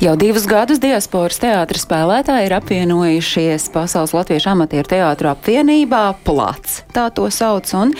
Jau 0.00 0.14
divus 0.16 0.46
gadus 0.48 0.78
diasporas 0.80 1.36
teātris 1.42 1.82
spēlētāji 1.84 2.46
ir 2.46 2.54
apvienojušies 2.56 3.66
Pasaules 3.74 4.14
Latviešu 4.16 4.48
amatieru 4.54 4.88
teātru 4.88 5.28
apvienībā 5.28 6.14
Plats, 6.24 6.78
tā 6.96 7.10
to 7.12 7.26
sauc, 7.28 7.68
un 7.76 7.92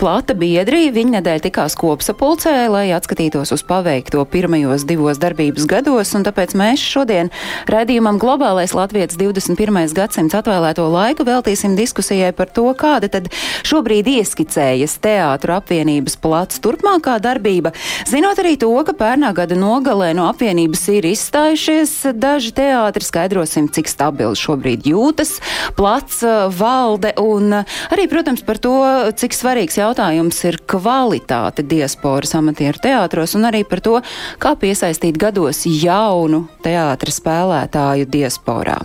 Plata 0.00 0.34
biedri 0.34 0.88
viņa 0.90 1.20
nedēļ 1.20 1.44
tikās 1.44 1.76
kopsapulcē, 1.78 2.56
lai 2.74 2.88
atskatītos 2.96 3.54
uz 3.54 3.62
paveikto 3.68 4.24
pirmajos 4.32 4.82
divos 4.88 5.20
darbības 5.22 5.68
gados, 5.70 6.10
un 6.18 6.26
tāpēc 6.26 6.56
mēs 6.58 6.82
šodien 6.82 7.30
redzījumam 7.70 8.18
Globālais 8.18 8.74
Latvijas 8.74 9.14
21. 9.14 9.94
gadsimts 9.94 10.34
atvēlēto 10.34 10.88
laiku 10.90 11.22
veltīsim 11.30 11.78
diskusijai 11.78 12.32
par 12.34 12.50
to, 12.50 12.66
kāda 12.74 13.12
tad 13.14 13.30
šobrīd 13.62 14.10
ieskicējas 14.16 14.98
teātru 15.06 15.54
apvienības 15.60 16.18
Plats 16.18 16.58
turpmākā 16.66 17.20
darbība, 17.22 17.76
zinot 18.10 18.42
arī 18.42 18.58
to, 18.58 18.74
ka 18.90 18.98
pērnā 19.06 19.30
gada 19.38 19.54
nogalē 19.54 20.10
no 20.18 20.26
apvienības 20.34 20.86
ir 20.98 21.10
izstāsta 21.14 21.43
iestājušies 21.44 22.16
daži 22.16 22.52
teātri. 22.56 23.04
Skaidrosim, 23.04 23.68
cik 23.68 23.88
stabili 23.88 24.36
šobrīd 24.38 24.86
jūtas 24.88 25.36
plats 25.76 26.22
valde 26.56 27.12
un 27.20 27.52
arī, 27.92 28.06
protams, 28.08 28.40
par 28.46 28.58
to, 28.58 28.74
cik 29.12 29.36
svarīgs 29.36 29.76
jautājums 29.76 30.38
ir 30.48 30.58
kvalitāte 30.64 31.64
diasporas 31.66 32.34
amatieru 32.38 32.80
teātros 32.80 33.36
un 33.36 33.44
arī 33.50 33.64
par 33.68 33.82
to, 33.84 34.00
kā 34.40 34.54
piesaistīt 34.56 35.18
gados 35.20 35.64
jaunu 35.68 36.46
teātra 36.64 37.12
spēlētāju 37.12 38.08
diasporā. 38.08 38.78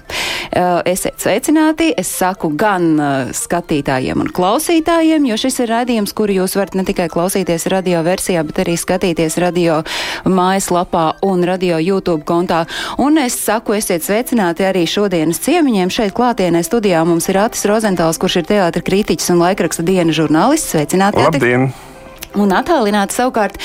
Esiet 0.89 1.21
sveicināti, 1.21 1.91
es 1.95 2.09
saku 2.11 2.49
gan 2.57 2.97
skatītājiem 3.35 4.25
un 4.25 4.31
klausītājiem, 4.33 5.29
jo 5.29 5.37
šis 5.39 5.61
ir 5.63 5.71
radījums, 5.71 6.15
kuru 6.17 6.41
jūs 6.41 6.57
varat 6.57 6.75
ne 6.79 6.83
tikai 6.87 7.07
klausīties 7.11 7.69
radio 7.71 8.01
versijā, 8.03 8.43
bet 8.47 8.63
arī 8.65 8.75
skatīties 8.79 9.37
radio 9.39 9.79
mājaslapā 10.25 11.21
un 11.29 11.45
radio 11.47 11.77
YouTube 11.79 12.25
kontā 12.27 12.48
kontā. 12.49 12.65
Un 12.97 13.17
es 13.17 13.37
saku, 13.37 13.77
esiet 13.77 14.03
sveicināti 14.03 14.65
arī 14.67 14.85
šodienas 14.89 15.41
ciemiņiem. 15.45 15.91
Šeit 15.93 16.15
klātienē 16.17 16.63
studijā 16.65 17.05
mums 17.05 17.29
ir 17.29 17.37
Atis 17.37 17.65
Rozentāls, 17.69 18.19
kurš 18.19 18.41
ir 18.41 18.49
teātra 18.49 18.81
kritiķis 18.81 19.33
un 19.33 19.43
laikraksta 19.43 19.85
diena 19.85 20.11
žurnālists. 20.15 20.73
Sveicināti! 20.73 21.21
Labdien! 21.23 21.69
Un 22.37 22.51
attālināti 22.53 23.15
savukārt, 23.17 23.55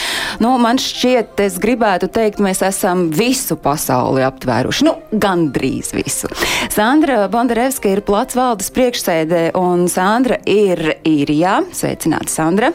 nu, 0.41 0.54
man 0.56 0.78
šķiet, 0.80 1.36
es 1.44 1.58
gribētu 1.60 2.08
teikt, 2.08 2.41
mēs 2.41 2.62
esam 2.64 3.10
visu 3.12 3.58
pasauli 3.60 4.24
aptvēruši. 4.24 4.86
Nu, 4.88 4.94
gandrīz 5.12 5.92
visu. 5.92 6.32
Sandra 6.72 7.26
Bondarevska 7.28 7.92
ir 7.92 8.00
plats 8.08 8.38
valdes 8.38 8.72
priekšsēdē, 8.72 9.50
un 9.60 9.84
Sandra 9.92 10.41
ir 10.48 10.94
īrijā. 11.04 11.60
Sveicināti, 11.76 12.32
Sandra! 12.32 12.72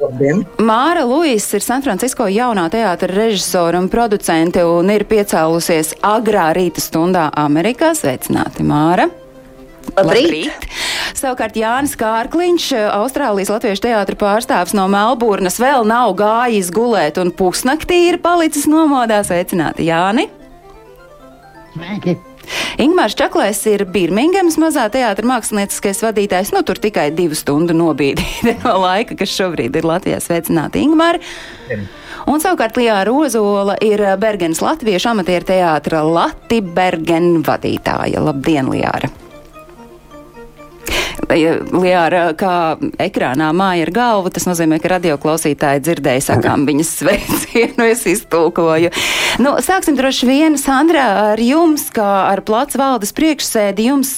Labdien. 0.00 0.42
Māra 0.60 1.04
Luisa 1.08 1.56
ir 1.58 1.64
San 1.64 1.84
Francisco 1.84 2.26
jaunā 2.30 2.66
teātra 2.72 3.08
režisora 3.12 3.80
un 3.80 3.88
producente 3.92 4.64
un 4.66 4.90
ir 4.92 5.06
piecēlusies 5.08 5.96
agrā 6.04 6.50
rīta 6.56 6.82
stundā 6.84 7.30
Amerikā. 7.46 7.94
Sveicināti, 7.96 8.66
Māra! 8.66 9.08
Labrīt. 9.96 10.26
Labrīt. 10.26 10.66
Savukārt 11.16 11.56
Jānis 11.56 11.94
Kārkliņš, 11.96 12.68
Austrālijas 12.98 13.52
latviešu 13.54 13.86
teātra 13.86 14.18
pārstāvs 14.20 14.74
no 14.76 14.84
Melburnas, 14.92 15.60
vēl 15.62 15.86
nav 15.88 16.12
gājis 16.18 16.72
gulēt 16.74 17.20
un 17.22 17.32
pusnaktī 17.32 18.02
ir 18.10 18.20
palicis 18.24 18.66
nomodā. 18.68 19.22
Sveicināti, 19.24 19.86
Jāni! 19.88 20.26
Sveiki! 21.76 22.18
Ingmārs 22.82 23.16
Čaklēs 23.18 23.62
ir 23.70 23.86
Birmingemas 23.90 24.58
mazā 24.60 24.86
teātra 24.92 25.26
mākslinieckais 25.28 26.02
vadītājs. 26.04 26.52
Nu, 26.54 26.62
tur 26.66 26.80
tikai 26.82 27.08
divu 27.16 27.38
stundu 27.38 27.76
nobīdīja 27.76 28.56
no 28.64 28.76
laika, 28.84 29.18
kas 29.18 29.34
šobrīd 29.34 29.76
ir 29.76 29.88
Latvijā. 29.88 30.20
Sveicināti, 30.22 30.84
Ingmāri! 30.86 31.22
Un 32.26 32.42
savukārt 32.42 32.78
Lijā 32.78 32.98
Rozola 33.06 33.76
ir 33.84 34.02
Bergenas 34.20 34.62
Latviešu 34.64 35.12
amatieru 35.12 35.46
teātra 35.52 36.02
Lati 36.06 36.62
Bergen 36.64 37.44
vadītāja. 37.46 38.22
Labdien, 38.24 38.72
Lijāra! 38.72 39.12
Liāra, 41.26 42.30
kā 42.38 42.76
ekrānā 43.02 43.48
māja 43.56 43.86
ar 43.86 43.92
galvu, 43.94 44.30
tas 44.34 44.46
nozīmē, 44.46 44.78
ka 44.82 44.92
radioklausītāji 44.96 45.82
dzirdēja 45.84 46.24
sakām 46.28 46.64
viņas 46.68 46.92
sveicienu, 47.00 47.86
es 47.88 48.04
iztulkoju. 48.10 48.92
Nu, 49.42 49.56
sāksim 49.64 49.96
droši 49.98 50.28
vien, 50.28 50.58
Sandra, 50.60 51.06
ar 51.32 51.42
jums, 51.42 51.88
kā 51.94 52.28
ar 52.30 52.42
plats 52.46 52.78
valdes 52.78 53.14
priekšsēdi, 53.16 53.88
jums 53.90 54.12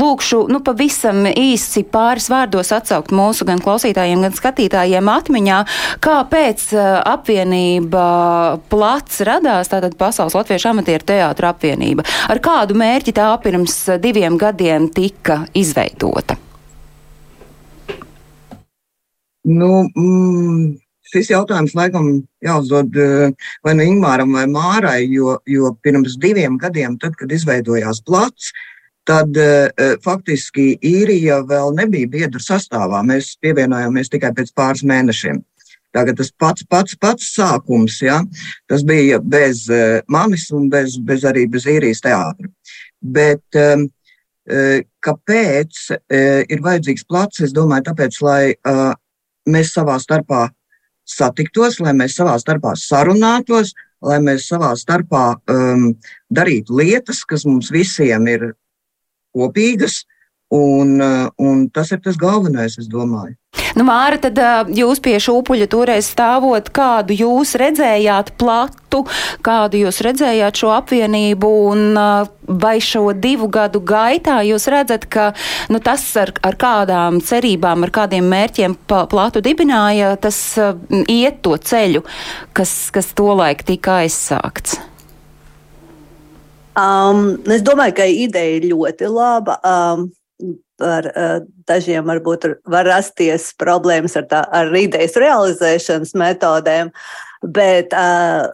lūkšu, 0.00 0.44
nu, 0.52 0.60
pavisam 0.64 1.24
īsi 1.30 1.84
pāris 1.88 2.28
vārdos 2.32 2.72
atsaukt 2.74 3.14
mūsu 3.14 3.46
gan 3.48 3.62
klausītājiem, 3.64 4.26
gan 4.26 4.36
skatītājiem 4.36 5.10
atmiņā, 5.14 5.60
kāpēc 6.04 6.66
apvienība 7.14 8.04
plats 8.72 9.22
radās, 9.26 9.70
tātad 9.72 9.96
Pasaules 10.00 10.36
Latviešu 10.36 10.72
amatieru 10.74 11.08
teātra 11.14 11.54
apvienība. 11.54 12.06
Ar 12.30 12.42
kādu 12.44 12.76
mērķi 12.78 13.16
tā 13.16 13.30
pirms 13.44 13.78
diviem 14.02 14.38
gadiem 14.40 14.90
tika 14.94 15.44
izveidota? 15.56 16.23
Nu, 19.44 19.70
mm, 19.92 20.74
šis 21.12 21.30
jautājums 21.34 21.74
laikam 21.76 22.06
jāuzdod 22.44 22.96
vai 23.64 23.74
nu 23.76 23.88
Ingūram 23.92 24.32
vai 24.36 24.46
Mārai, 24.50 25.00
jo, 25.12 25.38
jo 25.46 25.74
pirms 25.84 26.16
diviem 26.20 26.56
gadiem, 26.60 26.96
tad, 27.00 27.16
kad 27.20 27.32
izveidojās 27.32 28.00
plats, 28.06 28.52
tad 29.04 29.36
faktiski 30.04 30.78
īrija 30.80 31.42
vēl 31.44 31.74
nebija 31.76 32.08
biedru 32.08 32.40
sastāvā. 32.40 33.02
Mēs 33.04 33.34
pievienojāmies 33.44 34.08
tikai 34.14 34.32
pēc 34.36 34.54
pāris 34.56 34.84
mēnešiem. 34.88 35.42
Tagad 35.94 36.16
tas 36.18 36.32
pats, 36.40 36.64
pats, 36.66 36.96
pats 36.98 37.28
sākums, 37.36 38.00
ja, 38.02 38.18
tas 38.66 38.82
bija 38.82 39.20
bez 39.20 39.68
manis 40.10 40.48
un 40.56 40.66
bez, 40.72 40.96
bez 40.98 41.22
arī 41.28 41.44
bez 41.52 41.68
īrijas 41.70 42.02
teātra. 42.02 42.48
Bet 42.98 43.60
um, 43.60 43.86
kāpēc 45.04 45.84
ir 46.50 46.64
vajadzīgs 46.64 47.06
plats? 47.06 47.44
Es 47.46 47.54
domāju, 47.54 47.86
tāpēc, 47.92 48.18
lai 48.24 48.42
mēs 49.46 49.72
savā 49.76 49.96
starpā 50.00 50.48
satiktos, 51.04 51.80
lai 51.84 51.92
mēs 51.96 52.16
savā 52.18 52.36
starpā 52.40 52.74
sarunātos, 52.80 53.74
lai 54.04 54.18
mēs 54.24 54.48
savā 54.48 54.72
starpā 54.76 55.24
um, 55.52 55.92
darītu 56.32 56.76
lietas, 56.80 57.24
kas 57.28 57.44
mums 57.48 57.70
visiem 57.72 58.28
ir 58.30 58.52
kopīgas. 59.34 60.04
Un, 60.54 60.98
uh, 61.02 61.30
un 61.42 61.66
tas 61.74 61.90
ir 61.90 62.02
tas 62.04 62.18
galvenais, 62.20 62.78
es 62.78 62.90
domāju. 62.90 63.34
Nu, 63.74 63.82
Māra, 63.86 64.20
tad 64.22 64.38
jūs 64.74 65.00
pie 65.02 65.16
šūpuļa 65.22 65.66
toreiz 65.70 66.06
stāvot, 66.12 66.68
kādu 66.74 67.14
jūs 67.18 67.56
redzējāt 67.58 68.32
platu, 68.38 69.02
kādu 69.46 69.80
jūs 69.82 69.98
redzējāt 70.06 70.62
šo 70.62 70.70
apvienību 70.76 71.50
un 71.72 71.98
vai 72.46 72.76
šo 72.82 73.08
divu 73.18 73.48
gadu 73.50 73.82
gaitā 73.82 74.40
jūs 74.46 74.68
redzat, 74.70 75.08
ka 75.10 75.32
nu, 75.74 75.82
tas 75.82 76.06
ar, 76.22 76.30
ar 76.46 76.58
kādām 76.60 77.18
cerībām, 77.24 77.86
ar 77.86 77.94
kādiem 77.94 78.30
mērķiem 78.30 78.78
platu 78.86 79.42
dibināja, 79.42 80.14
tas 80.22 80.38
iet 81.10 81.42
to 81.42 81.58
ceļu, 81.58 82.06
kas, 82.54 82.74
kas 82.94 83.10
tolaik 83.18 83.66
tika 83.66 84.04
aizsākts? 84.04 84.78
Um, 86.78 87.40
es 87.50 87.62
domāju, 87.62 87.98
ka 87.98 88.06
ideja 88.10 88.58
ir 88.58 88.70
ļoti 88.70 89.10
laba. 89.10 89.58
Um, 89.62 90.12
ar 90.82 91.08
uh, 91.10 91.38
dažiem 91.68 92.06
varbūt 92.08 92.46
var 92.70 92.88
rasties 92.88 93.52
problēmas 93.60 94.16
ar, 94.18 94.26
tā, 94.30 94.42
ar 94.50 94.72
idejas 94.76 95.16
realizēšanas 95.20 96.14
metodēm, 96.18 96.90
bet 97.54 97.94
uh, 97.94 98.48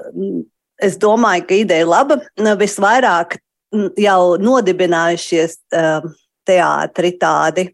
es 0.83 0.99
domāju, 1.01 1.47
ka 1.49 1.61
ideja 1.63 1.87
ir 1.87 1.91
laba. 1.91 2.21
Visvairāk 2.61 3.39
jau 4.01 4.23
nodibinājušies 4.41 5.59
uh, 5.77 6.07
teātri 6.49 7.15
tādi 7.21 7.69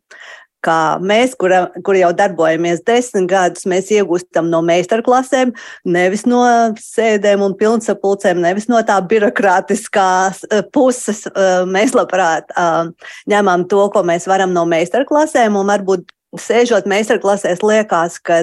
kā 0.66 0.78
mēs, 1.02 1.36
kura, 1.38 1.66
kur 1.86 1.98
jau 1.98 2.10
darbojamies 2.16 2.82
desmit 2.86 3.28
gadus, 3.30 3.66
mēs 3.70 3.90
iegūstam 3.94 4.50
no 4.52 4.62
meistarklasēm, 4.66 5.54
nevis 5.96 6.26
no 6.28 6.42
sēdēm 6.80 7.44
un 7.46 7.56
pilnsapulcēm, 7.58 8.42
nevis 8.44 8.68
no 8.72 8.82
tā 8.86 8.98
birokrātiskās 9.10 10.44
eh, 10.50 10.64
puses. 10.74 11.24
Eh, 11.30 11.62
mēs 11.70 11.94
labprāt 11.96 12.52
eh, 12.52 13.10
ņemam 13.32 13.66
to, 13.70 13.86
ko 13.94 14.04
mēs 14.06 14.28
varam 14.30 14.54
no 14.56 14.66
meistarklasēm, 14.68 15.58
un 15.58 15.72
varbūt 15.72 16.12
sēžot 16.36 16.88
meistarklasēs 16.90 17.62
liekas, 17.64 18.18
ka 18.20 18.42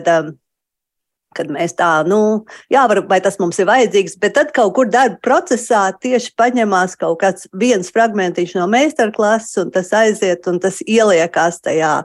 kad 1.36 1.52
mēs 1.54 1.76
tā, 1.80 1.92
nu, 2.08 2.44
jā, 2.74 2.86
var, 2.90 3.04
vai 3.10 3.20
tas 3.24 3.40
mums 3.42 3.60
ir 3.62 3.70
vajadzīgs, 3.70 4.18
bet 4.22 4.36
tad 4.38 4.52
kaut 4.56 4.74
kur 4.78 4.90
darba 4.92 5.20
procesā 5.26 5.86
tieši 6.04 6.34
paņemās 6.40 6.98
kaut 7.02 7.20
kāds 7.24 7.48
viens 7.60 7.92
fragmentiņš 7.94 8.58
no 8.60 8.68
meistarklases, 8.72 9.56
un 9.64 9.72
tas 9.76 9.94
aiziet, 9.98 10.48
un 10.50 10.60
tas 10.64 10.82
ieliekās 10.86 11.62
tajā 11.66 11.96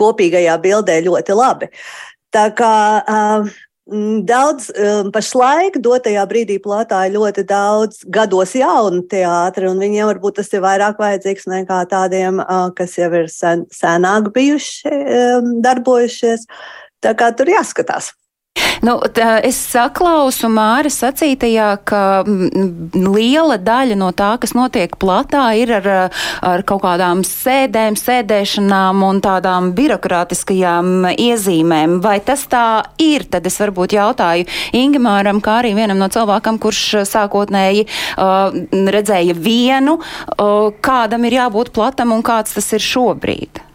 kopīgajā 0.00 0.58
bildē 0.64 1.00
ļoti 1.06 1.38
labi. 1.38 1.70
Tā 2.34 2.50
kā 2.56 2.74
uh, 3.00 3.54
Daudz 3.86 4.72
pašlaik, 5.14 5.76
dotajā 5.78 6.24
brīdī, 6.26 6.56
plātā 6.58 7.04
ir 7.06 7.12
ļoti 7.14 7.44
daudz 7.46 8.00
gados 8.10 8.56
jaunu 8.58 9.04
teātri, 9.06 9.68
un 9.70 9.78
viņiem 9.78 10.08
varbūt 10.10 10.40
tas 10.40 10.50
ir 10.50 10.64
vairāk 10.64 10.98
vajadzīgs 10.98 11.46
nekā 11.46 11.84
tādiem, 11.92 12.42
kas 12.74 12.96
jau 12.98 13.12
ir 13.14 13.30
sen, 13.30 13.62
senāk 13.70 14.32
bijuši, 14.34 14.90
darbojušies. 15.62 16.48
Tā 16.98 17.14
kā 17.14 17.30
tur 17.38 17.54
jāskatās. 17.54 18.10
Nu, 18.84 18.96
tā, 19.12 19.38
es 19.44 19.58
saklausu 19.72 20.48
Māra 20.52 20.90
sacītajā, 20.92 21.68
ka 21.88 22.00
liela 22.94 23.56
daļa 23.60 23.96
no 23.98 24.10
tā, 24.16 24.34
kas 24.40 24.54
notiek 24.56 24.96
platā, 25.00 25.48
ir 25.58 25.72
ar, 25.78 25.88
ar 26.44 26.64
kaut 26.68 26.84
kādām 26.84 27.24
sēdēm, 27.26 27.96
sēdēšanām 28.00 29.04
un 29.06 29.20
tādām 29.24 29.72
birokrātiskajām 29.76 31.10
iezīmēm. 31.12 31.98
Vai 32.04 32.18
tas 32.24 32.46
tā 32.52 32.66
ir? 33.02 33.26
Tad 33.32 33.48
es 33.48 33.58
varbūt 33.62 33.96
jautāju 33.96 34.48
Ingemāram, 34.76 35.40
kā 35.44 35.60
arī 35.62 35.74
vienam 35.78 36.00
no 36.00 36.10
cilvēkam, 36.12 36.60
kurš 36.62 37.06
sākotnēji 37.08 37.86
uh, 37.88 38.52
redzēja 38.96 39.36
vienu, 39.36 39.98
uh, 40.00 40.68
kādam 40.84 41.26
ir 41.26 41.40
jābūt 41.40 41.72
platam 41.76 42.14
un 42.16 42.26
kāds 42.26 42.56
tas 42.56 42.72
ir 42.76 42.84
šobrīd. 42.84 43.65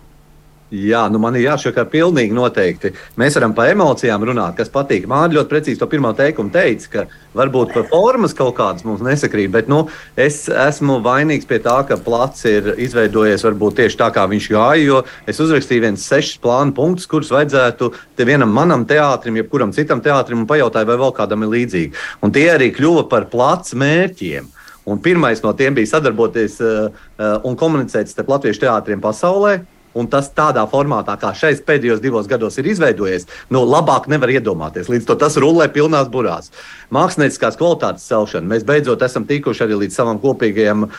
Jā, 0.72 1.02
nu 1.12 1.20
man 1.20 1.36
ir 1.36 1.50
jāsaka, 1.50 1.82
ka 1.82 1.92
pilnīgi 1.92 2.32
noteikti. 2.32 2.94
Mēs 3.20 3.36
varam 3.36 3.52
par 3.52 3.68
emocijām 3.74 4.24
runāt, 4.24 4.56
kas 4.56 4.70
patīk. 4.72 5.04
Man 5.10 5.34
ļoti 5.36 5.50
precīzi 5.52 5.80
to 5.82 5.88
pirmo 5.92 6.14
teikumu 6.16 6.48
teica, 6.54 6.86
ka 6.94 7.02
varbūt 7.36 7.74
par 7.76 7.90
formas 7.90 8.32
kaut 8.38 8.54
kādas 8.56 8.86
mums 8.88 9.04
nesakrīt, 9.04 9.50
bet 9.52 9.68
nu, 9.68 9.82
es 10.16 10.46
esmu 10.48 11.02
vainīgs 11.04 11.50
pie 11.50 11.60
tā, 11.66 11.76
ka 11.90 11.98
plats 12.00 12.48
ir 12.48 12.70
izveidojies 12.88 13.44
varbūt 13.50 13.82
tieši 13.82 14.00
tā, 14.00 14.08
kā 14.16 14.24
viņš 14.32 14.48
gāja, 14.54 14.86
jo 14.86 15.02
es 15.28 15.44
uzrakstīju 15.44 15.84
viens 15.90 16.08
sešus 16.08 16.40
plānu 16.40 16.72
punktus, 16.78 17.10
kurus 17.12 17.34
vajadzētu 17.36 17.92
te 18.16 18.30
vienam 18.32 18.56
manam 18.56 18.88
teātrim, 18.88 19.42
jebkuram 19.42 19.76
citam 19.76 20.00
teātrim, 20.00 20.46
un 20.46 20.48
pajautāju, 20.48 20.88
vai 20.88 21.00
vēl 21.04 21.14
kādam 21.20 21.44
ir 21.44 21.52
līdzīgi. 21.58 21.94
Un 22.24 22.32
tie 22.32 22.48
arī 22.54 22.72
kļuva 22.72 23.10
par 23.12 23.28
plats 23.34 23.76
mērķiem. 23.76 24.48
Un 24.88 25.04
pirmais 25.04 25.44
no 25.44 25.52
tiem 25.54 25.76
bija 25.76 25.98
sadarboties 25.98 26.58
uh, 26.64 26.88
uh, 26.88 27.36
un 27.46 27.60
komunicēt 27.60 28.08
starp 28.10 28.32
latviešu 28.38 28.64
teātriem 28.64 29.04
pasaulē, 29.04 29.60
Un 29.98 30.08
tas 30.08 30.30
tādā 30.32 30.64
formātā, 30.72 31.18
kā 31.20 31.34
šeit 31.36 31.66
pēdējos 31.68 32.00
divos 32.04 32.28
gados 32.32 32.56
ir 32.62 32.70
izveidojies, 32.72 33.28
nu, 33.52 33.66
labāk 33.68 34.08
nevar 34.12 34.32
iedomāties. 34.32 34.88
Līdz 34.92 35.08
to 35.10 35.18
tas 35.20 35.36
rullē 35.42 35.68
pilnās 35.74 36.08
burās. 36.12 36.52
Mākslinieckās 36.92 37.58
kvalitātes 37.60 38.08
celšana. 38.08 38.48
Mēs 38.52 38.64
beidzot 38.68 39.04
esam 39.04 39.26
tikuši 39.28 39.66
arī 39.66 39.82
līdz 39.84 39.96
savam 39.96 40.20
kopīgajam 40.20 40.86
uh, 40.88 40.94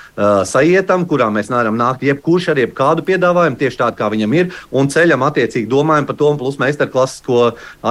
sajietam, 0.48 1.06
kurā 1.08 1.30
mēs 1.32 1.48
nevaram 1.52 1.76
nākt 1.76 2.04
jebkurš 2.04 2.50
ar 2.52 2.60
jebkādu 2.60 3.04
piedāvājumu, 3.08 3.58
tieši 3.60 3.80
tādu, 3.80 3.98
kā 3.98 4.10
viņam 4.12 4.36
ir, 4.36 4.52
un 4.72 4.88
ceļam 4.92 5.24
attiecīgi 5.28 5.70
domājam 5.72 6.08
par 6.08 6.18
to, 6.20 6.30
un 6.32 6.40
plus 6.40 6.60
meistarklases, 6.60 7.24
ko 7.24 7.40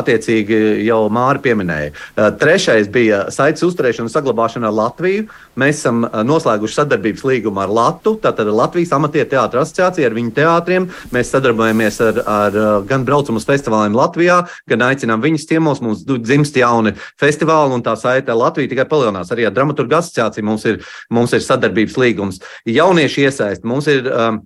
attiecīgi 0.01 0.61
jau 0.85 1.01
Māri 1.13 1.41
pieminēja. 1.45 1.93
Uh, 1.93 2.29
trešais 2.41 2.89
bija 2.93 3.23
saites 3.33 3.65
uzturēšana 3.65 4.09
un 4.09 4.13
saglabāšana 4.13 4.69
ar 4.69 4.77
Latviju. 4.83 5.27
Mēs 5.61 5.81
esam 5.81 6.05
uh, 6.05 6.21
noslēguši 6.25 6.77
sadarbības 6.77 7.25
līgumu 7.25 7.65
ar 7.65 7.73
Latu, 7.73 8.17
tātad 8.21 8.49
Latvijas 8.49 8.93
amatieru 8.97 9.29
teātra 9.33 9.65
asociāciju 9.65 10.09
ar 10.09 10.17
viņu 10.17 10.33
teātriem 10.37 10.90
Mēs 11.15 11.31
sadarbojamies 11.33 11.99
ar, 12.05 12.21
ar 12.27 12.59
gan 12.89 13.05
braucam 13.07 13.39
uz 13.39 13.47
festivāliem 13.47 13.97
Latvijā, 13.97 14.41
gan 14.69 14.85
aicinām 14.89 15.23
viņus 15.23 15.47
ciemos. 15.49 15.81
Mums 15.83 16.05
dzimst 16.05 16.57
jauni 16.59 16.93
festivāli, 17.21 17.75
un 17.77 17.85
tā 17.85 17.95
saite 17.99 18.35
Latvija 18.37 18.71
tikai 18.71 18.87
palielinās. 18.91 19.33
Arī 19.33 19.47
ar 19.47 19.55
dramaturgu 19.55 19.99
asociāciju 19.99 20.47
mums 20.47 20.67
ir, 20.69 20.81
mums 21.13 21.35
ir 21.37 21.43
sadarbības 21.45 21.99
līgums. 22.01 22.41
Jaunieši 22.69 23.27
iesaist. 23.27 23.67
Mums 23.67 23.89
ir 23.91 24.09
um, 24.11 24.41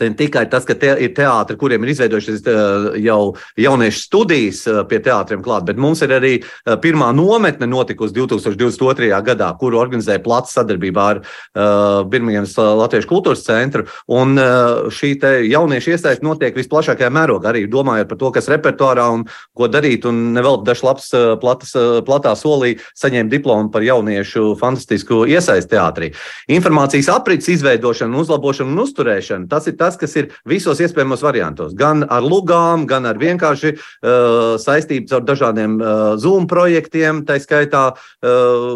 Ne 0.00 0.10
tikai 0.16 0.44
tas, 0.50 0.66
ka 0.68 0.74
te 0.76 0.92
ir 1.00 1.12
teātris, 1.16 1.58
kuriem 1.60 1.84
ir 1.84 1.94
izveidojušies 1.94 2.42
jau 3.00 3.20
jauniešu 3.56 4.02
studijas 4.02 4.62
pie 4.90 4.98
teātriem 5.04 5.40
klāt, 5.44 5.64
bet 5.68 5.80
mums 5.80 6.02
ir 6.04 6.12
arī 6.12 6.32
pirmā 6.84 7.12
nometne 7.16 7.68
notikusi 7.70 8.14
2022. 8.16 9.08
gadā, 9.24 9.48
kuru 9.60 9.80
organizēja 9.80 10.20
Plats 10.24 10.56
sadarbībā 10.56 11.06
ar 11.14 11.22
uh, 11.22 12.02
Birmingemas 12.10 12.56
Latviešu 12.56 13.08
kultūras 13.10 13.44
centru. 13.46 13.86
Un 14.12 14.36
uh, 14.40 14.90
šī 14.92 15.14
jauniešu 15.50 15.94
iesaiste 15.94 16.26
notiek 16.26 16.56
visplašākajā 16.58 17.10
mērogā, 17.12 17.52
arī 17.52 17.64
domājot 17.70 18.10
par 18.10 18.20
to, 18.20 18.32
kas 18.36 18.50
repertuārā 18.52 19.06
un 19.14 19.24
ko 19.56 19.70
darīt. 19.72 20.04
Un 20.08 20.34
nevēl 20.36 20.60
dažs 20.66 20.84
labs 20.86 21.08
platas, 21.40 21.72
platā 22.06 22.34
solī 22.36 22.74
saņēma 22.98 23.32
diplomu 23.32 23.72
par 23.72 23.86
jauniešu 23.86 24.56
fantastisku 24.60 25.24
iesaisti 25.30 25.72
teātrī. 25.72 26.12
Informācijas 26.52 27.08
aprits 27.14 27.48
izveidošana, 27.52 28.20
uzlabošana 28.20 28.74
un 28.74 28.84
uzturēšana. 28.84 29.48
Tas 29.50 29.68
ir 29.70 29.76
tas, 29.78 29.85
tas, 29.86 29.98
kas 30.00 30.16
ir 30.18 30.30
visos 30.48 30.82
iespējamos 30.82 31.22
variantos. 31.24 31.74
Gan 31.78 32.04
ar 32.10 32.24
lugām, 32.26 32.86
gan 32.90 33.06
ar 33.08 33.18
vienkārši 33.20 33.72
uh, 33.76 34.56
saistības 34.60 35.14
ar 35.16 35.24
dažādiem 35.26 35.78
uh, 35.78 36.14
Zoom 36.20 36.48
projektiem, 36.50 37.22
tā 37.26 37.38
skaitā, 37.42 37.86
uh, 37.94 38.66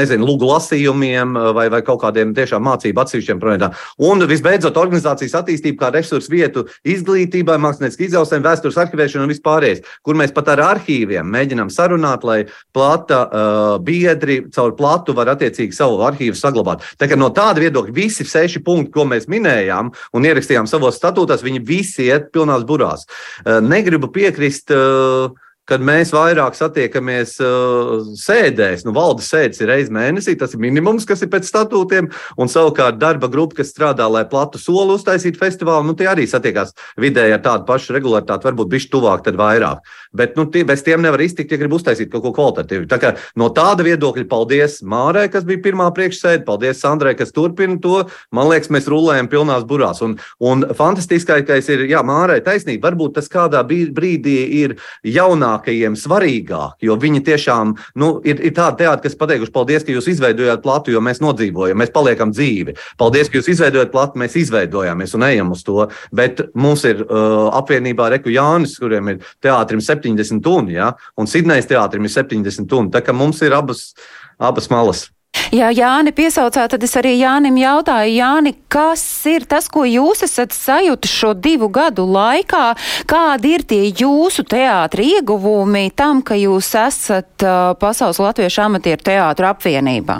nezinu, 0.00 0.26
lugu 0.28 0.48
lasījumiem 0.48 1.36
uh, 1.36 1.50
vai, 1.56 1.68
vai 1.72 1.82
kaut 1.86 2.00
kādiem 2.04 2.34
tiešām 2.36 2.64
mācību 2.64 3.04
atsevišķiem 3.04 3.42
projektiem. 3.42 3.76
Un 4.08 4.24
visbeidzot, 4.30 4.78
organizācijas 4.80 5.36
attīstība 5.42 5.84
kā 5.84 5.92
resursu 5.94 6.32
vietu 6.32 6.64
izglītībai, 6.88 7.58
mākslinieckai 7.62 8.08
izaugsmē, 8.08 8.40
vēstures 8.44 8.80
arhivēšanai 8.84 9.26
un 9.26 9.34
vispārējais, 9.34 9.84
kur 10.04 10.18
mēs 10.18 10.34
pat 10.34 10.52
ar 10.54 10.64
arhīviem 10.70 11.28
mēģinām 11.34 11.72
sarunāt, 11.72 12.24
lai 12.26 12.40
plata 12.74 13.20
uh, 13.24 13.62
biedri 13.84 14.40
caur 14.54 14.74
platu 14.78 15.14
var 15.16 15.34
attiecīgi 15.34 15.76
savu 15.76 16.00
arhīvu 16.06 16.38
saglabāt. 16.38 16.86
Tā 17.00 17.08
kā 17.10 17.18
no 17.18 17.30
tāda 17.34 17.62
viedokļa 17.64 17.94
visi 17.94 18.26
seši 18.28 18.62
punkti, 18.64 18.92
ko 18.94 19.06
mēs 19.10 19.28
minējām 19.30 19.90
un 20.14 20.28
ierakstījām, 20.28 20.53
ierakstījām 20.54 20.68
savos 20.70 20.98
statūtos, 20.98 21.42
viņi 21.44 21.62
visi 21.64 22.08
iet 22.08 22.30
pilnās 22.32 22.64
burās. 22.64 23.06
Eh, 23.44 23.60
negribu 23.60 24.10
piekrist 24.12 24.70
uh, 24.70 25.32
kad 25.68 25.84
mēs 25.84 26.12
vairāk 26.12 26.56
satiekamies 26.58 27.38
uh, 27.40 28.02
sēdēs. 28.20 28.84
Nu, 28.84 28.92
valdes 28.96 29.30
sēdes 29.32 29.62
ir 29.62 29.70
reizes 29.72 29.92
mēnesī, 29.94 30.34
tas 30.40 30.52
ir 30.52 30.60
minimums, 30.60 31.06
kas 31.08 31.24
ir 31.24 31.30
pēc 31.32 31.48
statūtiem. 31.48 32.10
Un 32.40 32.52
savukārt 32.52 32.98
darba 33.00 33.30
grupa, 33.32 33.62
kas 33.62 33.72
strādā, 33.72 34.04
lai 34.12 34.26
platu 34.28 34.60
soli 34.60 34.98
uztaisītu 34.98 35.40
festivālu, 35.40 35.86
nu, 35.88 35.96
tie 35.96 36.10
arī 36.10 36.26
satiekās 36.28 36.74
vidēji 37.00 37.36
ar 37.38 37.44
tādu 37.44 37.64
pašu 37.68 37.96
regularitāti, 37.96 38.48
varbūt 38.50 38.72
bišķi 38.74 38.92
tuvāk, 38.92 39.24
tad 39.24 39.40
vairāk. 39.40 39.88
Bet 40.14 40.36
nu, 40.38 40.44
tie, 40.52 40.66
bez 40.68 40.84
tiem 40.84 41.02
nevar 41.04 41.24
iztikt, 41.24 41.54
ja 41.54 41.60
grib 41.60 41.78
uztaisīt 41.78 42.12
kaut 42.12 42.26
ko 42.26 42.34
kvalitatīvu. 42.36 42.84
Tā 42.90 43.00
kā 43.00 43.14
no 43.40 43.48
tāda 43.56 43.86
viedokļa 43.88 44.28
paldies 44.30 44.82
Mārai, 44.84 45.26
kas 45.32 45.48
bija 45.48 45.64
pirmā 45.64 45.88
priekšsēde, 45.96 46.44
paldies 46.44 46.84
Sandrai, 46.84 47.16
kas 47.18 47.32
turpina 47.34 47.80
to. 47.80 48.04
Man 48.36 48.50
liekas, 48.52 48.70
mēs 48.74 48.90
rulējam 48.92 49.32
pilnās 49.32 49.64
burās. 49.68 50.04
Un, 50.04 50.18
un 50.44 50.68
fantastiskākais 50.76 51.72
ir, 51.72 51.88
jā, 51.88 52.04
Mārai 52.06 52.42
taisnība, 52.44 52.90
varbūt 52.90 53.16
tas 53.16 53.32
kādā 53.32 53.64
brīdī 53.64 54.38
ir 54.60 54.76
jaunā 55.08 55.53
jaunākajiem 55.54 55.94
svarīgāk, 55.96 56.82
jo 56.82 56.96
viņi 56.96 57.22
tiešām 57.24 57.74
nu, 57.96 58.20
ir, 58.24 58.40
ir 58.40 58.52
tādi 58.54 58.82
teātri, 58.82 59.08
kas 59.08 59.18
pateikuši, 59.18 59.52
paldies, 59.52 59.84
ka 59.84 59.92
jūs 59.92 60.08
izveidojāt 60.08 60.62
platu, 60.62 60.92
jo 60.92 61.00
mēs 61.00 61.20
nodzīvojam, 61.20 61.78
mēs 61.78 61.92
paliekam 61.92 62.32
dzīvi. 62.32 62.74
Paldies, 62.98 63.28
ka 63.28 63.38
jūs 63.38 63.50
izveidojat 63.54 63.92
platu, 63.92 64.18
mēs 64.18 64.36
izveidojāmies 64.36 65.14
un 65.14 65.26
ejam 65.28 65.52
uz 65.52 65.64
to. 65.64 65.88
Bet 66.12 66.40
mums 66.54 66.84
ir 66.84 67.04
uh, 67.04 67.50
apvienībā 67.54 68.10
Reku 68.10 68.32
Jānis, 68.32 68.78
kuriem 68.78 69.14
ir 69.14 69.24
teātrim 69.42 69.80
70 69.80 70.44
un, 70.50 70.70
ja, 70.72 70.92
un 71.16 71.26
Sidnejas 71.30 71.68
teātrim 71.70 72.04
ir 72.04 72.14
70 72.14 72.78
un. 72.78 72.92
Tā 72.94 73.04
kā 73.04 73.14
mums 73.16 73.42
ir 73.42 73.54
abas, 73.54 73.92
abas 74.38 74.70
malas. 74.72 75.08
Jā, 75.54 75.68
Jāni 75.74 76.10
piesaucāt, 76.14 76.72
tad 76.72 76.82
es 76.86 76.94
arī 76.98 77.12
Jānim 77.18 77.56
jautāju, 77.60 78.12
Jāni, 78.16 78.54
kas 78.70 79.02
ir 79.30 79.44
tas, 79.50 79.68
ko 79.70 79.84
jūs 79.86 80.24
esat 80.26 80.54
sajutis 80.54 81.12
šo 81.14 81.32
divu 81.34 81.68
gadu 81.74 82.06
laikā? 82.10 82.62
Kādi 83.10 83.54
ir 83.56 83.64
tie 83.68 83.82
jūsu 83.90 84.46
teātri 84.50 85.12
ieguvumi 85.18 85.88
tam, 85.94 86.22
ka 86.26 86.38
jūs 86.38 86.72
esat 86.78 87.46
uh, 87.46 87.74
Pasaules 87.78 88.18
Latviešu 88.22 88.64
amatieru 88.64 89.06
teātru 89.06 89.50
apvienībā? 89.50 90.18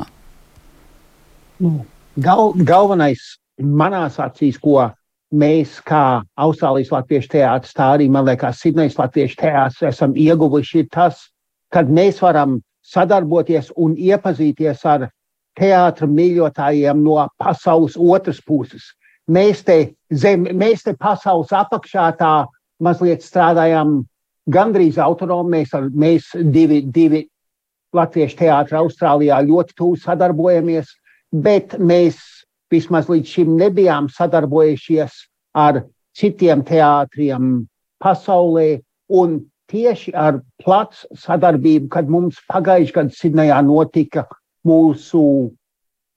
Nu, 1.62 1.72
gal, 2.18 2.52
galvenais 2.66 3.24
manās 3.58 4.20
acīs, 4.22 4.58
ko 4.62 4.90
mēs 5.34 5.80
kā 5.86 6.22
Austrālijas 6.38 6.92
Latviešu 6.94 7.32
teātris, 7.36 7.74
tā 7.74 7.94
arī, 7.96 8.10
man 8.10 8.26
liekas, 8.28 8.60
Sidnejas 8.62 8.98
Latviešu 8.98 9.40
teātris 9.42 9.82
esam 9.94 10.14
ieguvuši, 10.18 10.84
ir 10.84 10.90
tas, 10.94 11.26
kad 11.74 11.90
mēs 11.90 12.22
varam 12.22 12.60
sadarboties 12.84 13.70
un 13.80 13.96
iepazīties 13.96 14.84
ar 14.88 15.08
teātra 15.58 16.08
mīļotājiem 16.10 17.02
no 17.04 17.22
pasaules 17.40 17.96
otras 17.96 18.40
puses. 18.44 18.90
Mēs 19.30 19.62
te, 19.64 19.94
zem, 20.12 20.44
mēs 20.52 20.84
te 20.84 20.92
pasaules 20.98 21.52
apakšā 21.54 22.10
tā 22.18 22.34
mazliet 22.84 23.24
strādājam 23.24 24.02
gandrīz 24.50 24.98
autonomi. 25.00 25.60
Mēs, 25.60 25.72
ar, 25.76 25.88
mēs 25.88 26.28
divi, 26.52 26.82
divi 26.84 27.24
latviešu 27.94 28.42
teātri 28.42 28.78
Austrālijā 28.80 29.40
ļoti 29.46 29.76
tuvu 29.78 29.96
sadarbojamies, 30.02 30.90
bet 31.32 31.78
mēs 31.78 32.18
vismaz 32.74 33.08
līdz 33.08 33.36
šim 33.36 33.54
nebijām 33.60 34.10
sadarbojušies 34.12 35.16
ar 35.56 35.84
citiem 36.18 36.64
teātriem 36.66 37.64
pasaulē. 38.02 38.82
Un 39.14 39.38
tieši 39.70 40.14
ar 40.14 40.40
plats 40.62 41.04
sadarbību, 41.24 41.88
kad 41.92 42.08
mums 42.10 42.40
pagājušajā 42.50 42.94
gadā 42.96 43.18
Sidnejā 43.18 43.60
notika 43.64 44.26
mūsu 44.66 45.52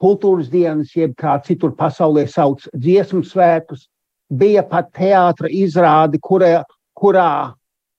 kultūras 0.01 0.49
dienas, 0.51 0.93
jeb 0.95 1.15
kā 1.17 1.37
citur 1.45 1.73
pasaulē 1.77 2.27
sauc 2.29 2.67
dziesmu 2.75 3.23
svētkus, 3.25 3.87
bija 4.29 4.63
pat 4.67 4.91
teātra 4.95 5.49
izrāde, 5.49 6.19
kurā, 6.21 6.63
kurā 6.97 7.53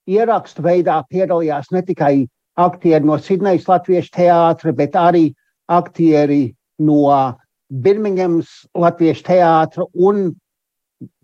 ierakstu 0.08 0.62
veidā 0.64 1.00
piedalījās 1.10 1.72
ne 1.72 1.82
tikai 1.82 2.14
aktieri 2.58 3.06
no 3.06 3.18
Sidnejas 3.18 3.68
Latviešu 3.68 4.14
teātra, 4.14 4.72
bet 4.74 4.96
arī 4.98 5.28
aktieri 5.68 6.54
no 6.78 7.36
Birmingemas 7.68 8.66
Latviešu 8.74 9.26
teātra 9.28 9.86
un 9.94 10.32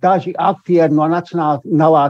daži 0.03 0.35
aktieri 0.39 0.95
no 0.95 1.09
Nacionālā, 1.11 2.05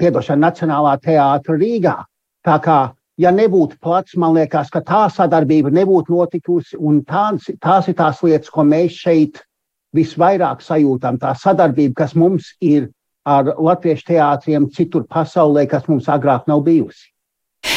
piedošana, 0.00 0.48
Nacionālā 0.48 0.96
teātra 1.04 1.56
Rīgā. 1.60 1.96
Tā 2.44 2.58
kā, 2.64 2.78
ja 3.20 3.32
nebūtu 3.34 3.78
plats, 3.82 4.16
man 4.20 4.34
liekas, 4.36 4.70
ka 4.74 4.82
tā 4.84 5.04
sadarbība 5.12 5.72
nebūtu 5.74 6.14
notikusi, 6.14 6.78
un 6.78 7.02
tās, 7.08 7.48
tās 7.62 7.88
ir 7.88 7.98
tās 8.00 8.22
lietas, 8.24 8.50
ko 8.50 8.66
mēs 8.66 8.98
šeit 9.04 9.40
visvairāk 9.94 10.62
sajūtam. 10.64 11.20
Tā 11.22 11.32
sadarbība, 11.38 11.94
kas 12.02 12.14
mums 12.18 12.52
ir 12.60 12.90
ar 13.24 13.54
latviešu 13.56 14.10
teātriem 14.10 14.68
citur 14.74 15.06
pasaulē, 15.08 15.68
kas 15.70 15.88
mums 15.88 16.10
agrāk 16.10 16.48
nav 16.50 16.64
bijusi. 16.66 17.13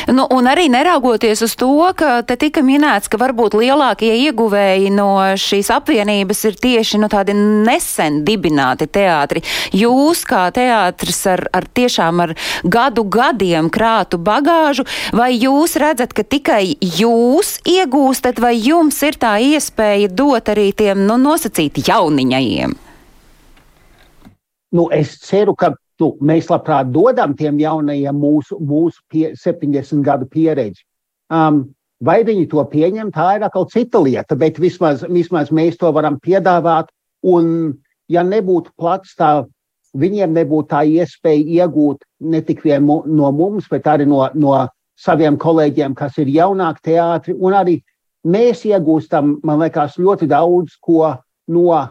Nu, 0.07 0.27
un 0.31 0.47
arī 0.47 0.67
neraugoties 0.71 1.41
uz 1.43 1.55
to, 1.59 1.71
ka 1.97 2.21
te 2.27 2.37
tika 2.39 2.63
minēts, 2.65 3.09
ka 3.11 3.19
varbūt 3.19 3.57
lielākie 3.59 4.13
ieguvēji 4.27 4.91
no 4.95 5.09
šīs 5.39 5.71
apvienības 5.75 6.43
ir 6.49 6.57
tieši 6.63 7.01
nu, 7.01 7.09
tādi 7.11 7.35
nesen 7.35 8.21
dibināti 8.27 8.87
teātri. 8.87 9.43
Jūs 9.75 10.23
kā 10.27 10.45
teātris 10.55 11.21
ar, 11.31 11.45
ar 11.55 11.67
tiešām 11.67 12.23
ar 12.23 12.35
gadu 12.63 13.03
gadiem 13.03 13.71
krātu 13.73 14.19
bagāžu, 14.19 14.87
vai 15.15 15.33
jūs 15.35 15.77
redzat, 15.81 16.15
ka 16.15 16.23
tikai 16.23 16.77
jūs 16.79 17.57
iegūstat, 17.67 18.39
vai 18.43 18.55
jums 18.55 19.01
ir 19.07 19.19
tā 19.19 19.37
iespēja 19.43 20.11
dot 20.11 20.53
arī 20.53 20.71
tiem 20.75 21.03
nu, 21.07 21.19
nosacīti 21.21 21.83
jauniņajiem? 21.87 22.77
Nu, 24.75 24.89
es 24.91 25.15
ceru, 25.23 25.55
ka 25.55 25.71
nu, 26.01 26.11
mēs 26.21 26.51
labprāt 26.51 26.91
dodam 26.93 27.33
tiem 27.37 27.59
jaunajiem 27.61 28.21
mūsu, 28.21 28.59
mūsu 28.61 29.01
pie, 29.11 29.31
70 29.37 30.03
gadu 30.05 30.27
pieredzi. 30.29 30.83
Um, 31.33 31.65
vai 32.03 32.21
viņi 32.27 32.47
to 32.51 32.63
pieņem, 32.71 33.11
tā 33.15 33.33
ir 33.37 33.45
atkal 33.47 33.67
cita 33.71 34.01
lieta, 34.03 34.37
bet 34.37 34.61
vismaz, 34.61 35.03
vismaz 35.09 35.51
mēs 35.51 35.79
to 35.81 35.91
varam 35.95 36.19
piedāvāt. 36.23 36.91
Un, 37.25 37.77
ja 38.07 38.23
nebūtu 38.23 38.71
plats, 38.77 39.15
tā 39.17 39.47
viņiem 39.97 40.35
nebūtu 40.37 40.69
tā 40.71 40.83
iespēja 40.85 41.65
iegūt 41.65 42.05
ne 42.29 42.41
tikai 42.45 42.79
no 42.79 43.31
mums, 43.33 43.67
bet 43.71 43.87
arī 43.89 44.05
no, 44.07 44.27
no 44.37 44.67
saviem 44.97 45.37
kolēģiem, 45.41 45.95
kas 45.97 46.17
ir 46.21 46.29
jaunāki 46.31 46.91
teātri. 46.91 47.35
Un 47.37 47.57
arī 47.57 47.79
mēs 48.27 48.63
iegūstam, 48.69 49.39
man 49.43 49.61
liekas, 49.65 49.97
ļoti 49.97 50.29
daudz 50.29 50.77
ko 50.81 51.15
no 51.49 51.81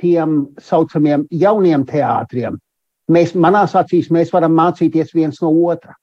tiem 0.00 0.46
saucamiem 0.58 1.28
jauniem 1.30 1.84
teātriem 1.86 2.56
mēs, 3.10 3.34
manās 3.34 3.74
acīs, 3.78 4.10
mēs 4.10 4.32
varam 4.34 4.54
mācīties 4.58 5.14
viens 5.16 5.42
no 5.42 5.52
otra. 5.68 5.96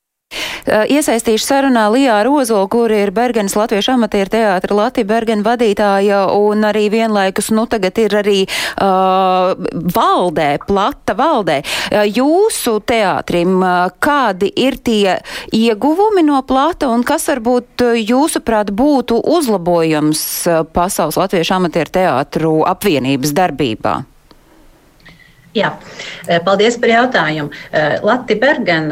Iesaistīšu 0.69 1.41
sarunā 1.41 1.87
Lijā 1.89 2.19
Rozolu, 2.27 2.67
kur 2.69 2.91
ir 2.93 3.09
Bergenas 3.15 3.55
Latviešu 3.57 3.95
amatieru 3.95 4.29
teātra 4.33 4.75
Latvija 4.77 5.07
Bergena 5.07 5.45
vadītāja 5.45 6.19
un 6.35 6.67
arī 6.67 6.89
vienlaikus, 6.93 7.49
nu 7.55 7.63
tagad 7.69 7.97
ir 8.01 8.13
arī 8.19 8.37
uh, 8.45 9.55
valdē, 9.95 10.49
plata 10.67 11.15
valdē. 11.17 11.61
Jūsu 12.13 12.75
teātrim, 12.85 13.63
kādi 14.03 14.51
ir 14.61 14.77
tie 14.83 15.17
ieguvumi 15.55 16.25
no 16.27 16.43
plata 16.45 16.91
un 16.93 17.07
kas 17.07 17.29
varbūt 17.31 17.87
jūsuprāt 18.03 18.69
būtu 18.69 19.23
uzlabojums 19.39 20.21
Pasaules 20.75 21.17
Latviešu 21.17 21.57
amatieru 21.57 21.97
teātru 22.01 22.55
apvienības 22.69 23.33
darbībā? 23.33 23.99
Jā, 25.59 25.73
paldies 26.45 26.77
par 26.79 26.91
jautājumu. 26.93 27.51
Latvijas 28.05 28.39
Bergen, 28.39 28.91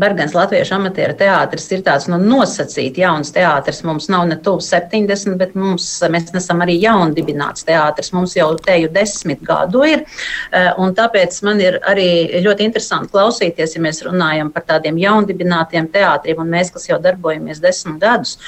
Bergens 0.00 0.34
Latviešu 0.34 0.74
amatieru 0.78 1.14
teātris 1.18 1.68
ir 1.74 1.82
tāds 1.86 2.08
nu, 2.10 2.18
nosacīts 2.18 2.98
jauns 2.98 3.30
teātris. 3.34 3.82
Mums 3.86 4.08
nav 4.10 4.24
ne 4.30 4.38
tuvu 4.42 4.62
70, 4.64 5.36
bet 5.38 5.54
mums, 5.58 5.86
mēs 6.10 6.32
esam 6.34 6.64
arī 6.64 6.74
jaundibināts 6.82 7.66
teātris. 7.68 8.10
Mums 8.16 8.34
jau 8.38 8.48
teju 8.58 8.90
desmit 8.94 9.44
gadu 9.46 9.84
ir. 9.86 10.04
Tāpēc 10.50 11.38
man 11.46 11.62
ir 11.62 11.78
arī 11.86 12.08
ļoti 12.44 12.66
interesanti 12.66 13.12
klausīties, 13.14 13.76
ja 13.76 13.84
mēs 13.84 14.02
runājam 14.06 14.50
par 14.54 14.66
tādiem 14.72 14.98
jaundibinātiem 15.02 15.90
teātriem, 15.94 16.40
un 16.42 16.50
mēs, 16.56 16.72
kas 16.74 16.88
jau 16.90 16.98
darbojamies 17.02 17.62
desmit 17.62 18.00
gadus. 18.02 18.38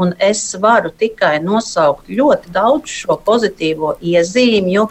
Un 0.00 0.14
es 0.22 0.46
varu 0.62 0.94
tikai 0.94 1.36
nosaukt 1.44 2.08
ļoti 2.08 2.54
daudz 2.54 2.96
šo 3.02 3.18
pozitīvo 3.26 3.96
iezīmju, 4.00 4.88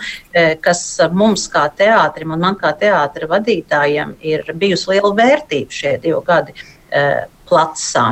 kas 0.61 0.83
mums 1.15 1.47
kā 1.49 1.65
teātrim 1.79 2.35
un 2.35 2.45
man 2.45 2.59
kā 2.59 2.73
teātra 2.77 3.29
vadītājiem 3.31 4.17
ir 4.21 4.45
bijusi 4.53 4.95
liela 4.95 5.15
vērtība 5.23 5.81
šie 5.81 5.97
divi 6.03 6.23
gadi. 6.27 6.55
Uh, 6.89 7.27
Platsā. 7.49 8.03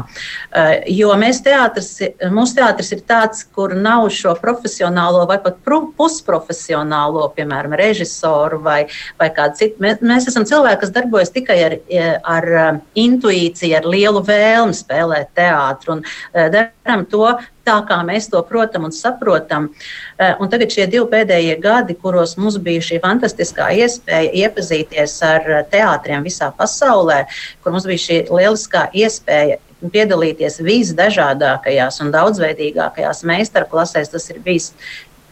Uh, 0.49 0.71
jo 0.89 1.11
teātris, 1.45 1.91
mūsu 2.33 2.57
teātris 2.57 2.89
ir 2.95 3.03
tāds, 3.05 3.43
kur 3.53 3.75
nav 3.77 4.07
šo 4.13 4.33
profesionālo 4.41 5.27
vai 5.29 5.37
pat 5.43 5.59
pusprofesionālo, 5.97 7.27
piemēram, 7.37 7.75
režisoru 7.77 8.57
vai, 8.65 8.87
vai 9.19 9.29
kādu 9.29 9.59
citu. 9.59 9.81
Mēs, 9.83 10.01
mēs 10.01 10.29
esam 10.31 10.45
cilvēki, 10.49 10.81
kas 10.81 10.93
darbojas 10.95 11.33
tikai 11.35 11.59
ar, 11.67 11.77
ar 12.25 12.49
intuīciju, 12.97 13.77
ar 13.77 13.85
lielu 13.85 14.23
vēlmi 14.25 14.77
spēlēt 14.77 15.33
teātru 15.37 15.99
un 15.99 16.03
darām 16.33 17.05
to 17.11 17.35
tā, 17.67 17.77
kā 17.87 17.99
mēs 18.07 18.29
to 18.31 18.41
protam 18.47 18.87
un 18.87 18.95
saprotam. 18.95 19.69
Eh, 20.17 20.33
un 20.41 20.51
tagad 20.51 20.73
šie 20.73 20.87
divi 20.91 21.05
pēdējie 21.11 21.57
gadi, 21.63 21.97
kuros 22.01 22.37
mums 22.39 22.59
bija 22.63 22.83
šī 22.89 23.01
fantastiskā 23.03 23.69
iespēja 23.83 24.33
iepazīties 24.45 25.17
ar 25.27 25.49
eh, 25.51 25.63
teātriem 25.73 26.25
visā 26.27 26.51
pasaulē, 26.57 27.23
kur 27.63 27.75
mums 27.75 27.87
bija 27.89 28.05
šī 28.07 28.21
lieliskā 28.31 28.87
iespēja 28.95 29.59
piedalīties 29.93 30.61
visdažādākajās 30.65 32.01
un 32.01 32.15
daudzveidīgākajās 32.15 33.21
meistarklasēs. 33.29 34.09
Tas 34.13 34.31
ir 34.33 34.41
bijis 34.45 34.71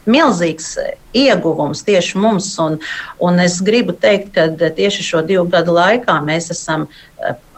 milzīgs 0.05 0.75
eh, 0.81 0.93
ieguvums 1.25 1.85
tieši 1.87 2.21
mums. 2.21 2.51
Un, 2.61 2.77
un 3.23 3.41
es 3.43 3.61
gribu 3.65 3.95
teikt, 3.97 4.35
ka 4.35 4.69
tieši 4.77 5.07
šo 5.07 5.25
divu 5.25 5.47
gadu 5.51 5.75
laikā 5.79 6.19
mēs 6.25 6.51
esam 6.53 6.87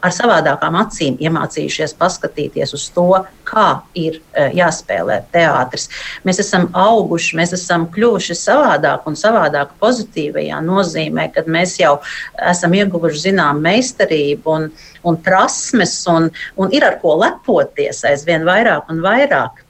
ar 0.06 0.14
savādākām 0.14 0.78
acīm 0.80 1.18
iemācījušies 1.24 1.96
paskatīties 1.98 2.74
uz 2.78 2.86
to, 2.94 3.08
kā 3.48 3.68
ir 3.98 4.20
e, 4.20 4.48
jāspēlē 4.58 5.20
teātris. 5.34 5.88
Mēs 6.28 6.42
esam 6.44 6.68
auguši, 6.78 7.38
mēs 7.40 7.56
esam 7.58 7.88
kļuvuši 7.94 8.38
savādāk 8.38 9.08
un 9.10 9.18
savādāk 9.20 9.74
pozitīvajā 9.82 10.60
nozīmē, 10.66 11.30
kad 11.36 11.50
mēs 11.52 11.78
jau 11.82 11.98
esam 12.52 12.76
ieguvuši 12.78 13.30
zinām 13.30 13.62
meistarību 13.66 14.58
un, 14.58 14.68
un 15.08 15.22
prasmes 15.24 16.00
un, 16.12 16.32
un 16.58 16.76
ir 16.76 16.86
ar 16.88 17.00
ko 17.02 17.18
lepoties 17.22 18.04
aizvien 18.08 18.46
vairāk 18.48 18.92
un 18.94 19.02
vairāk. 19.06 19.64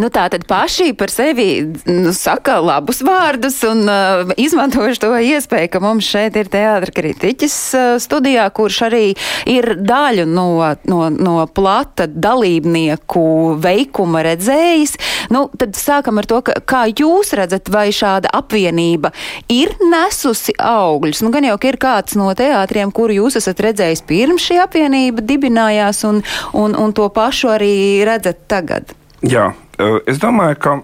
Nu, 0.00 0.10
tā 0.12 0.26
tad 0.32 0.46
paši 0.48 0.92
par 0.98 1.12
sevi 1.12 1.48
nu, 1.88 2.12
saka 2.16 2.58
labus 2.62 3.02
vārdus 3.04 3.60
un 3.68 3.84
uh, 3.88 4.34
izmantojuši 4.40 5.02
to 5.02 5.12
iespēju, 5.34 5.70
ka 5.72 5.82
mums 5.84 6.08
šeit 6.08 6.38
ir 6.40 6.50
teātra 6.52 6.94
kritiķis 6.94 7.56
uh, 7.76 7.84
studijā, 8.02 8.46
kurš 8.54 8.80
arī 8.88 9.04
ir 9.50 9.74
daļu 9.80 10.26
no, 10.30 10.48
no, 10.90 11.00
no 11.12 11.36
plata 11.54 12.06
dalībnieku 12.08 13.24
veikuma 13.62 14.24
redzējis. 14.26 14.96
Nu, 15.34 15.46
tad 15.58 15.78
sākam 15.78 16.20
ar 16.20 16.28
to, 16.30 16.40
ka, 16.46 16.58
kā 16.64 16.84
jūs 16.90 17.34
redzat, 17.38 17.70
vai 17.72 17.88
šāda 17.94 18.32
apvienība 18.34 19.12
ir 19.52 19.74
nesusi 19.82 20.54
augļus. 20.60 21.24
Nu, 21.24 21.32
gan 21.34 21.48
jau 21.48 21.58
ir 21.68 21.80
kāds 21.80 22.18
no 22.18 22.30
teātriem, 22.36 22.92
kuru 22.94 23.20
jūs 23.20 23.38
esat 23.40 23.62
redzējis 23.64 24.04
pirms 24.08 24.48
šī 24.48 24.60
apvienība 24.64 25.24
dibinājās, 25.24 26.04
un, 26.08 26.22
un, 26.52 26.76
un 26.78 26.96
to 26.96 27.08
pašu 27.14 27.54
arī 27.54 27.74
redzat 28.06 28.44
tagad. 28.50 28.94
Jā, 29.24 29.52
es 29.78 30.20
domāju, 30.22 30.58
ka 30.60 30.74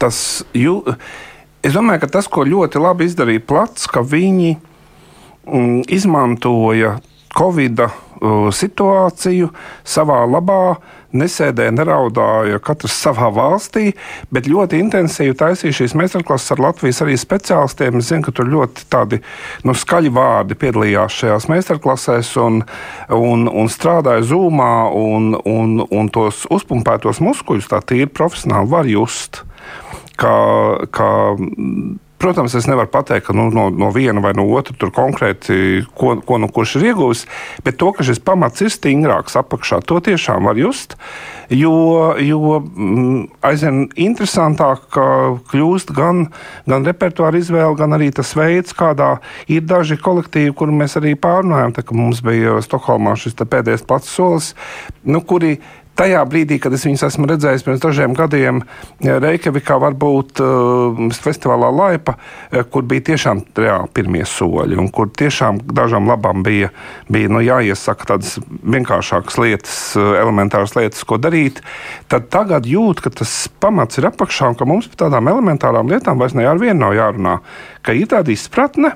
tas, 0.00 0.18
jū, 0.56 0.80
es 1.62 1.74
domāju, 1.74 2.04
ka 2.04 2.12
tas, 2.18 2.30
ko 2.30 2.46
ļoti 2.46 2.82
labi 2.82 3.08
izdarīja 3.10 3.44
Plats, 3.46 3.86
ka 3.90 4.02
viņi 4.06 4.56
mm, 4.56 5.86
izmantoja 5.94 6.96
Covid 7.36 7.82
situāciju 8.56 9.50
savā 9.84 10.22
labā, 10.30 10.76
nesēdēja, 11.16 11.74
neraudāja 11.76 12.60
katrs 12.64 12.96
savā 13.02 13.30
valstī, 13.34 13.90
bet 14.34 14.48
ļoti 14.50 14.80
intensīvi 14.84 15.36
taisīja 15.38 15.80
šīs 15.80 15.96
meistarklases 15.98 16.54
ar 16.54 16.62
Latvijas 16.68 17.02
arī 17.04 17.16
speciālistiem. 17.20 17.98
Es 18.00 18.10
zinu, 18.12 18.26
ka 18.26 18.36
tur 18.36 18.50
ļoti 18.52 18.86
tādi 18.92 19.20
nu, 19.66 19.74
skaļi 19.76 20.12
vārdi 20.16 20.58
piedalījās 20.60 21.20
šajās 21.22 21.48
meistarklasēs 21.52 22.32
un, 22.42 22.62
un, 23.16 23.46
un 23.50 23.72
strādāja 23.72 24.24
zūmā, 24.30 24.72
un, 24.96 25.34
un, 25.42 25.76
un 25.90 26.12
tos 26.14 26.44
uzpumpētos 26.52 27.22
muskuļus 27.24 27.70
tā 27.72 27.82
tīri 27.84 28.10
profesionāli 28.12 28.72
var 28.72 28.90
just. 28.90 29.42
Kā, 30.16 30.36
kā 30.96 31.08
Protams, 32.18 32.54
es 32.56 32.64
nevaru 32.64 32.88
pateikt, 32.88 33.26
ka 33.28 33.34
nu, 33.36 33.50
no, 33.52 33.66
no 33.68 33.90
viena 33.92 34.22
vai 34.24 34.32
no 34.36 34.46
otra 34.56 34.72
tur 34.78 34.88
konkrēti, 34.94 35.84
ko, 35.98 36.14
ko 36.24 36.38
nu 36.40 36.48
kurš 36.48 36.78
ir 36.78 36.90
ieguvis, 36.90 37.26
bet 37.64 37.76
to, 37.76 37.90
ka 37.92 38.06
šis 38.08 38.22
pamats 38.24 38.64
ir 38.64 38.72
stingrāks 38.72 39.36
apakšā, 39.36 39.82
to 39.84 40.00
tiešām 40.00 40.48
var 40.48 40.56
just. 40.56 40.96
Jo, 41.52 42.16
jo 42.18 42.56
mm, 42.64 43.20
aizvien 43.46 43.84
interesantāk 44.00 44.88
kļūst 45.52 45.92
gan, 45.94 46.24
gan 46.66 46.88
repertuāra 46.88 47.38
izvēle, 47.38 47.76
gan 47.78 47.94
arī 47.94 48.08
tas 48.16 48.32
veids, 48.38 48.74
kādā 48.74 49.18
ir 49.52 49.68
daži 49.68 50.00
kolektīvi, 50.00 50.56
kur 50.56 50.72
mēs 50.72 50.96
arī 50.98 51.14
pārunājam. 51.20 51.76
Tā, 51.76 51.84
mums 51.92 52.24
bija 52.24 52.56
Stokholmā 52.64 53.14
šis 53.20 53.36
pēdējais 53.44 53.84
plats 53.86 54.10
solis, 54.10 54.54
nu, 55.04 55.20
kuri 55.20 55.58
tajā 55.96 56.22
brīdī, 56.28 56.58
kad 56.62 56.74
es 56.76 56.84
viņus 56.86 57.04
esmu 57.08 57.28
redzējis 57.30 57.64
pirms 57.66 57.82
dažiem 57.82 58.14
gadiem 58.16 58.62
Reikjavikā, 59.02 59.78
varbūt 59.82 60.42
uh, 60.44 61.00
festivālā 61.16 61.70
Laipa, 61.74 62.16
uh, 62.16 62.62
kur 62.70 62.86
bija 62.88 63.06
tiešām 63.10 63.42
reāli 63.56 63.92
pirmie 63.96 64.24
soļi, 64.28 64.78
un 64.80 64.90
kur 64.94 65.10
tiešām 65.10 65.62
dažām 65.76 66.08
labām 66.10 66.44
bija, 66.46 66.70
bija 67.12 67.32
nu, 67.32 67.42
jāiesaka 67.44 68.10
tādas 68.12 68.36
vienkāršākas 68.44 69.40
lietas, 69.42 69.78
elementāras 69.96 70.76
lietas, 70.78 71.04
ko 71.08 71.20
darīt, 71.22 71.62
tad 72.12 72.30
tagad 72.32 72.68
jūt, 72.68 73.02
ka 73.04 73.12
tas 73.22 73.34
pamats 73.62 74.00
ir 74.00 74.10
apakšā 74.10 74.52
un 74.52 74.58
ka 74.58 74.68
mums 74.68 74.90
par 74.92 75.06
tādām 75.06 75.32
elementārām 75.32 75.90
lietām 75.92 76.20
vairs 76.20 76.36
ne 76.36 76.46
ar 76.48 76.60
vienu 76.60 76.82
nav 76.84 76.96
jārunā, 76.96 77.38
ka 77.86 77.96
ir 77.96 78.10
tāda 78.12 78.34
izpratne, 78.34 78.94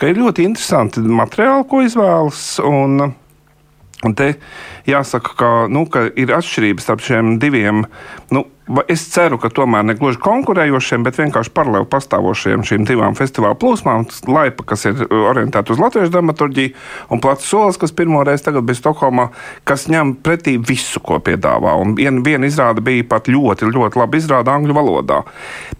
ka 0.00 0.08
ir 0.08 0.20
ļoti 0.20 0.46
interesanti 0.48 1.02
materiāli, 1.04 1.66
ko 1.68 1.82
izvēlas. 1.84 2.44
Un, 2.64 3.12
Un 4.06 4.14
te 4.16 4.30
jāsaka, 4.88 5.34
ka, 5.36 5.50
nu, 5.68 5.84
ka 5.92 6.06
ir 6.16 6.32
atšķirības 6.32 6.86
starp 6.86 7.04
šiem 7.04 7.34
diviem 7.42 7.84
nu, 8.32 8.46
Es 8.90 9.02
ceru, 9.10 9.34
ka 9.40 9.48
tomēr 9.50 9.82
ne 9.82 9.96
gluži 9.98 10.20
konkurējošiem, 10.22 11.02
bet 11.02 11.16
vienkārši 11.18 11.50
paralēli 11.56 11.88
pastāvošiem 11.90 12.62
šīm 12.66 12.84
divām 12.86 13.16
festivāla 13.18 13.56
plūsmām. 13.58 14.04
Laipa, 14.30 14.66
kas 14.72 14.86
ir 14.86 15.00
uh, 15.06 15.24
orientēta 15.32 15.74
uz 15.74 15.80
latviešu 15.82 16.12
dramaturģiju, 16.14 16.74
un 17.10 17.22
Plats 17.24 17.48
solis, 17.50 17.80
kas 17.80 17.94
pirmoreiz 17.96 18.44
tagad 18.46 18.68
bija 18.68 18.78
Stokholmā, 18.78 19.26
kas 19.66 19.88
ņem 19.90 20.12
pretī 20.22 20.54
visu, 20.62 21.02
ko 21.02 21.18
piedāvā. 21.24 21.74
Un 21.82 21.96
viena 21.98 22.22
vien 22.26 22.46
izrāde 22.46 22.84
bija 22.84 23.08
pat 23.10 23.32
ļoti, 23.32 23.72
ļoti 23.74 23.98
labi 23.98 24.22
izrāda 24.22 24.54
angļu 24.54 24.78
valodā. 24.78 25.20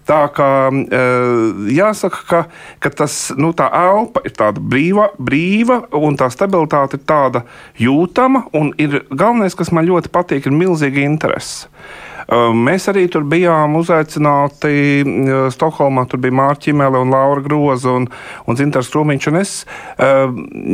Tā 0.09 0.21
kā 0.35 0.51
uh, 0.67 1.65
jāsaka, 1.71 2.21
ka, 2.27 2.43
ka 2.83 2.93
tas, 3.03 3.21
nu, 3.39 3.53
tā 3.55 3.71
elpa 3.71 4.25
ir 4.27 4.35
tāda 4.35 4.59
brīva, 4.59 5.13
brīva, 5.15 5.85
un 5.95 6.19
tā 6.19 6.27
stabilitāte 6.33 6.99
ir 6.99 7.07
tāda 7.07 7.45
jūtama, 7.79 8.49
un 8.57 8.75
ir 8.81 9.05
galvenais, 9.09 9.55
kas 9.55 9.71
man 9.71 9.87
ļoti 9.87 10.11
patīk, 10.11 10.51
ir 10.51 10.59
milzīga 10.59 11.07
interese. 11.07 11.69
Mēs 12.31 12.85
arī 12.87 13.07
tur 13.11 13.25
bijām 13.27 13.73
uzaicināti 13.75 15.03
Stokholmā. 15.51 16.05
Tur 16.07 16.21
bija 16.23 16.53
Čimele 16.61 17.01
un 17.03 17.11
Laura 17.11 17.41
Groza 17.43 17.91
un, 17.91 18.05
un 18.47 18.57
Zintars 18.57 18.87
Krūmiņš. 18.93 19.27
Un 19.31 19.39
es, 19.41 19.51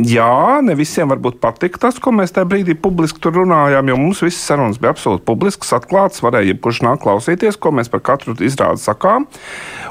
jā, 0.06 0.36
ne 0.62 0.76
visiem 0.78 1.10
varbūt 1.10 1.40
patika 1.42 1.82
tas, 1.88 1.98
ko 1.98 2.12
mēs 2.14 2.34
tajā 2.36 2.46
brīdī 2.50 2.76
publiski 2.78 3.18
tur 3.24 3.34
runājām, 3.40 3.90
jo 3.90 3.96
mums 3.98 4.22
visas 4.22 4.44
sarunas 4.46 4.78
bija 4.78 4.92
absolūti 4.94 5.26
publiskas, 5.26 5.74
atklātas. 5.80 6.22
Varēja 6.22 6.52
jebkurš 6.52 6.82
nāk 6.86 7.02
klausīties, 7.02 7.58
ko 7.58 7.74
mēs 7.74 7.90
par 7.90 8.04
katru 8.06 8.36
izrādi 8.38 8.78
sakām. 8.82 9.26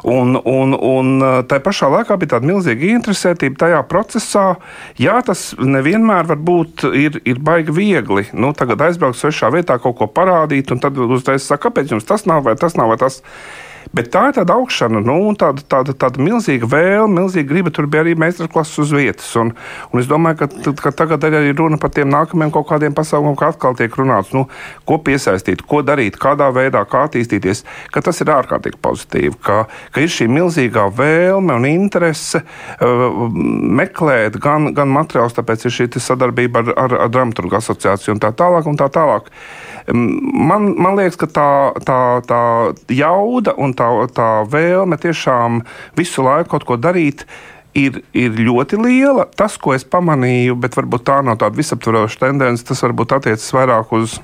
Un, 0.08 0.40
un, 0.40 0.72
un 0.72 1.28
tā 1.52 1.60
pašā 1.64 1.92
laikā 1.92 2.16
bija 2.22 2.38
tāda 2.38 2.48
milzīga 2.48 2.94
interesētība 2.94 3.60
tajā 3.66 3.84
procesā. 3.92 4.46
Jā, 5.02 5.20
tas 5.28 5.50
nevienmēr 5.60 6.32
varbūt 6.32 6.88
ir, 6.96 7.20
ir 7.28 7.44
baigi 7.44 7.76
viegli. 7.76 8.28
Nu, 8.32 8.54
tagad 8.56 8.88
aizbraukt 8.88 9.20
svešā 9.20 9.52
vietā, 9.52 9.80
kaut 9.84 10.00
ko 10.00 10.08
parādīt, 10.08 10.72
un 10.72 10.80
tad 10.84 10.96
uzreiz 11.04 11.44
saka, 11.58 11.70
kāpēc 11.70 11.96
jums 11.96 12.08
tas 12.08 12.28
nav 12.30 12.46
vai 12.46 12.56
tas 12.56 12.78
nav 12.78 12.94
vai 12.94 13.02
tas. 13.02 13.24
Bet 13.96 14.10
tā 14.12 14.26
ir 14.30 14.36
tāda 14.36 14.58
augšana, 14.58 15.00
nu, 15.00 15.32
tāda, 15.40 15.64
tāda, 15.64 15.94
tāda 15.96 16.20
milzīga 16.20 16.68
vēlme, 16.68 17.22
milzīga 17.22 17.48
griba. 17.48 17.72
Tur 17.72 17.88
bija 17.88 18.04
arī 18.04 18.16
meistarklases 18.20 18.82
uz 18.84 18.92
vietas. 18.92 19.30
Un, 19.40 19.54
un 19.94 20.02
es 20.02 20.10
domāju, 20.10 20.42
ka, 20.44 20.74
ka 20.82 20.92
tagad 21.04 21.24
arī 21.30 21.54
runa 21.56 21.80
par 21.80 21.94
tiem 21.96 22.10
nākamajiem 22.12 22.52
kaut 22.52 22.68
kādiem 22.68 22.96
pasākumiem, 22.98 23.38
kā 23.40 23.52
atkal 23.54 23.78
tiek 23.80 23.96
runāts, 23.96 24.34
nu, 24.36 24.46
ko 24.88 24.98
piesaistīt, 25.04 25.64
ko 25.68 25.80
darīt, 25.88 26.20
kādā 26.20 26.50
veidā, 26.56 26.84
kā 26.90 27.06
attīstīties. 27.08 27.64
Tas 27.96 28.22
ir 28.24 28.34
ārkārtīgi 28.36 28.80
pozitīvi, 28.84 29.36
ka, 29.44 29.64
ka 29.96 30.04
ir 30.04 30.12
šī 30.12 30.28
milzīgā 30.36 30.88
vēlme 30.98 31.56
un 31.56 31.70
interese 31.70 32.44
uh, 32.44 33.08
meklēt 33.32 34.36
gan, 34.44 34.74
gan 34.76 34.92
materiālus, 34.92 35.38
tāpēc 35.38 35.68
ir 35.68 35.78
šī 35.80 35.90
sadarbība 35.96 36.66
ar, 36.66 36.76
ar, 36.76 37.00
ar 37.08 37.16
dramaturgu 37.16 37.60
asociāciju 37.62 38.18
un 38.18 38.24
tā 38.24 38.36
tālāk. 38.36 38.68
Un 38.68 38.76
tā 38.76 38.92
tālāk. 38.92 39.32
Man, 39.88 40.74
man 40.76 40.98
liekas, 41.00 41.16
ka 41.16 41.30
tā, 41.32 41.50
tā, 41.88 42.00
tā 42.28 42.40
jauda 42.92 43.54
un 43.56 43.72
tā, 43.78 43.88
tā 44.12 44.32
vēlme 44.52 44.98
tiešām 45.00 45.62
visu 45.96 46.26
laiku 46.26 46.52
kaut 46.56 46.66
ko 46.68 46.76
darīt 46.76 47.24
ir, 47.72 48.02
ir 48.12 48.36
ļoti 48.36 48.80
liela. 48.82 49.28
Tas, 49.40 49.56
ko 49.56 49.72
es 49.78 49.88
pamanīju, 49.88 50.58
bet 50.60 50.76
varbūt 50.76 51.06
tā 51.08 51.22
nav 51.24 51.40
tāda 51.40 51.56
visaptvaroša 51.56 52.20
tendence, 52.26 52.66
tas 52.68 52.84
varbūt 52.84 53.16
attiecas 53.20 53.48
vairāk 53.56 53.94
uz. 53.96 54.18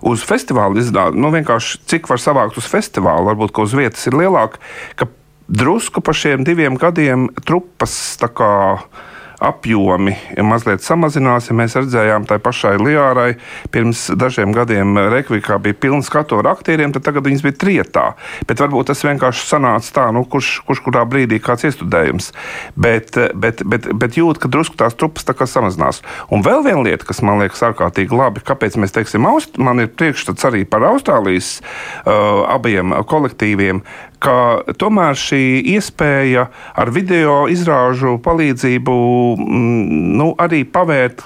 Uz 0.00 0.22
festivāla 0.24 0.80
izrādi, 0.80 1.20
nu 1.20 1.28
vienkārši 1.28 1.82
cik 1.92 2.06
var 2.08 2.22
savākt 2.22 2.56
uz 2.56 2.64
festivālu, 2.64 3.26
varbūt 3.28 3.58
uz 3.60 3.74
vietas 3.76 4.06
ir 4.08 4.14
lielāka, 4.16 4.56
ka 4.96 5.10
drusku 5.44 6.00
pa 6.00 6.14
šiem 6.16 6.40
diviem 6.46 6.78
gadiem 6.80 7.26
trupas 7.44 7.98
tā 8.16 8.30
kā 8.32 8.48
uh, 8.78 9.09
apjomi 9.40 10.14
mazliet 10.44 10.84
samazinās. 10.84 11.48
Ja 11.50 11.56
mēs 11.56 11.76
redzējām 11.78 12.26
tai 12.28 12.38
pašai 12.42 12.76
Lijārai 12.80 13.34
pirms 13.72 14.06
dažiem 14.18 14.52
gadiem 14.56 14.98
Reikvikā 15.10 15.58
bija 15.62 15.78
pilns 15.80 16.10
skatu 16.10 16.40
ar 16.40 16.52
aktieriem, 16.52 16.92
tad 16.94 17.06
tagad 17.06 17.28
viņas 17.28 17.44
bija 17.46 17.58
trietā. 17.64 18.06
Bet 18.48 18.62
varbūt 18.62 18.90
tas 18.92 19.04
vienkārši 19.06 19.46
sanāca 19.48 19.94
tā, 19.96 20.06
nu, 20.14 20.24
kurš, 20.28 20.60
kurš 20.68 20.82
kurā 20.86 21.04
brīdī 21.08 21.40
kāds 21.42 21.66
iestudējums. 21.68 22.30
Bet, 22.76 23.16
bet, 23.34 23.64
bet, 23.64 23.88
bet 23.96 24.18
jūt, 24.20 24.40
ka 24.42 24.50
drusku 24.52 24.78
tās 24.80 24.96
trupas 24.98 25.26
tā 25.26 25.36
kā 25.36 25.48
samazinās. 25.48 26.02
Un 26.32 26.44
vēl 26.46 26.64
viena 26.66 26.84
lieta, 26.86 27.06
kas 27.08 27.22
man 27.26 27.40
liekas 27.42 27.64
ārkārtīgi 27.70 28.16
labi, 28.16 28.44
kāpēc 28.44 28.78
mēs 28.80 28.94
teiksim, 28.96 29.28
Aust 29.30 29.58
man 29.60 29.82
ir 29.82 29.92
priekšstats 29.94 30.48
arī 30.48 30.64
par 30.68 30.84
Austrālijas 30.90 31.58
uh, 31.60 32.44
abiem 32.50 32.94
kolektīviem, 33.08 33.82
ka 34.20 34.36
tomēr 34.80 35.16
šī 35.18 35.42
iespēja 35.74 36.46
ar 36.76 36.92
video 36.94 37.46
izrāžu 37.52 38.18
palīdzību 38.24 38.96
mm, 39.40 39.96
nu, 40.20 40.28
arī 40.40 40.62
pavērt, 40.68 41.24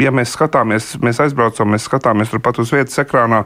ja 0.00 0.12
mēs 0.14 0.34
skatāmies, 0.36 0.94
mēs 1.04 1.20
aizbraucam, 1.26 1.70
mēs 1.74 1.86
skatāmies 1.88 2.32
turpat 2.32 2.62
uz 2.62 2.72
vietas 2.74 2.98
ekrānā, 3.02 3.44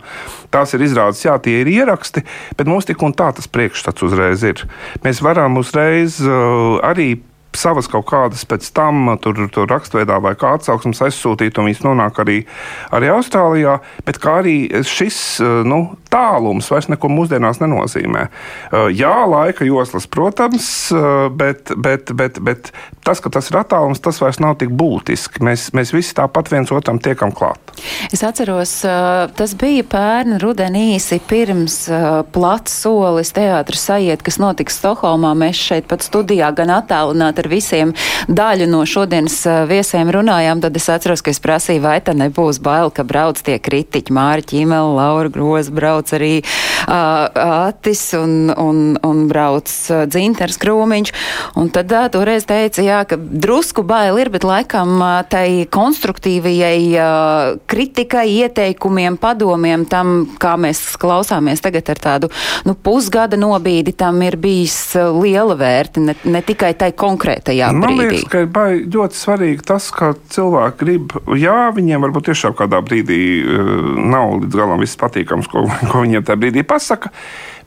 tās 0.54 0.76
ir 0.76 0.86
izrādes, 0.86 1.24
jā, 1.26 1.36
tie 1.42 1.60
ir 1.62 1.70
ieraksti, 1.74 2.24
bet 2.58 2.70
mums 2.70 2.88
tik 2.88 3.02
un 3.02 3.16
tā 3.16 3.32
tas 3.34 3.50
priekšstats 3.50 4.06
uzreiz 4.06 4.46
ir. 4.46 4.64
Mēs 5.04 5.22
varam 5.24 5.58
uzreiz 5.60 6.20
uh, 6.22 6.78
arī 6.86 7.16
savas 7.58 7.88
kaut 7.90 8.06
kādas 8.10 8.44
pēc 8.48 8.66
tam 8.76 9.12
tur, 9.22 9.46
tur 9.52 9.68
raksturveidā 9.70 10.20
vai 10.24 10.34
kā 10.38 10.54
atsauksmes 10.58 11.02
aizsūtīt, 11.06 11.58
un 11.58 11.68
viņas 11.70 11.84
nonāk 11.86 12.20
arī, 12.24 12.38
arī 12.94 13.10
Austrālijā. 13.14 13.78
Bet 14.06 14.20
kā 14.22 14.38
arī 14.42 14.56
šis 14.86 15.18
nu, 15.66 15.80
tālums 16.12 16.68
vairs 16.70 16.88
neko 16.92 17.10
mūsdienās 17.10 17.60
nenozīmē. 17.62 18.26
Jā, 18.94 19.14
laika 19.30 19.66
joslas, 19.66 20.06
protams, 20.10 20.66
bet, 21.38 21.72
bet, 21.76 22.12
bet, 22.14 22.38
bet 22.44 22.70
tas, 23.06 23.22
ka 23.22 23.32
tas 23.34 23.50
ir 23.50 23.58
attālums, 23.60 24.02
tas 24.04 24.20
vairs 24.22 24.40
nav 24.42 24.56
tik 24.60 24.72
būtiski. 24.74 25.42
Mēs, 25.44 25.70
mēs 25.76 25.94
visi 25.94 26.14
tāpat 26.16 26.52
viens 26.52 26.70
otram 26.74 27.00
tiekam 27.02 27.34
klāt. 27.34 27.74
Es 28.14 28.22
atceros, 28.26 28.76
tas 29.34 29.54
bija 29.58 29.86
pērn 29.90 30.38
rudenī 30.42 30.94
īsi 30.94 31.18
pirms 31.28 31.78
plats 32.34 32.78
solis 32.84 33.34
teātris 33.34 33.86
sajiet, 33.88 34.22
kas 34.24 34.38
notiks 34.42 34.78
Stokholmā. 34.80 35.34
Mēs 35.38 35.58
šeit 35.58 35.88
pat 35.90 36.04
studijā 36.06 36.50
gan 36.56 36.72
attālināti 36.76 37.43
ar 37.44 37.50
visiem. 37.52 37.92
Daļu 38.28 38.68
no 38.70 38.82
šodienas 38.88 39.36
viesiem 39.68 40.10
runājām, 40.14 40.62
tad 40.64 40.76
es 40.76 40.88
atceros, 40.88 41.22
ka 41.24 41.32
es 41.34 41.40
prasīju, 41.44 41.84
vai 41.84 41.98
tā 42.04 42.16
nebūs 42.16 42.60
bail, 42.64 42.90
ka 42.94 43.04
brauc 43.06 43.40
tie 43.44 43.58
kritiķi, 43.60 44.14
Māri 44.14 44.44
Ķīmela, 44.48 44.94
Laura 44.96 45.32
Groza, 45.32 45.72
brauc 45.74 46.10
arī 46.16 46.40
uh, 46.40 47.68
Atis 47.68 48.06
un, 48.16 48.48
un, 48.50 48.96
un 49.04 49.24
brauc 49.28 49.68
uh, 49.68 50.04
Dzinters 50.08 50.58
Krūmiņš. 50.62 51.12
Un 51.60 51.70
tad 51.74 51.92
uh, 51.92 52.08
toreiz 52.12 52.46
teica, 52.48 52.84
jā, 52.84 53.02
ka 53.08 53.18
drusku 53.18 53.84
bail 53.86 54.18
ir, 54.22 54.32
bet 54.32 54.46
laikam 54.46 54.96
uh, 55.00 55.20
tai 55.28 55.66
konstruktīvajai 55.74 56.80
uh, 56.94 57.60
kritikai, 57.70 58.26
ieteikumiem, 58.44 59.18
padomiem 59.20 59.86
tam, 59.90 60.24
kā 60.40 60.54
mēs 60.60 60.94
klausāmies 61.00 61.62
tagad 61.64 61.92
ar 61.92 62.02
tādu 62.08 62.32
nu, 62.64 62.76
pusgada 62.76 63.38
nobīdi, 63.40 63.94
tam 63.96 64.22
ir 64.24 64.38
bijis 64.40 64.94
liela 65.18 65.56
vērta, 65.58 66.02
ne, 66.04 66.16
ne 66.24 66.42
tikai 66.44 66.74
tai 66.78 66.92
konkrēti 66.96 67.33
konkrētajā 67.34 67.70
brīdī? 67.72 67.80
Man 67.80 67.98
liekas, 67.98 68.26
ka 68.30 68.42
ir 68.44 68.84
ļoti 68.92 69.18
svarīgi 69.18 69.64
tas, 69.66 69.90
ka 69.94 70.14
cilvēki 70.34 70.78
grib, 70.80 71.16
jā, 71.38 71.70
viņiem 71.74 72.04
varbūt 72.06 72.30
tiešām 72.30 72.54
kādā 72.58 72.80
brīdī 72.84 73.20
uh, 73.42 73.98
nav 73.98 74.38
līdz 74.42 74.54
galam 74.54 74.80
viss 74.80 74.98
patīkams, 75.00 75.48
ko, 75.50 75.66
ko 75.90 76.04
viņiem 76.04 76.24
tajā 76.24 76.40
brīdī 76.40 76.64
pasaka. 76.66 77.12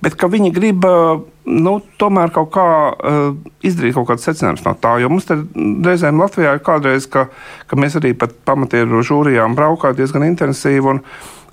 Bet 0.02 0.14
viņi 0.30 0.52
grib 0.54 0.84
uh, 0.86 1.24
nu, 1.46 1.80
tomēr 1.98 2.30
kaut 2.34 2.52
kā 2.54 2.68
uh, 2.94 3.32
izdarīt 3.66 3.96
kaut 3.98 4.12
kādas 4.12 4.28
secinājumus 4.28 4.66
no 4.68 4.76
tā. 4.78 4.98
Jo 5.02 5.10
mums 5.10 5.26
reizēm 5.28 6.22
Latvijā 6.22 6.54
ir 6.54 6.62
kādreiz, 6.66 7.10
ka, 7.10 7.28
ka 7.66 7.80
mēs 7.80 7.98
arī 7.98 8.14
pat 8.14 8.36
pamatieru 8.46 9.02
žūrijām 9.02 9.58
braukājām 9.58 9.98
diezgan 9.98 10.28
intensīvi. 10.28 10.86
Un, 10.94 11.02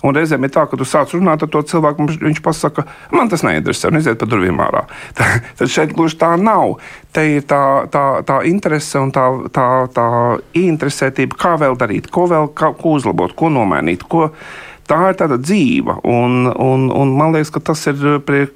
Un 0.05 0.15
reizēm 0.17 0.45
ir 0.45 0.53
tā, 0.53 0.65
ka 0.69 0.77
tu 0.77 0.85
sāc 0.87 1.15
runāt 1.15 1.43
ar 1.43 1.49
to 1.51 1.61
cilvēku, 1.65 2.05
un 2.05 2.19
viņš 2.27 2.41
pasaka, 2.45 2.85
man 3.15 3.31
tas 3.31 3.45
neinteresē, 3.45 3.89
un 3.89 3.99
iziet 4.01 4.19
pa 4.21 4.27
durvīm 4.29 4.61
ārā. 4.61 4.85
Tad 5.57 5.71
šeit 5.71 5.95
gluži 5.97 6.19
tā 6.21 6.35
nav. 6.37 6.77
Te 7.15 7.23
ir 7.37 7.47
tā, 7.49 7.61
tā, 7.91 8.05
tā 8.27 8.41
interese 8.49 9.01
un 9.01 9.13
tā, 9.15 9.25
tā, 9.55 9.67
tā 9.95 10.07
ieinteresētība, 10.57 11.39
kā 11.39 11.55
vēl 11.61 11.79
darīt, 11.79 12.11
ko 12.13 12.27
vēl 12.31 12.51
kā, 12.57 12.73
ko 12.77 12.97
uzlabot, 12.99 13.33
ko 13.37 13.49
nomainīt. 13.53 14.05
Ko, 14.11 14.29
tā 14.85 14.99
ir 15.09 15.17
tāda 15.21 15.39
dzīva, 15.41 16.01
un, 16.05 16.45
un, 16.51 16.91
un 16.93 17.15
man 17.17 17.33
liekas, 17.33 17.53
ka 17.55 17.63
tas 17.71 17.87
ir 17.89 18.21
priekš 18.27 18.53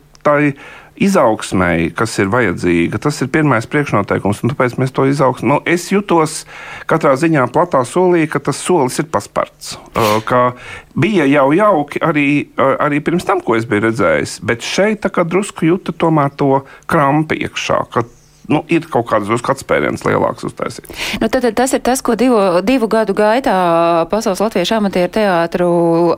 tai 1.00 1.06
izaugsmēji, 1.06 1.94
kas 1.96 2.18
ir 2.20 2.30
vajadzīga. 2.30 3.00
Tas 3.00 3.22
ir 3.22 3.30
pirmais 3.32 3.66
priekšnoteikums, 3.66 4.44
tāpēc 4.44 4.78
mēs 4.78 4.92
to 4.92 5.06
izaugsmē. 5.06 5.48
Nu, 5.50 5.62
es 5.66 5.92
jutos 5.92 6.46
katrā 6.88 7.16
ziņā 7.16 7.48
platā 7.52 7.84
solī, 7.86 8.28
ka 8.28 8.40
tas 8.40 8.58
solis 8.58 9.00
ir 9.00 9.08
pasparts. 9.12 9.78
Uh, 9.96 10.54
bija 10.96 11.26
jau 11.26 11.52
jauki 11.54 12.00
arī, 12.00 12.50
uh, 12.58 12.76
arī 12.80 13.00
pirms 13.00 13.26
tam, 13.26 13.42
ko 13.42 13.56
es 13.56 13.66
biju 13.66 13.88
redzējis, 13.88 14.40
bet 14.44 14.62
šeit 14.62 15.08
drusku 15.10 15.66
jūtu 15.66 15.94
tomēr 15.94 16.32
to 16.36 16.64
krampi 16.88 17.40
iekšā 17.46 17.86
nu, 18.50 18.64
ir 18.72 18.86
kaut 18.92 19.08
kāds 19.10 19.30
atspēriens 19.30 20.04
lielāks 20.06 20.46
uztaisīt. 20.48 20.90
Nu, 21.22 21.30
tad, 21.30 21.44
tad 21.46 21.56
tas 21.58 21.74
ir 21.78 21.84
tas, 21.86 22.02
ko 22.06 22.16
divu, 22.20 22.40
divu 22.66 22.90
gadu 22.92 23.16
gaitā 23.18 23.56
Pasaules 24.12 24.42
Latviešu 24.44 24.78
amatieru 24.80 25.12
teātru 25.20 25.70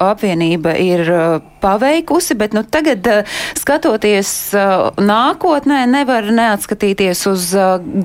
apvienība 0.02 0.76
ir 0.82 1.04
uh, 1.12 1.38
paveikusi, 1.64 2.38
bet 2.40 2.56
nu, 2.58 2.64
tagad 2.64 3.08
uh, 3.12 3.38
skatoties 3.60 4.32
uh, 4.56 4.90
nākotnē, 5.00 5.84
nevar 5.92 6.32
neatskatīties 6.32 7.26
uz 7.32 7.52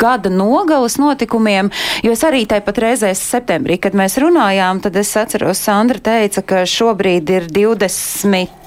gada 0.00 0.32
nogalas 0.32 0.98
notikumiem, 1.00 1.70
jo 2.04 2.14
es 2.14 2.26
arī 2.26 2.44
tāpat 2.50 2.82
reizē 2.82 3.14
septembrī, 3.16 3.78
kad 3.82 3.96
mēs 3.98 4.18
runājām, 4.22 4.82
tad 4.84 4.98
es 5.00 5.14
atceros, 5.18 5.62
Sandra 5.66 6.02
teica, 6.02 6.42
ka 6.46 6.62
šobrīd 6.68 7.32
ir 7.38 7.50
20 7.50 8.65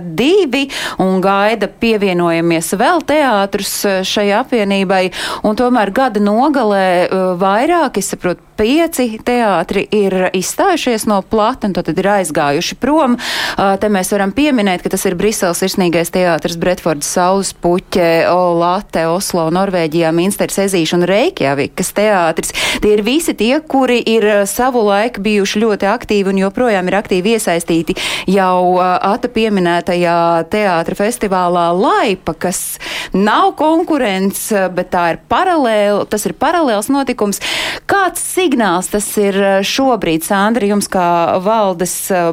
divi 0.00 0.66
un 1.02 1.22
gaida 1.24 1.68
pievienojamies 1.68 2.72
vēl 2.78 3.04
teātrus 3.08 3.74
šai 4.08 4.28
apvienībai. 4.40 5.04
Un 5.46 5.58
tomēr 5.58 5.92
gada 5.94 6.22
nogalē 6.22 7.08
vairāk, 7.40 8.00
es 8.00 8.12
saprotu, 8.14 8.47
pieci 8.58 9.20
teātri 9.24 9.84
ir 9.94 10.28
izstājušies 10.34 11.06
no 11.10 11.20
plata 11.22 11.68
un 11.68 11.76
tad 11.76 11.90
ir 11.92 12.08
aizgājuši 12.18 12.78
prom. 12.82 13.16
Te 13.56 13.90
mēs 13.92 14.10
varam 14.14 14.32
pieminēt, 14.34 14.82
ka 14.82 14.92
tas 14.92 15.06
ir 15.06 15.16
Briseles 15.18 15.62
virsnīgais 15.62 16.10
teātris, 16.14 16.58
Bretfords 16.60 17.08
Saules 17.08 17.52
puķe, 17.54 18.26
Olate, 18.32 19.06
Oslo, 19.10 19.46
Norvēģijā, 19.54 20.10
Minsters 20.14 20.58
Ezīša 20.66 20.98
un 20.98 21.06
Reikjavikas 21.08 21.92
teātris. 21.96 22.54
Tie 22.82 22.94
ir 22.96 23.04
visi 23.06 23.36
tie, 23.38 23.54
kuri 23.62 24.00
ir 24.02 24.26
savu 24.50 24.82
laiku 24.88 25.22
bijuši 25.24 25.62
ļoti 25.62 25.88
aktīvi 25.90 26.32
un 26.32 26.42
joprojām 26.42 26.90
ir 26.90 26.98
aktīvi 26.98 27.36
iesaistīti 27.36 27.96
jau 28.30 28.78
Ata 28.78 29.30
pieminētajā 29.32 30.18
teātra 30.50 30.98
festivālā 30.98 31.68
Laipa, 31.78 32.34
kas 32.34 32.78
nav 33.14 33.54
konkurence, 33.58 34.66
bet 34.74 34.90
tā 34.92 35.04
ir 35.14 35.22
paralēli, 35.30 36.06
tas 36.10 36.26
ir 36.28 36.34
paralēls 36.38 36.90
notikums. 36.92 37.40
Kāds 37.88 38.22
signāls 38.48 38.88
tas 38.88 39.06
ir 39.20 39.36
eh, 39.36 39.60
šobrīd, 39.62 40.24
Sandra, 40.24 40.66
jums 40.66 40.88
kā 40.88 41.38
valdes 41.44 41.94
eh, 42.10 42.32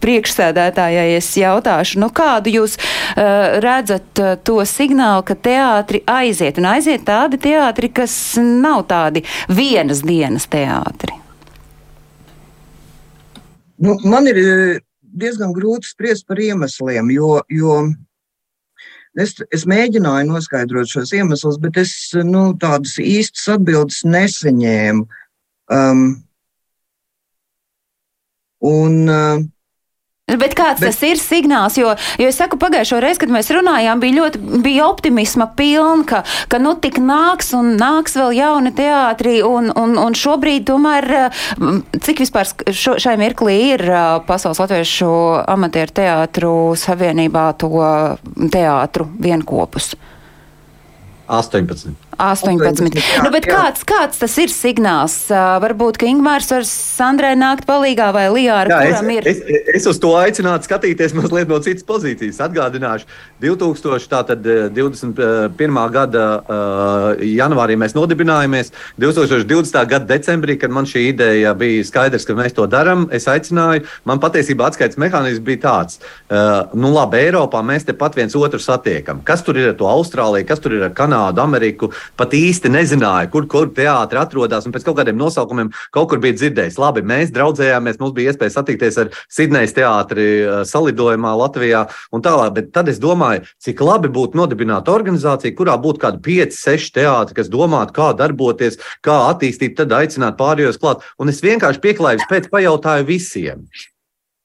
priekšsēdētājai 0.00 1.16
es 1.18 1.28
jautāšu, 1.36 2.00
nu 2.00 2.08
kādu 2.14 2.50
jūs 2.52 2.76
uh, 2.76 3.60
redzat 3.62 4.20
to 4.44 4.58
signālu, 4.66 5.22
ka 5.26 5.34
teātri 5.36 6.02
aiziet 6.08 6.58
un 6.60 6.68
aiziet 6.72 7.04
tādi 7.06 7.38
teātri, 7.40 7.90
kas 7.92 8.14
nav 8.40 8.84
tādi 8.90 9.22
vienas 9.48 10.02
dienas 10.06 10.46
teātri? 10.50 11.16
Nu, 13.80 13.96
man 14.04 14.28
ir 14.30 14.40
diezgan 15.00 15.54
grūti 15.56 15.90
spriest 15.90 16.26
par 16.28 16.40
iemesliem, 16.40 17.10
jo, 17.14 17.40
jo 17.50 17.80
Es, 19.18 19.34
es 19.50 19.64
mēģināju 19.66 20.28
noskaidrot 20.28 20.90
šos 20.90 21.10
iemeslus, 21.16 21.58
bet 21.58 21.80
es 21.82 21.92
nu, 22.26 22.52
tādas 22.60 22.94
īstas 23.02 23.48
atbildes 23.56 24.04
nesaņēmu. 24.06 25.06
Um, 25.70 26.04
un, 28.70 29.00
uh, 29.10 29.42
Bet 30.38 30.54
kāds 30.58 30.82
Bet... 30.82 30.92
tas 30.92 31.02
ir 31.06 31.18
signāls? 31.20 31.78
Jo, 31.80 31.94
jo 32.20 32.28
es 32.30 32.38
saku, 32.38 32.58
pagājušo 32.60 33.00
reizi, 33.02 33.22
kad 33.24 33.32
mēs 33.34 33.50
runājām, 33.54 34.02
bija 34.02 34.18
ļoti 34.20 34.62
bija 34.62 34.86
optimisma 34.86 35.48
pilna, 35.56 36.04
ka, 36.06 36.22
ka 36.50 36.60
nu 36.62 36.74
tik 36.78 37.00
nāks 37.02 37.52
un 37.56 37.74
nāks 37.80 38.16
vēl 38.18 38.36
jauni 38.38 38.74
teātri. 38.76 39.40
Un, 39.46 39.72
un, 39.76 39.96
un 40.00 40.16
šobrīd, 40.16 40.66
tomēr, 40.70 41.08
cik 41.98 42.22
vispār 42.24 42.50
šo, 42.70 42.96
šai 43.00 43.16
mirklī 43.20 43.56
ir 43.72 43.86
Pasaules 44.28 44.60
Latviešu 44.62 45.10
amatieru 45.50 45.96
teātru 46.00 46.54
savienībā 46.78 47.50
to 47.60 47.72
teātru 48.52 49.08
vienkopus? 49.18 49.94
18. 51.30 51.94
18. 52.20 53.00
Jā, 53.00 53.22
nu, 53.24 53.30
bet 53.34 53.44
jā. 53.48 53.52
kāds, 53.56 53.80
kāds 53.88 54.16
tas 54.20 54.34
ir 54.42 54.48
signāls? 54.52 55.16
Varbūt, 55.30 55.94
ka 56.00 56.04
Ingmārs 56.10 56.48
var 56.52 56.64
Sandrai 56.68 57.34
nākt 57.38 57.64
palīgā 57.68 58.08
vai 58.16 58.26
Lijāra, 58.32 58.68
jā, 58.70 58.78
kuram 58.90 59.08
es, 59.10 59.14
ir? 59.16 59.22
Es, 59.30 59.38
es 59.80 59.84
uz 59.90 59.98
to 60.02 60.10
aicinātu 60.18 60.62
skatīties 60.68 61.12
mazliet 61.16 61.48
no 61.50 61.58
citas 61.64 61.84
pozīcijas. 61.88 62.42
Atgādināšu, 62.46 63.04
2021. 63.42 65.80
gada 65.96 66.24
janvārī 67.24 67.74
mēs 67.80 67.92
nodibinājāmies. 67.96 68.66
2020. 69.00 69.88
gada 69.90 70.06
decembrī, 70.10 70.54
kad 70.60 70.70
man 70.74 70.84
šī 70.88 71.00
ideja 71.14 71.50
bija 71.58 71.84
skaidrs, 71.86 72.26
ka 72.28 72.32
mēs 72.38 72.52
to 72.56 72.64
darām, 72.70 73.00
es 73.14 73.24
aicināju. 73.30 73.80
Man 74.08 74.18
patiesībā 74.22 74.62
atskaites 74.70 74.98
mehānisms 75.00 75.44
bija 75.44 75.60
tāds, 75.66 75.94
uh, 76.28 76.70
nu 76.74 76.88
labi, 76.94 77.16
Eiropā 77.24 77.60
mēs 77.66 77.86
tepat 77.88 78.12
viens 78.18 78.36
otru 78.38 78.60
satiekam. 78.62 79.22
Kas 79.26 79.44
tur 79.46 79.54
ir 79.60 79.66
ar 79.72 79.76
to 79.78 79.86
Austrāliju, 79.90 80.48
kas 80.48 80.62
tur 80.62 80.72
ir 80.76 80.82
ar 80.88 80.94
Kanādu, 80.96 81.38
Ameriku? 81.44 81.86
Pat 82.18 82.34
īsti 82.36 82.70
nezināja, 82.72 83.28
kur, 83.32 83.46
kur 83.50 83.70
teātris 83.74 84.22
atrodas. 84.22 84.68
Pēc 84.70 84.86
kaut 84.86 84.98
kādiem 85.00 85.18
nosaukumiem 85.20 85.72
kaut 85.94 86.10
kur 86.10 86.22
bija 86.22 86.38
dzirdējis. 86.38 86.78
Labi, 86.80 87.04
mēs 87.06 87.32
draudzējāmies, 87.34 88.00
mums 88.00 88.14
bija 88.16 88.32
iespēja 88.32 88.56
satikties 88.56 88.98
ar 89.02 89.12
Sidnejas 89.30 89.76
teātri 89.76 90.26
eh, 90.40 90.62
salidojumā 90.68 91.34
Latvijā 91.42 91.84
un 92.14 92.24
tālāk. 92.24 92.56
Bet 92.56 92.72
tad 92.76 92.90
es 92.92 93.00
domāju, 93.02 93.46
cik 93.62 93.84
labi 93.84 94.10
būtu 94.12 94.40
nodibināta 94.40 94.94
organizācija, 94.94 95.56
kurā 95.58 95.76
būtu 95.80 96.04
kādi 96.06 96.24
5, 96.26 96.58
6 96.58 96.96
teātri, 96.98 97.38
kas 97.40 97.52
domātu, 97.52 97.96
kā 98.00 98.10
darboties, 98.18 98.80
kā 99.06 99.20
attīstīt, 99.30 99.78
tad 99.78 99.94
aicināt 99.96 100.38
pārējos 100.40 100.80
klāt. 100.80 101.06
Un 101.20 101.32
es 101.32 101.42
vienkārši 101.44 101.82
pieklājos 101.84 102.28
pēc 102.30 102.50
pajautāju 102.52 103.08
visiem. 103.10 103.66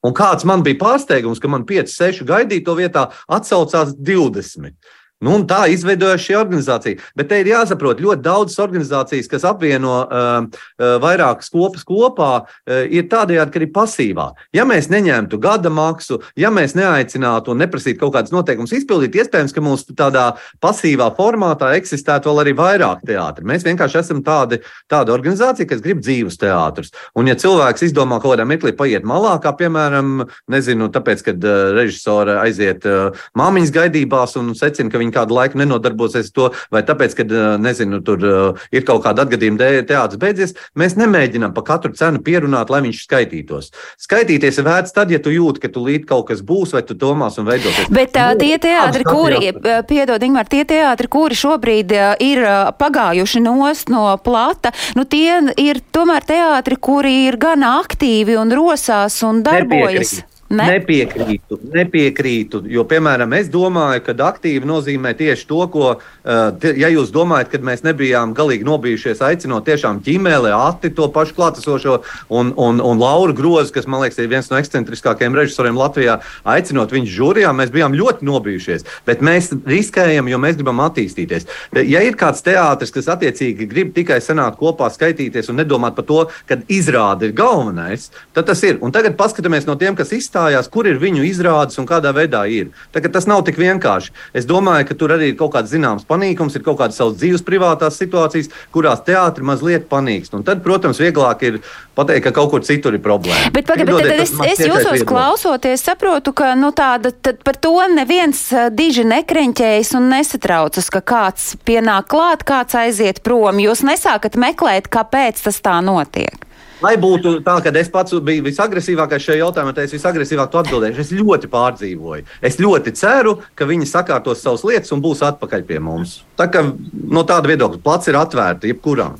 Un 0.06 0.14
kāds 0.14 0.46
man 0.46 0.62
bija 0.66 0.78
pārsteigums, 0.84 1.42
ka 1.42 1.50
man 1.50 1.66
5, 1.66 1.90
6 1.90 2.26
gaidīto 2.30 2.76
vietā 2.78 3.08
atsaucās 3.32 3.96
20. 3.98 4.76
Nu, 5.24 5.38
tā 5.48 5.62
izveidojas 5.72 6.26
šī 6.26 6.36
organizācija. 6.36 7.00
Bet 7.16 7.30
te 7.32 7.38
ir 7.40 7.48
jāsaprot, 7.48 8.02
ļoti 8.04 8.24
daudzas 8.26 8.60
organizācijas, 8.60 9.30
kas 9.32 9.46
apvieno 9.48 9.94
uh, 10.04 10.34
uh, 10.44 10.98
vairākas 11.00 11.48
kopas 11.54 11.86
kopā, 11.88 12.32
uh, 12.44 12.82
ir 12.92 13.08
tādējādi, 13.08 13.54
ka 13.54 13.62
ir 13.64 13.72
pasīvā. 13.72 14.26
Ja 14.56 14.66
mēs 14.68 14.90
neņemtu 14.92 15.40
gada 15.40 15.72
maksu, 15.72 16.20
ja 16.36 16.52
mēs 16.52 16.76
neaicinātu 16.76 17.54
un 17.54 17.64
neprasītu 17.64 18.02
kaut 18.02 18.12
kādas 18.18 18.34
noteikumus 18.36 18.76
izpildīt, 18.76 19.16
iespējams, 19.22 19.56
ka 19.56 19.64
mums 19.64 19.86
tādā 19.96 20.26
pasīvā 20.64 21.08
formātā 21.16 21.72
eksistētu 21.80 22.34
vēl 22.34 22.44
arī 22.44 22.56
vairāk 22.60 23.08
teātri. 23.08 23.48
Mēs 23.48 23.64
vienkārši 23.64 24.02
esam 24.02 24.20
tādi, 24.26 24.60
tāda 24.92 25.16
organizācija, 25.16 25.70
kas 25.72 25.84
grib 25.86 26.04
dzīvus 26.04 26.42
teātrus. 26.44 26.92
Un, 27.16 27.32
ja 27.32 27.38
cilvēks 27.40 27.88
izdomā 27.88 28.20
kaut 28.20 28.36
kādā 28.36 28.50
mirklī 28.52 28.76
paiet 28.76 29.08
malā, 29.08 29.38
kā 29.40 29.56
piemēram, 29.56 30.28
nezinu, 30.52 30.92
tāpēc, 30.92 31.24
kad 31.32 31.48
uh, 31.48 31.72
režisori 31.80 32.36
aiziet 32.44 32.84
uh, 32.90 33.26
māmiņas 33.40 33.74
gaidībās 33.80 34.36
un 34.44 34.52
secina, 34.60 34.92
ka 34.92 35.05
viņi 35.06 35.16
kādu 35.16 35.38
laiku 35.38 35.62
nenodarbosies 35.62 36.32
to, 36.36 36.52
vai 36.74 36.84
tāpēc, 36.86 37.16
ka, 37.18 37.28
nezinu, 37.62 38.02
tur 38.06 38.26
ir 38.74 38.86
kaut 38.88 39.04
kāda 39.06 39.26
atgadījuma 39.26 39.86
teātris 39.88 40.22
beidzies, 40.22 40.56
mēs 40.78 40.98
nemēģinām 41.00 41.56
pa 41.56 41.64
katru 41.66 41.94
cenu 41.98 42.22
pierunāt, 42.26 42.72
lai 42.74 42.82
viņš 42.86 43.04
skaitītos. 43.06 43.72
Skaitīties 44.02 44.60
ir 44.60 44.68
vērts 44.68 44.96
tad, 44.96 45.14
ja 45.14 45.22
tu 45.24 45.34
jūti, 45.34 45.64
ka 45.64 45.72
tu 45.72 45.86
līdz 45.86 46.10
kaut 46.10 46.30
kas 46.30 46.44
būs, 46.46 46.76
vai 46.76 46.84
tu 46.88 46.98
domās 46.98 47.40
un 47.42 47.48
veidosies. 47.50 47.90
Bet 47.94 48.14
tā, 48.16 48.32
nu, 48.34 48.42
tie 48.44 48.60
teātri, 48.62 49.08
kuri, 49.08 49.54
piedod, 49.90 50.26
Ingmār, 50.26 50.50
tie 50.52 50.64
teātri, 50.68 51.10
kuri 51.12 51.38
šobrīd 51.38 51.96
ir 52.26 52.44
pagājuši 52.80 53.44
nost 53.46 53.92
no 53.94 54.08
plata, 54.24 54.74
nu 54.98 55.06
tie 55.10 55.42
ir 55.62 55.82
tomēr 55.96 56.26
teātri, 56.26 56.80
kuri 56.82 57.18
ir 57.30 57.40
gan 57.42 57.66
aktīvi 57.68 58.38
un 58.42 58.54
rosās 58.56 59.22
un 59.28 59.44
darbojas. 59.46 60.16
Nepiekrīt. 60.18 60.35
Ne? 60.46 60.66
Nepiekrītu, 60.76 61.58
nepiekrītu. 61.74 62.60
Jo, 62.70 62.84
piemēram, 62.86 63.32
es 63.34 63.48
domāju, 63.50 64.04
ka 64.06 64.14
aktīvi 64.28 64.68
nozīmē 64.70 65.16
tieši 65.18 65.48
to, 65.50 65.64
ko, 65.74 65.88
uh, 65.98 66.66
ja 66.78 66.92
jūs 66.94 67.10
domājat, 67.14 67.50
ka 67.50 67.60
mēs 67.66 67.82
nebijām 67.82 68.36
galīgi 68.38 68.68
nobijušies, 68.68 69.24
aicinot 69.26 69.66
tiešām 69.66 70.04
ķīmēlē, 70.06 70.52
Ati 70.54 70.92
to 70.94 71.08
pašu 71.10 71.34
klātesošo 71.40 71.96
un, 72.30 72.52
un, 72.62 72.78
un 72.78 73.02
Lauru 73.02 73.34
Grozu, 73.34 73.74
kas, 73.74 73.88
man 73.90 74.04
liekas, 74.04 74.20
ir 74.22 74.30
viens 74.30 74.52
no 74.52 74.60
ekscentriskākajiem 74.62 75.40
režisoriem 75.40 75.80
Latvijā, 75.82 76.20
aicinot 76.54 76.94
viņu 76.94 77.10
žūrijā, 77.16 77.50
mēs 77.58 77.74
bijām 77.74 77.98
ļoti 77.98 78.30
nobijušies. 78.30 78.86
Bet 79.10 79.26
mēs 79.26 79.50
riskējam, 79.66 80.30
jo 80.30 80.42
mēs 80.46 80.62
gribam 80.62 80.84
attīstīties. 80.86 81.50
Ja 81.90 82.06
ir 82.06 82.20
kāds 82.22 82.46
teātris, 82.46 82.94
kas 82.94 83.10
attiecīgi 83.16 83.66
grib 83.74 83.98
tikai 83.98 84.22
sanākt 84.22 84.62
kopā, 84.62 84.92
skaitīties 84.94 85.50
un 85.50 85.58
nedomāt 85.64 85.98
par 85.98 86.06
to, 86.06 86.22
ka 86.46 86.62
izrāde 86.70 87.32
ir 87.32 87.36
galvenais, 87.42 88.12
tad 88.38 88.46
tas 88.54 88.62
ir. 88.62 88.78
Un 88.86 88.94
tagad 88.94 89.18
paskatāmies 89.18 89.66
no 89.66 89.74
tiem, 89.82 89.98
kas 89.98 90.14
izsaka 90.14 90.35
izstājās, 90.36 90.70
kur 90.70 90.88
ir 90.88 91.00
viņu 91.00 91.24
izrādes 91.26 91.80
un 91.80 91.88
kādā 91.88 92.12
veidā 92.14 92.46
ir. 92.50 92.72
Tas 92.92 93.28
nav 93.28 93.46
tik 93.46 93.58
vienkārši. 93.58 94.12
Es 94.34 94.46
domāju, 94.46 94.88
ka 94.90 94.96
tur 94.96 95.14
arī 95.16 95.32
ir 95.32 95.38
kaut 95.40 95.54
kāds 95.56 95.72
zināms 95.72 96.06
panīkums, 96.06 96.56
ir 96.56 96.64
kaut 96.64 96.80
kādas 96.80 96.98
savas 96.98 97.16
dzīves 97.18 97.44
privātās 97.46 97.98
situācijas, 98.00 98.50
kurās 98.72 99.04
teātris 99.06 99.46
mazliet 99.46 99.88
panīkst. 99.90 100.36
Un 100.36 100.44
tad, 100.44 100.62
protams, 100.64 101.00
vieglāk 101.00 101.44
ir 101.48 101.60
pateikt, 101.96 102.26
ka 102.28 102.36
kaut 102.36 102.52
kur 102.52 102.66
citur 102.66 102.96
ir 102.96 103.04
problēma. 103.04 103.52
Bet, 103.56 103.68
paga, 103.68 103.86
bet 103.88 104.04
tad 104.04 104.24
es, 104.26 104.34
es 104.52 104.64
jūsos 104.66 105.06
klausoties, 105.08 105.84
saprotu, 105.86 106.36
ka 106.36 106.54
nu, 106.60 106.74
tāda, 106.76 107.14
par 107.46 107.60
to 107.60 107.78
neviens 107.94 108.50
diži 108.76 109.06
nekreņķējas 109.08 109.96
un 110.00 110.10
nesatraucas, 110.12 110.92
ka 110.92 111.04
kāds 111.06 111.54
pienāk 111.68 112.10
klāt, 112.12 112.44
kāds 112.48 112.76
aiziet 112.76 113.24
prom. 113.24 113.62
Jūs 113.64 113.86
nesākat 113.88 114.36
meklēt, 114.40 114.92
kāpēc 114.92 115.46
tas 115.48 115.62
tā 115.64 115.80
notiek. 115.86 116.45
Lai 116.86 116.96
būtu 117.02 117.40
tā, 117.46 117.58
ka 117.66 117.74
es 117.80 117.90
pats 117.90 118.14
biju 118.28 118.46
visagresīvākais 118.46 119.24
šajā 119.26 119.42
jautājumā, 119.42 119.74
tad 119.74 119.88
es 119.88 119.96
visagresīvāk 119.96 120.52
to 120.54 120.62
atbildēšu. 120.62 121.02
Es 121.02 121.14
ļoti 121.16 121.50
pārdzīvoju. 121.50 122.26
Es 122.46 122.60
ļoti 122.62 122.94
ceru, 123.00 123.40
ka 123.58 123.66
viņi 123.70 123.90
sakārtos 123.90 124.44
savas 124.46 124.66
lietas 124.68 124.94
un 124.94 125.02
būs 125.02 125.24
atpakaļ 125.26 125.66
pie 125.66 125.80
mums. 125.82 126.20
Tā 126.38 126.50
kā 126.54 126.62
no 126.66 127.26
tāda 127.28 127.50
viedokļa 127.50 127.82
plats 127.86 128.12
ir 128.12 128.20
atvērta 128.20 128.70
jebkuram. 128.70 129.18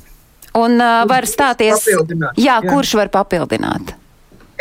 Un 0.56 0.78
uh, 0.80 1.02
var 1.08 1.26
stāties. 1.28 1.88
Jā, 1.90 2.28
jā, 2.40 2.60
kurš 2.64 2.94
var 3.00 3.10
papildināt? 3.12 3.92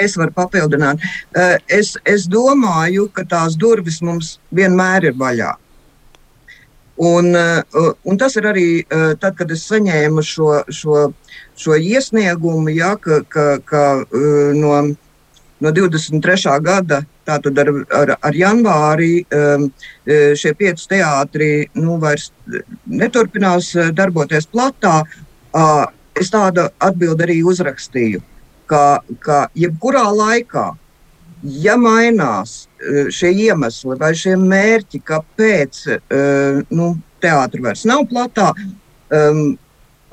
Es 0.02 0.18
varu 0.20 0.34
papildināt. 0.36 1.04
Uh, 1.32 1.56
es, 1.72 1.94
es 2.04 2.26
domāju, 2.28 3.08
ka 3.15 3.24
tās 3.30 3.56
durvis 3.60 4.02
mums 4.04 4.36
vienmēr 4.56 5.12
ir 5.12 5.15
vaļā. 5.20 5.54
Un, 6.95 7.34
uh, 7.36 7.89
un 8.08 8.17
tas 8.17 8.38
ir 8.39 8.45
arī 8.47 8.67
uh, 8.86 9.13
tad, 9.19 9.36
kad 9.36 9.49
es 9.51 9.65
saņēmu 9.67 10.23
šo, 10.23 10.51
šo 10.71 11.10
šo 11.55 11.75
iesniegumu, 11.75 12.69
ja, 12.69 12.95
ka, 12.95 13.21
ka, 13.29 13.58
ka 13.65 13.84
e, 14.03 14.53
no, 14.53 14.75
no 15.60 15.71
23. 15.71 16.60
gada, 16.62 17.01
tātad 17.25 17.60
ar, 17.60 17.71
ar, 17.95 18.13
ar 18.21 18.38
janvāri, 18.38 19.25
šie 20.38 20.53
pieci 20.60 20.89
teātri 20.91 21.49
nu, 21.79 21.97
vairs 22.01 22.29
neturpinās 22.86 23.71
darboties 23.97 24.45
platā. 24.51 24.99
Es 26.15 26.29
tādu 26.31 26.67
atbildi 26.84 27.25
arī 27.25 27.39
uzrakstīju, 27.47 28.21
ka, 28.69 28.84
ka 29.23 29.39
jebkurā 29.58 30.05
laikā, 30.15 30.67
ja 31.65 31.75
mainās 31.79 32.64
šie 33.13 33.32
iemesli 33.48 33.98
vai 34.00 34.12
šie 34.17 34.36
mērķi, 34.39 35.02
kāpēc 35.06 35.82
nu, 36.69 36.89
teātris 37.24 37.63
vairs 37.65 37.86
nav 37.89 38.06
platā, 38.12 38.52
um, 39.13 39.56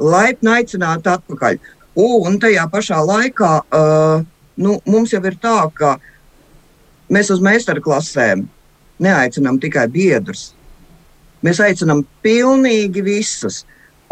laipni 0.00 0.54
aicināti 0.56 1.12
atpakaļ. 1.12 1.58
Un 2.02 2.38
tajā 2.40 2.64
pašā 2.72 3.02
laikā 3.04 3.52
uh, 3.60 4.22
nu, 4.56 4.78
mums 4.88 5.12
jau 5.12 5.20
ir 5.28 5.36
tā, 5.40 5.58
ka 5.76 5.96
mēs 7.12 7.30
uz 7.34 7.42
meistarklasēm 7.44 8.46
neaicinām 9.02 9.60
tikai 9.60 9.86
biedrus. 9.92 10.52
Mēs 11.42 11.60
aicinām 11.62 12.04
pilnīgi 12.24 13.02
visus. 13.04 13.62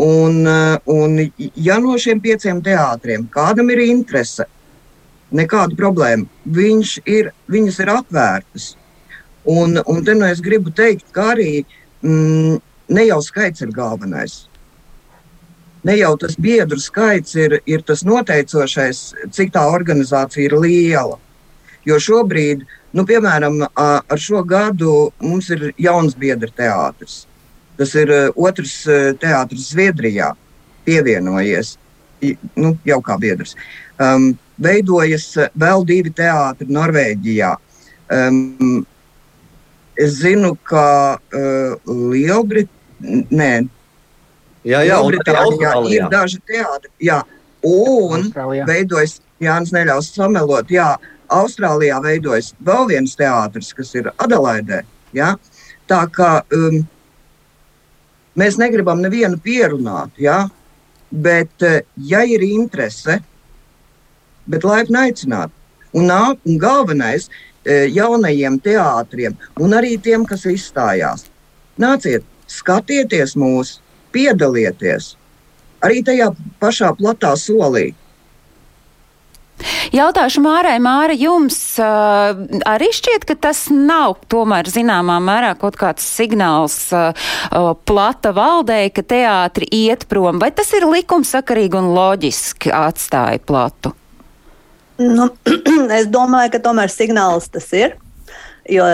Un, 0.01 0.47
un 0.89 1.19
ja 1.37 1.77
no 1.83 1.97
šiem 2.01 2.23
pieciem 2.25 2.63
teātriem 2.65 3.27
kādam 3.33 3.69
ir 3.75 3.83
interese, 3.85 4.47
nekāda 5.33 5.77
problēma, 5.79 6.27
viņš 6.47 6.99
ir, 7.07 7.33
viņas 7.51 7.81
ir 7.85 7.95
atvērtas. 7.95 8.69
Un, 9.49 9.79
un 9.89 10.05
te 10.05 10.15
nu 10.15 10.27
es 10.29 10.43
gribu 10.45 10.73
teikt, 10.77 11.07
ka 11.17 11.33
arī 11.35 11.65
mm, 12.03 12.61
ne 12.93 13.09
jau 13.09 13.21
skaits 13.25 13.65
ir 13.65 13.73
galvenais 13.75 14.43
ne 15.83 15.97
jau 15.97 16.13
tas 16.21 16.37
biedru 16.37 16.81
skaits 16.81 17.35
ir, 17.39 17.59
ir 17.67 17.83
tas 17.87 18.05
noteicošais, 18.05 19.01
cik 19.33 19.53
tā 19.55 19.65
organizācija 19.73 20.49
ir 20.49 20.57
liela. 20.61 21.17
Jo 21.89 21.97
šobrīd, 22.03 22.67
nu, 22.93 23.07
piemēram, 23.09 23.63
ar 23.81 24.21
šo 24.21 24.43
gadu 24.45 25.11
mums 25.23 25.49
ir 25.55 25.71
jauns 25.81 26.17
biedru 26.19 26.51
teātris. 26.57 27.25
Tas 27.81 27.95
ir 27.97 28.13
otrs 28.37 28.83
teātris 29.23 29.71
Zviedrijā, 29.73 30.35
pievienojies 30.85 31.79
nu, 32.61 32.75
jau 32.85 33.01
kā 33.05 33.17
biedrs. 33.21 33.55
Um, 33.97 34.35
veidojas 34.63 35.27
vēl 35.59 35.85
divi 35.89 36.13
teātri 36.15 36.69
Norvēģijā. 36.73 37.51
Um, 38.11 38.81
es 39.99 40.19
zinu, 40.21 40.55
ka 40.67 40.87
uh, 41.17 41.93
Lielbritānija, 42.13 43.69
Jā, 44.61 44.83
jā, 44.85 44.99
Lielbritānijā 45.01 45.73
ir 45.89 46.09
daži 46.13 46.41
teātri. 46.45 46.91
Jā. 47.01 47.23
Un 47.65 48.27
Austrālijā. 48.27 48.67
veidojas, 48.69 49.19
Jānis 49.41 49.73
neļaus 49.73 50.11
samelot, 50.15 50.71
jā, 50.73 50.95
Austrālijā 51.33 52.01
veidojas 52.05 52.55
vēl 52.65 52.89
viens 52.89 53.17
teātris, 53.17 53.73
kas 53.77 53.93
ir 53.97 54.11
Adelaidē. 54.17 54.83
Jā. 55.17 55.35
Tā 55.89 56.01
kā 56.13 56.31
um, 56.57 56.81
mēs 58.39 58.57
negribam 58.61 59.01
nevienu 59.03 59.41
pierunāt, 59.43 60.13
jā, 60.21 60.43
bet 61.11 61.67
uh, 61.67 61.81
ja 61.97 62.23
ir 62.25 62.45
interese, 62.47 63.21
bet 64.51 64.67
laipni 64.67 65.07
aicināt. 65.07 65.55
Un, 65.91 66.07
nāk, 66.07 66.39
un 66.47 66.59
galvenais 66.63 67.27
uh, 67.27 67.87
jaunajiem 67.91 68.61
teātriem 68.63 69.39
un 69.59 69.75
arī 69.75 69.97
tiem, 70.03 70.27
kas 70.27 70.47
izstājās, 70.47 71.27
nāciet, 71.79 72.27
skatieties 72.51 73.39
mūsu! 73.39 73.81
piedalieties 74.13 75.15
arī 75.85 76.05
tajā 76.05 76.31
pašā 76.61 76.93
platā 76.99 77.33
solī. 77.41 77.91
Jautāšu 79.93 80.41
Mārai, 80.41 80.79
Māra, 80.81 81.13
jums 81.13 81.57
uh, 81.83 82.31
arī 82.69 82.89
šķiet, 82.97 83.27
ka 83.29 83.37
tas 83.49 83.67
nav 83.69 84.17
tomēr 84.33 84.71
zināmā 84.73 85.19
mērā 85.21 85.51
kaut 85.61 85.77
kāds 85.81 86.07
signāls 86.17 86.79
uh, 86.97 87.13
plata 87.85 88.33
valdē, 88.37 88.87
ka 88.97 89.05
teātri 89.05 89.69
iet 89.83 90.07
prom, 90.09 90.41
vai 90.41 90.49
tas 90.57 90.73
ir 90.77 90.89
likumsakarīgi 90.89 91.81
un 91.81 91.93
loģiski 91.97 92.73
atstāja 92.73 93.43
platu? 93.45 93.93
Nu, 95.01 95.31
es 95.99 96.09
domāju, 96.13 96.53
ka 96.55 96.63
tomēr 96.63 96.93
signāls 96.93 97.49
tas 97.53 97.71
ir. 97.77 97.97
Jo 98.69 98.85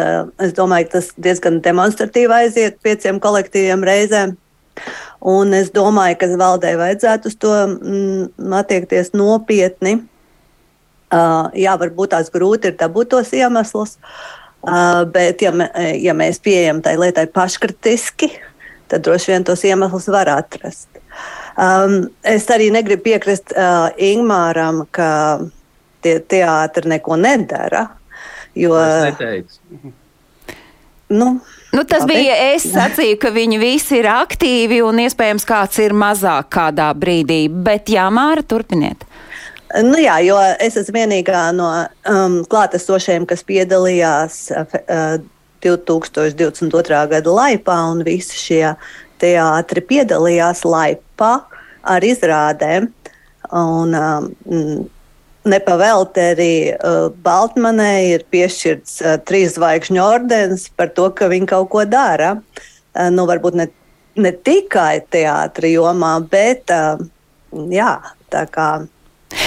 es 0.42 0.55
domāju, 0.57 0.87
ka 0.87 1.01
tas 1.01 1.11
diezgan 1.19 1.59
demonstratīvi 1.64 2.33
aiziet 2.33 2.79
pieciem 2.85 3.19
kolektīviem 3.23 3.83
reizēm. 3.85 4.37
Un 5.27 5.57
es 5.57 5.73
domāju, 5.75 6.19
ka 6.21 6.29
valdē 6.38 6.77
vajadzētu 6.79 7.33
uz 7.33 7.38
to 7.42 7.53
mm, 7.57 8.53
attiekties 8.55 9.11
nopietni. 9.16 9.99
Uh, 11.07 11.49
jā, 11.55 11.75
varbūt 11.79 12.12
tās 12.14 12.31
grūti 12.35 12.71
ir 12.71 12.79
dabūt 12.79 13.12
tos 13.12 13.29
iemeslus, 13.35 13.95
uh, 14.66 15.05
bet 15.07 15.42
ja, 15.42 15.53
me, 15.55 15.69
ja 16.03 16.14
mēs 16.19 16.40
pieejam 16.42 16.81
tai 16.83 16.97
lietai 16.99 17.29
paškritiski, 17.31 18.33
tad 18.90 19.05
droši 19.07 19.33
vien 19.33 19.47
tos 19.47 19.62
iemeslus 19.66 20.09
var 20.11 20.33
atrast. 20.35 20.90
Um, 21.57 22.09
es 22.27 22.49
arī 22.53 22.73
negribu 22.75 23.07
piekrist 23.07 23.55
uh, 23.55 23.87
Ingūram, 24.03 24.83
ka 24.90 25.09
tie 26.04 26.18
teātri 26.20 26.96
neko 26.96 27.18
nedara. 27.20 27.87
Jo. 28.56 28.78
Nu, 31.09 31.37
Nu, 31.76 31.85
tas 31.85 32.00
Labi. 32.00 32.14
bija 32.14 32.37
es 32.54 32.64
sacīju, 32.72 33.18
ka 33.20 33.28
viņi 33.35 33.59
visi 33.61 33.98
ir 33.98 34.06
aktīvi 34.09 34.78
un 34.87 35.02
iespējams 35.02 35.44
kāds 35.44 35.76
ir 35.85 35.92
mazāk 35.92 36.48
kādā 36.56 36.87
brīdī, 36.96 37.50
bet 37.50 37.90
jā, 37.92 38.06
Māra, 38.09 38.40
turpiniet. 38.40 39.04
Nu 39.85 39.98
jā, 40.00 40.14
jo 40.24 40.38
es 40.62 40.78
esmu 40.80 40.94
vienīgā 40.94 41.42
no 41.52 41.68
um, 42.09 42.38
klātesošiem, 42.48 43.26
kas 43.28 43.44
piedalījās 43.44 44.38
uh, 44.56 45.18
2022. 45.66 47.02
gada 47.12 47.35
laipā, 47.42 47.76
un 47.90 48.00
visi 48.06 48.40
šie 48.40 48.62
teātri 49.20 49.85
piedalījās 49.85 50.64
laipā 50.64 51.32
ar 51.85 52.09
izrādēm. 52.09 52.88
Un, 53.52 53.92
um, 53.94 54.30
Nepavēlti 55.46 56.22
arī 56.32 56.52
uh, 56.74 57.09
Baltmanai 57.22 58.16
ir 58.16 58.24
piešķirts 58.35 58.96
uh, 59.04 59.16
trīs 59.28 59.54
zvaigžņu 59.54 60.02
ordenis 60.02 60.66
par 60.74 60.90
to, 60.96 61.09
ka 61.14 61.30
viņa 61.30 61.50
kaut 61.52 61.70
ko 61.74 61.85
dara. 61.87 62.35
Uh, 62.96 63.09
nu, 63.14 63.28
varbūt 63.30 63.59
ne, 63.61 63.68
ne 64.18 64.32
tikai 64.35 65.04
teātris 65.14 65.76
jomā, 65.76 66.16
bet 66.32 66.74
uh, 66.74 66.98
jā, 67.70 67.94
tā 68.35 68.46
kā 68.50 68.70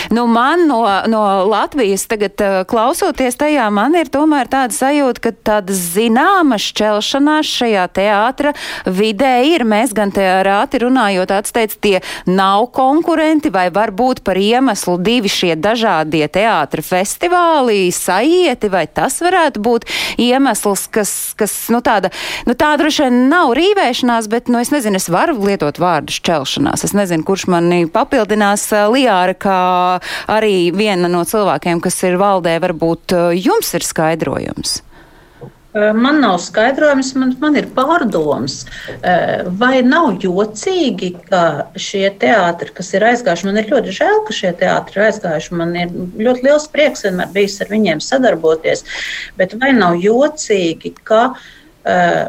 Nu, 0.09 0.25
man 0.27 0.67
no, 0.67 0.81
no 1.07 1.45
Latvijas 1.45 2.03
tagad 2.09 2.41
uh, 2.41 2.63
klausoties 2.67 3.37
tajā, 3.39 3.69
man 3.71 3.95
ir 3.95 4.09
tomēr 4.11 4.49
tāda 4.51 4.75
sajūta, 4.75 5.21
ka 5.23 5.31
tāda 5.51 5.75
zināma 5.75 6.57
šķelšanās 6.59 7.47
šajā 7.47 7.85
teātra 7.95 8.53
vidē 8.85 9.35
ir. 9.47 9.63
Mēs 9.69 9.93
gan 9.95 10.11
te 10.11 10.25
rāti 10.45 10.81
runājot, 10.83 11.31
atsteic, 11.31 11.77
tie 11.79 11.99
nav 12.27 12.67
konkurenti 12.75 13.51
vai 13.53 13.67
varbūt 13.73 14.23
par 14.25 14.39
iemeslu 14.41 14.97
divi 14.99 15.31
šie 15.31 15.53
dažādie 15.59 16.25
teātra 16.27 16.83
festivāli 16.83 17.87
saieti, 17.95 18.71
vai 18.73 18.85
tas 18.87 19.19
varētu 19.23 19.63
būt 19.63 19.87
iemesls, 20.19 20.87
kas, 20.91 21.13
kas 21.39 21.55
nu 21.73 21.83
tāda, 21.85 22.11
nu 22.49 22.57
tā 22.57 22.73
droši 22.81 23.07
vien 23.07 23.21
nav 23.31 23.53
rīvēšanās, 23.57 24.27
bet, 24.31 24.51
nu 24.51 24.59
es 24.59 24.73
nezinu, 24.75 24.99
es 24.99 25.09
varu 25.13 25.37
lietot 25.39 25.79
vārdu 25.79 26.17
šķelšanās. 26.17 26.83
Es 26.89 26.97
nezinu, 26.97 27.23
kurš 27.27 27.47
mani 27.53 27.85
papildinās 27.93 28.67
uh, 28.73 28.89
Lijāra, 28.89 29.37
kā 29.37 29.59
arī 30.31 30.69
viena 30.75 31.09
no 31.11 31.23
cilvēkiem, 31.27 31.81
kas 31.83 32.01
ir 32.07 32.19
valdē, 32.21 32.59
varbūt 32.63 33.17
uh, 33.17 33.31
jums 33.35 33.73
ir 33.77 33.85
skaidrojums. 33.85 34.79
Uh, 35.69 35.91
man 35.93 36.17
nav 36.23 36.39
skaidrojums, 36.41 37.11
man, 37.19 37.35
man 37.41 37.57
ir 37.59 37.67
pārdoms. 37.75 38.63
Uh, 38.95 39.45
vai 39.61 39.83
nav 39.85 40.15
jocīgi, 40.23 41.11
ka 41.29 41.43
šie 41.77 42.07
teātri, 42.21 42.73
kas 42.73 42.89
ir 42.97 43.05
aizgājuši, 43.11 43.45
man 43.45 43.61
ir 43.61 43.69
ļoti 43.75 43.93
žēl, 43.99 44.23
ka 44.25 44.33
šie 44.33 44.55
teātri 44.57 44.97
ir 44.97 45.05
aizgājuši. 45.11 45.53
Man 45.61 45.77
ir 45.77 45.93
ļoti 45.93 46.47
liels 46.47 46.65
prieks 46.73 47.05
vienmēr 47.05 47.29
bijis 47.37 47.59
ar 47.61 47.69
viņiem 47.69 48.01
sadarboties. 48.01 48.81
Bet 49.37 49.53
vai 49.61 49.69
nav 49.77 50.01
jocīgi, 50.01 50.95
ka 51.05 51.21
uh, 51.35 52.25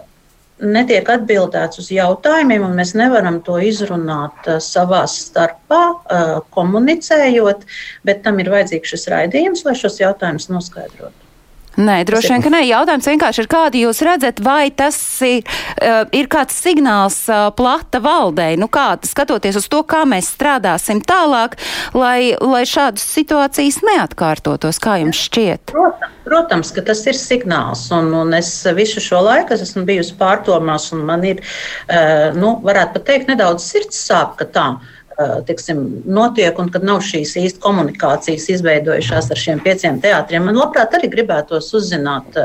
netiek 0.60 1.08
atbildēts 1.12 1.80
uz 1.82 1.88
jautājumiem, 1.94 2.64
un 2.66 2.76
mēs 2.78 2.94
nevaram 2.98 3.40
to 3.46 3.58
izrunāt 3.64 4.48
uh, 4.48 4.60
savā 4.64 5.02
starpā, 5.10 5.80
uh, 5.96 6.36
komunicējot, 6.56 7.66
bet 8.06 8.22
tam 8.26 8.40
ir 8.42 8.52
vajadzīgs 8.52 8.94
šis 8.94 9.08
raidījums, 9.14 9.64
lai 9.66 9.76
šos 9.78 10.00
jautājumus 10.02 10.50
noskaidrotu. 10.52 11.29
Nē, 11.78 12.00
droši 12.02 12.32
vien, 12.34 12.42
ka 12.42 12.50
nē. 12.50 12.60
Jautājums 12.66 13.06
vienkārši 13.06 13.42
ir, 13.44 13.48
kādu 13.50 13.80
jūs 13.84 14.00
redzat, 14.02 14.40
vai 14.42 14.72
tas 14.74 14.96
ir, 15.22 15.46
uh, 15.78 16.02
ir 16.16 16.26
kāds 16.30 16.56
signāls 16.58 17.22
uh, 17.30 17.48
plata 17.54 18.00
valdei, 18.02 18.56
nu 18.58 18.66
kā, 18.72 18.88
skatoties 19.06 19.60
uz 19.60 19.68
to, 19.70 19.84
kā 19.86 20.02
mēs 20.08 20.32
strādāsim 20.34 20.98
tālāk, 21.06 21.54
lai, 21.94 22.34
lai 22.42 22.64
šādas 22.66 23.06
situācijas 23.14 23.80
neatkārtotos, 23.86 24.82
kā 24.82 24.98
jums 25.04 25.22
šķiet? 25.28 25.70
Protams, 25.70 26.20
protams 26.26 26.74
ka 26.74 26.84
tas 26.90 27.04
ir 27.06 27.18
signāls, 27.18 27.86
un, 27.94 28.10
un 28.18 28.34
es 28.34 28.50
visu 28.74 29.02
šo 29.04 29.22
laiku 29.28 29.54
es 29.54 29.62
esmu 29.68 29.86
bijusi 29.86 30.18
pārdomās, 30.18 30.90
un 30.96 31.06
man 31.06 31.22
ir, 31.28 31.44
uh, 31.86 32.34
nu, 32.34 32.56
varētu 32.66 32.98
pat 32.98 33.10
teikt, 33.12 33.30
nedaudz 33.30 33.70
sirds 33.70 34.02
sāp, 34.10 34.34
ka 34.42 34.50
tā 34.50 34.72
tiksim, 35.48 35.80
notiek 36.08 36.58
un 36.62 36.70
kad 36.72 36.84
nav 36.86 37.02
šīs 37.04 37.34
īsti 37.40 37.62
komunikācijas 37.62 38.48
izveidojušās 38.56 39.30
ar 39.32 39.40
šiem 39.40 39.62
pieciem 39.64 40.00
teātriem. 40.02 40.46
Man 40.48 40.58
labprāt 40.58 40.94
arī 40.96 41.10
gribētos 41.12 41.72
uzzināt 41.76 42.38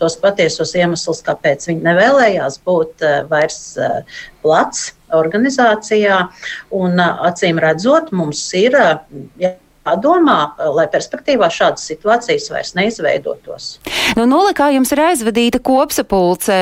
tos 0.00 0.18
patiesos 0.20 0.74
iemeslus, 0.78 1.24
kāpēc 1.26 1.68
viņi 1.70 1.86
nevēlējās 1.88 2.60
būt 2.66 3.06
vairs 3.30 3.62
plats 4.44 4.90
organizācijā. 5.16 6.20
Un 6.76 7.02
acīm 7.02 7.60
redzot, 7.62 8.12
mums 8.14 8.44
ir. 8.58 8.78
Ja, 9.40 9.54
jādomā, 9.86 10.52
lai 10.76 10.86
perspektīvā 10.92 11.48
šādas 11.52 11.86
situācijas 11.88 12.50
vairs 12.52 12.74
neizveidotos. 12.76 13.68
Nu, 14.18 14.26
Nolikā 14.28 14.70
jums 14.74 14.90
ir 14.92 15.02
aizvadīta 15.06 15.60
kopsapulce. 15.62 16.54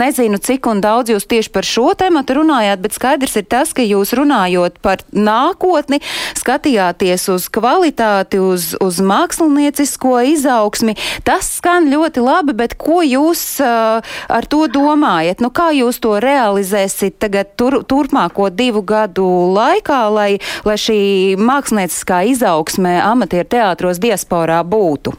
Nezinu, 0.00 0.40
cik 0.42 0.66
un 0.70 0.82
daudz 0.82 1.12
jūs 1.12 1.28
tieši 1.28 1.52
par 1.54 1.66
šo 1.68 1.92
tematu 1.98 2.38
runājāt, 2.40 2.82
bet 2.82 2.96
skaidrs 2.96 3.36
ir 3.38 3.46
tas, 3.50 3.74
ka 3.76 3.84
jūs 3.84 4.14
runājot 4.16 4.80
par 4.82 5.04
nākotni, 5.12 6.00
skatījāties 6.38 7.28
uz 7.34 7.48
kvalitāti, 7.52 8.40
uz, 8.42 8.72
uz 8.82 9.00
māksliniecisko 9.04 10.16
izaugsmi. 10.32 10.96
Tas 11.28 11.52
skan 11.60 11.90
ļoti 11.92 12.24
labi, 12.24 12.56
bet 12.58 12.74
ko 12.80 13.02
jūs 13.06 13.44
uh, 13.62 14.02
ar 14.02 14.50
to 14.50 14.64
domājat? 14.72 15.44
Nu, 15.44 15.52
kā 15.54 15.70
jūs 15.76 16.00
to 16.02 16.16
realizēsiet 16.22 17.20
tagad 17.22 17.54
tur, 17.60 17.82
turpmāko 17.88 18.48
divu 18.50 18.82
gadu 18.86 19.28
laikā, 19.54 20.02
lai, 20.14 20.30
lai 20.66 20.78
šī 20.80 21.00
mākslinieciskā 21.38 22.24
izaugsme 22.32 22.47
izaugsme 22.48 22.96
amatieru 23.04 23.48
teātros 23.48 24.00
diasporā 24.00 24.62
būtu? 24.64 25.12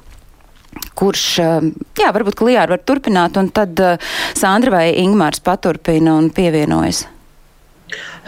Kurš, 0.98 1.24
eh, 1.40 1.70
jā, 2.00 2.10
varbūt 2.12 2.36
Klijāra 2.36 2.76
var 2.76 2.82
turpināt, 2.86 3.38
un 3.38 3.50
tad 3.50 3.80
eh, 3.80 3.98
Sandra 4.34 4.72
vai 4.72 4.96
Ingmārs 4.98 5.42
paturpina 5.42 6.16
un 6.18 6.30
pievienojas. 6.30 7.06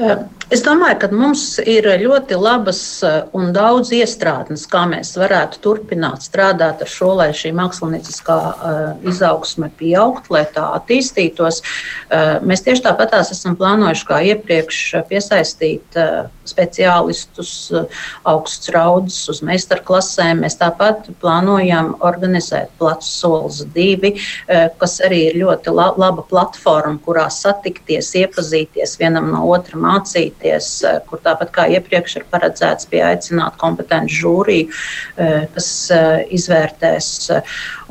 Eh, 0.01 0.17
es 0.51 0.63
domāju, 0.65 0.97
ka 1.03 1.07
mums 1.13 1.43
ir 1.69 1.85
ļoti 2.01 2.37
labas 2.39 2.79
eh, 3.05 3.17
un 3.37 3.51
daudz 3.53 3.91
iestrādnes, 3.93 4.63
kā 4.71 4.81
mēs 4.89 5.13
varētu 5.19 5.61
turpināt 5.61 6.25
strādāt 6.25 6.81
ar 6.81 6.89
šo, 6.89 7.11
lai 7.19 7.29
šī 7.37 7.51
mākslinieckā 7.59 8.37
eh, 8.51 8.79
izaugsme 9.11 9.69
pieaugtu, 9.77 10.33
lai 10.33 10.45
tā 10.55 10.71
attīstītos. 10.79 11.61
Mēs 12.47 12.63
tieši 12.65 12.83
tāpatās 12.85 13.31
esam 13.33 13.55
plānojuši 13.59 14.05
kā 14.07 14.17
iepriekš 14.31 14.79
piesaistīt 15.09 15.95
speciālistus, 16.47 17.51
augstus 18.27 18.71
raudus 18.73 19.19
uz 19.31 19.41
meistarklasēm. 19.45 20.41
Mēs 20.43 20.57
tāpat 20.59 21.07
plānojam 21.21 21.93
organizēt 22.03 22.73
placu 22.81 23.07
solis 23.07 23.61
divi, 23.75 24.13
kas 24.81 24.97
arī 25.05 25.21
ir 25.29 25.39
ļoti 25.43 25.75
laba 25.75 26.25
platforma, 26.27 26.97
kurā 27.05 27.27
satikties, 27.31 28.11
iepazīties 28.23 28.97
vienam 28.99 29.31
no 29.31 29.45
otra 29.51 29.79
mācīties, 29.91 30.67
eh, 30.87 30.99
kur 31.07 31.21
tāpat 31.23 31.51
kā 31.55 31.67
iepriekš 31.75 32.17
ir 32.19 32.25
paredzēts 32.31 32.89
pieaicināt 32.91 33.57
kompetenci 33.61 34.19
žūriju, 34.21 34.69
eh, 35.17 35.47
kas 35.53 35.69
eh, 35.91 36.23
izvērtēs. 36.37 37.09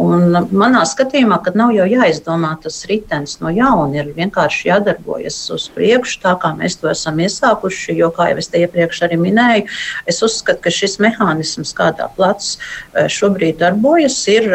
Un 0.00 0.32
manā 0.52 0.84
skatījumā, 0.88 1.42
kad 1.44 1.58
nav 1.60 1.74
jau 1.76 1.86
jāizdomā 1.88 2.54
tas 2.62 2.78
ritenis 2.90 3.38
no 3.40 3.52
jauna, 3.52 4.00
ir 4.00 4.14
vienkārši 4.16 4.70
jādarbojas 4.70 5.38
uz 5.54 5.68
priekšu, 5.74 6.20
tā 6.24 6.36
kā 6.40 6.54
mēs 6.56 6.80
to 6.80 6.88
esam 6.92 7.20
iesākuši. 7.20 7.96
Jo, 8.00 8.10
kā 8.16 8.30
jau 8.30 8.38
es 8.40 8.48
te 8.48 8.62
iepriekš 8.64 9.04
arī 9.08 9.20
minēju, 9.20 9.66
es 10.08 10.22
uzskatu, 10.24 10.64
ka 10.64 10.70
šis 10.70 10.98
mehānisms, 11.04 11.74
kādā 11.76 12.08
plats 12.16 12.56
šobrīd 12.94 13.60
darbojas, 13.60 14.22
ir 14.32 14.48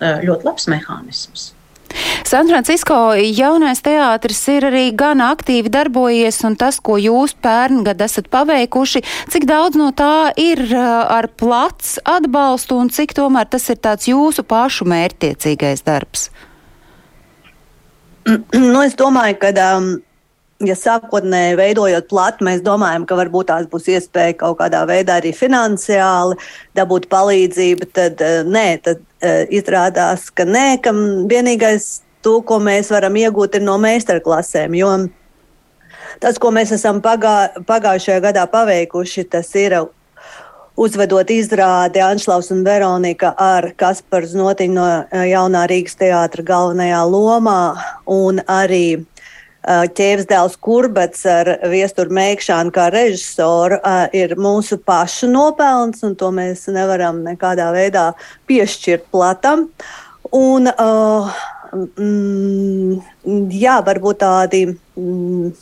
ļoti 0.00 0.46
labs 0.46 0.70
mehānisms. 0.70 1.54
San 2.24 2.48
Francisco 2.48 2.96
jaunais 3.14 3.82
teātris 3.84 4.40
ir 4.52 4.68
arī 4.70 4.84
gan 4.96 5.22
aktīvi 5.24 5.72
darbojies, 5.72 6.40
un 6.48 6.56
tas, 6.60 6.80
ko 6.82 6.96
jūs 7.00 7.36
pērngad 7.44 8.00
esat 8.04 8.30
paveikuši, 8.32 9.04
cik 9.32 9.46
daudz 9.50 9.78
no 9.80 9.90
tā 9.96 10.32
ir 10.40 10.64
uh, 10.70 11.04
ar 11.14 11.28
plats 11.28 11.98
atbalstu, 12.04 12.78
un 12.80 12.90
cik 12.94 13.14
tomēr 13.16 13.50
tas 13.50 13.68
ir 13.70 13.78
tāds 13.84 14.08
jūsu 14.10 14.46
pašu 14.48 14.88
mērķtiecīgais 14.90 15.84
darbs? 15.86 16.30
Nu, 18.54 18.80
es 18.80 18.96
domāju, 18.96 19.38
ka. 19.42 19.54
Um, 19.76 19.94
ja 20.64 20.74
sākotnēji 20.78 21.56
veidojot 21.58 22.06
platu, 22.08 22.44
mēs 22.46 22.62
domājam, 22.64 23.04
ka 23.08 23.18
varbūt 23.18 23.48
tās 23.50 23.66
būs 23.68 23.88
iespēja 23.90 24.36
kaut 24.40 24.60
kādā 24.60 24.84
veidā 24.88 25.18
arī 25.20 25.34
finansiāli 25.36 26.38
dabūt 26.78 27.08
palīdzību, 27.12 27.88
tad 27.92 28.22
uh, 28.24 28.40
nē, 28.48 28.68
tad 28.86 29.02
izrādās, 29.54 30.28
ka 30.30 30.46
nē, 30.48 30.78
ka 30.84 30.92
vienīgais 31.30 32.04
to, 32.24 32.38
ko 32.46 32.60
mēs 32.62 32.90
varam 32.94 33.16
iegūt 33.20 33.60
no 33.62 33.76
meistarklasēm. 33.82 34.76
Tas, 36.22 36.38
ko 36.38 36.52
mēs 36.54 36.72
esam 36.76 37.02
pagā, 37.04 37.64
pagājušajā 37.66 38.22
gadā 38.22 38.46
paveikuši, 38.50 39.26
tas 39.32 39.50
ir 39.58 39.76
uzvedot 40.76 41.30
izrādi 41.30 42.02
Anšlaus 42.02 42.50
un 42.54 42.64
Veronika 42.66 43.32
ar 43.38 43.70
Kasparu 43.78 44.30
Znotiņu 44.30 44.74
no 44.74 44.86
eh, 44.86 45.26
Jaunā 45.30 45.64
Rīgas 45.70 45.98
teātra 46.00 46.44
galvenajā 46.46 47.02
lomā 47.06 47.58
un 48.10 48.40
arī 48.50 49.04
eh, 49.64 49.84
ķēves 49.98 50.28
dēls 50.30 50.56
Kurbats 50.60 51.24
ar 51.30 51.50
viesturu 51.72 52.14
meikšanu 52.14 52.72
kā 52.74 52.88
režisoru 52.92 53.80
uh, 53.80 54.06
ir 54.16 54.36
mūsu 54.40 54.78
pašu 54.78 55.30
nopelns, 55.32 56.04
un 56.06 56.14
to 56.20 56.30
mēs 56.34 56.66
nevaram 56.72 57.22
nekādā 57.26 57.70
veidā 57.74 58.10
piešķirt 58.50 59.10
platam. 59.14 59.68
Un, 60.34 60.70
uh, 60.72 61.44
mm, 61.74 63.52
jā, 63.52 63.78
varbūt 63.86 64.24
tādi. 64.24 64.66
Mm, 64.96 65.54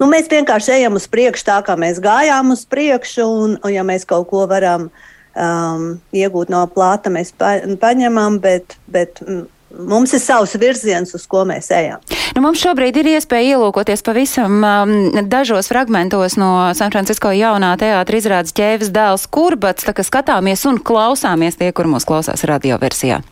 Nu, 0.00 0.06
mēs 0.08 0.30
vienkārši 0.32 0.78
ejam 0.78 0.94
uz 0.96 1.04
priekšu 1.12 1.44
tā, 1.44 1.58
kā 1.60 1.74
mēs 1.76 1.98
gājām 2.00 2.54
uz 2.54 2.62
priekšu, 2.64 3.24
un, 3.44 3.56
un 3.60 3.72
ja 3.74 3.82
mēs 3.84 4.06
kaut 4.08 4.30
ko 4.30 4.46
varam 4.48 4.86
um, 4.88 5.82
iegūt 6.16 6.48
no 6.48 6.62
plāta, 6.72 7.12
mēs 7.12 7.34
pa, 7.36 7.58
paņemam, 7.82 8.38
bet, 8.40 8.78
bet 8.88 9.20
mm, 9.20 9.42
Mums 9.70 10.10
ir 10.12 10.18
savs 10.18 10.56
virziens, 10.58 11.12
uz 11.14 11.26
ko 11.30 11.44
mēs 11.46 11.68
ejam. 11.70 12.00
Nu, 12.34 12.42
mums 12.42 12.58
šobrīd 12.58 12.96
ir 12.98 13.12
iespēja 13.12 13.54
ielūkoties 13.54 14.02
pavisam 14.02 14.64
um, 14.66 14.94
dažos 15.30 15.70
fragmentos 15.70 16.34
no 16.40 16.50
San 16.74 16.90
Francisco 16.90 17.30
jaunā 17.30 17.70
teātra 17.78 18.18
izrādes 18.18 18.54
ķēves 18.56 18.90
dēls 18.90 19.28
Kurbats, 19.30 19.86
tā 19.86 19.94
kā 19.94 20.02
skatāmies 20.06 20.66
un 20.66 20.82
klausāmies 20.82 21.58
tie, 21.60 21.70
kur 21.70 21.86
mūs 21.86 22.06
klausās 22.08 22.42
radioversijā. 22.50 23.22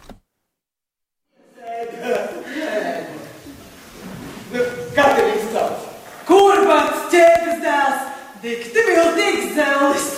Kurbats 6.28 7.04
ķēves 7.10 7.60
dēls, 7.66 8.08
dikti 8.46 8.88
viltīgs 8.92 9.54
zelis! 9.58 10.10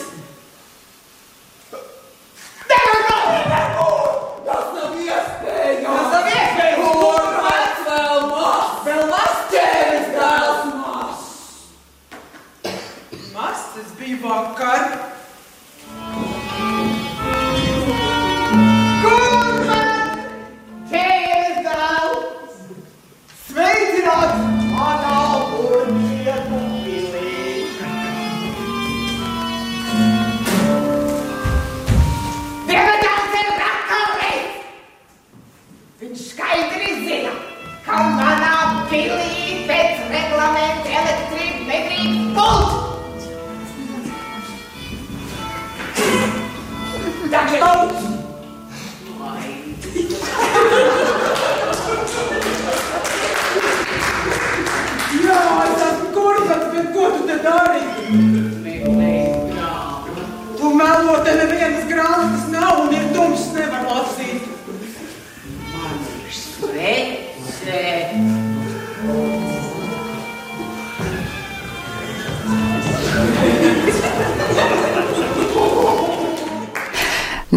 Tev 2.69 2.89
ir 2.93 3.05
kaut 3.09 3.47
kas! 3.49 3.77
Tas 4.51 4.75
nav! 4.77 5.00
Vakar. 14.31 15.10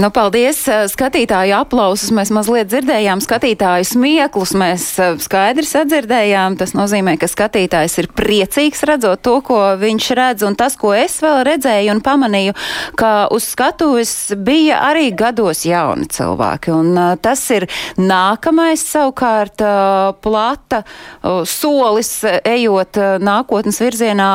Nu, 0.03 0.09
paldies! 0.11 0.57
Skatītāju 0.91 1.53
aplausus 1.55 2.09
mēs 2.11 2.27
mazliet 2.35 2.67
dzirdējām, 2.67 3.21
skatītāju 3.23 3.85
smieklus 3.87 4.51
mēs 4.59 4.87
skaidri 5.23 5.63
sadzirdējām. 5.63 6.57
Tas 6.59 6.73
nozīmē, 6.75 7.13
ka 7.21 7.29
skatītājs 7.31 7.95
ir 8.01 8.09
priecīgs 8.11 8.83
redzot 8.89 9.21
to, 9.23 9.37
ko 9.47 9.61
viņš 9.79 10.07
redz, 10.19 10.43
un 10.43 10.57
tas, 10.59 10.75
ko 10.75 10.91
es 10.91 11.15
vēl 11.23 11.45
redzēju 11.47 11.93
un 11.93 12.01
pamanīju, 12.03 12.55
ka 12.99 13.11
uz 13.31 13.47
skatuves 13.53 14.11
bija 14.43 14.81
arī 14.89 15.05
gados 15.15 15.63
jauni 15.63 16.09
cilvēki. 16.11 16.75
Un 16.75 16.99
tas 17.23 17.45
ir 17.55 17.69
nākamais 17.95 18.83
savukārt 18.83 19.63
plata 20.19 20.83
solis, 21.47 22.11
ejot 22.43 22.99
nākotnes 23.23 23.79
virzienā, 23.85 24.27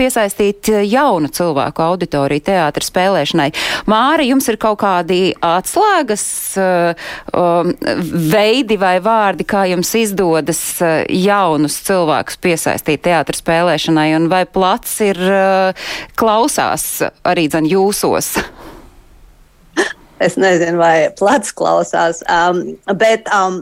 piesaistīt 0.00 0.72
jaunu 0.88 1.28
cilvēku 1.28 1.84
auditoriju 1.90 2.48
teātra 2.48 2.88
spēlēšanai. 2.88 3.52
Māri, 3.92 4.30
jums 4.32 4.48
ir 4.48 4.56
kaut 4.56 4.80
kā 4.80 4.96
kādi 5.02 5.34
atslēgas 5.42 6.56
uh, 6.60 6.94
veidi 8.32 8.78
vai 8.78 9.00
vārdi, 9.02 9.44
kā 9.44 9.66
jums 9.66 9.92
izdodas 9.94 10.60
uh, 10.80 11.02
jaunus 11.08 11.80
cilvēkus 11.82 12.38
piesaistīt 12.38 13.02
teātra 13.02 13.36
spēlēšanai, 13.36 14.14
un 14.16 14.28
vai 14.30 14.44
plats 14.46 15.00
ir 15.02 15.18
uh, 15.18 15.74
klausās 16.14 17.02
arī 17.24 17.48
dzen 17.48 17.66
jūsos? 17.66 18.38
Es 20.22 20.36
nezinu, 20.38 20.78
vai 20.78 21.10
plats 21.18 21.50
klausās, 21.50 22.20
um, 22.30 22.76
bet 22.94 23.26
um, 23.34 23.56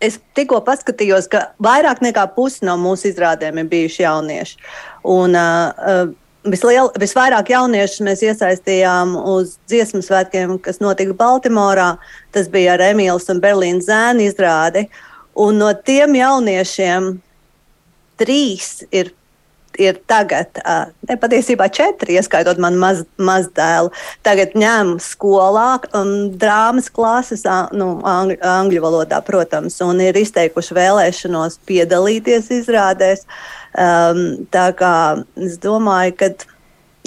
es 0.00 0.14
tikko 0.32 0.62
paskatījos, 0.64 1.26
ka 1.28 1.50
vairāk 1.60 2.00
nekā 2.00 2.24
pusi 2.32 2.64
no 2.64 2.78
mūsu 2.80 3.10
izrādēm 3.10 3.60
ir 3.60 3.68
bijuši 3.68 4.00
jaunieši. 4.06 4.56
Un, 5.12 5.36
uh, 5.36 5.68
uh, 5.76 6.14
Visliel, 6.52 6.88
visvairāk 7.00 7.50
jauniešus 7.52 8.02
mēs 8.06 8.22
iesaistījām 8.24 9.14
uz 9.18 9.56
dziesmu 9.70 10.00
svētkiem, 10.04 10.56
kas 10.62 10.80
notika 10.82 11.16
Baltimorā. 11.16 11.96
Tas 12.34 12.48
bija 12.52 12.76
ar 12.76 12.84
Emīlas 12.90 13.28
un 13.32 13.40
Berlīnas 13.42 13.88
zēnu 13.88 14.26
izrādi. 14.28 14.86
Un 15.38 15.60
no 15.60 15.70
tiem 15.72 16.16
jauniešiem 16.18 17.16
trīs 18.18 18.82
ir, 18.90 19.12
ir 19.78 20.00
tagad, 20.10 20.58
ne 21.08 21.16
patiesībā 21.20 21.68
četri, 21.74 22.16
ieskaitot 22.18 22.58
man 22.62 22.78
maz, 22.80 23.04
mazdēlu. 23.18 23.92
Tagad 24.26 24.56
ņem 24.58 24.96
skolā 25.02 25.68
um, 25.92 26.32
drāmas 26.38 26.90
klases, 26.90 27.46
nu, 27.76 27.92
angļu, 28.02 28.40
angļu 28.42 28.82
valodā, 28.84 29.22
protams, 29.26 29.78
un 29.86 30.02
ir 30.02 30.18
izteikuši 30.18 30.78
vēlēšanos 30.80 31.60
piedalīties 31.68 32.50
izrādēs. 32.62 33.26
Um, 33.76 34.46
tā 34.54 34.70
kā 34.76 34.94
es 35.36 35.58
domāju, 35.62 36.16
ka 36.18 36.30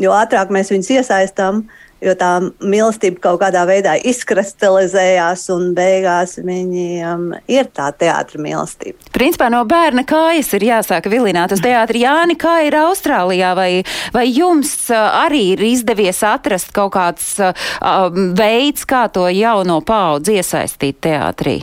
jo 0.01 0.13
ātrāk 0.15 0.51
mēs 0.53 0.71
viņus 0.71 0.91
iesaistām, 0.97 1.63
jo 2.01 2.13
tā 2.17 2.29
mīlestība 2.65 3.21
kaut 3.21 3.41
kādā 3.43 3.61
veidā 3.69 3.93
izkristalizējās, 4.09 5.43
un 5.53 5.71
beigās 5.77 6.37
viņiem 6.41 7.27
ir 7.51 7.69
tā 7.75 7.91
teātris 7.93 8.41
mīlestība. 8.41 9.11
Principā 9.13 9.51
no 9.53 9.61
bērna 9.69 10.03
kājas 10.09 10.49
ir 10.57 10.65
jāsāk 10.71 11.09
vilināt 11.11 11.53
uz 11.53 11.61
teātri. 11.63 12.01
Jāni, 12.05 12.37
kā 12.41 12.61
ir 12.65 12.77
Austrālijā, 12.81 13.53
vai, 13.57 13.69
vai 14.15 14.25
jums 14.29 14.73
arī 14.95 15.51
ir 15.55 15.65
izdevies 15.73 16.23
atrast 16.25 16.73
kaut 16.73 16.95
kāds 16.97 17.35
uh, 17.43 17.53
veids, 18.37 18.87
kā 18.89 19.05
to 19.13 19.27
jauno 19.29 19.81
paudzi 19.85 20.39
iesaistīt 20.41 21.03
teātrī? 21.05 21.59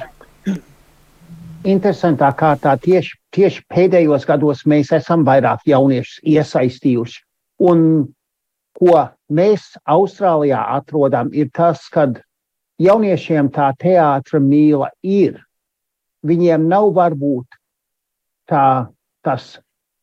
Interesantā 1.67 2.29
kārtā 2.39 2.77
tieši, 2.79 3.17
tieši 3.35 3.65
pēdējos 3.73 4.27
gados 4.29 4.63
mēs 4.69 4.93
esam 4.95 5.25
vairāk 5.27 5.65
jauniešus 5.67 6.21
iesaistījuši. 6.23 7.19
Un 7.67 7.81
ko 8.79 9.09
mēs 9.35 9.73
Austrālijā 9.91 10.61
atrodam, 10.77 11.33
ir 11.35 11.51
tas, 11.51 11.83
ka 11.91 12.07
jauniešiem 12.79 13.51
tā 13.51 13.73
teātra 13.81 14.39
mīla 14.39 14.93
ir. 15.03 15.41
Viņiem 16.23 16.69
nav 16.71 16.93
varbūt 16.95 17.59
tā, 18.51 18.87
tas 19.27 19.59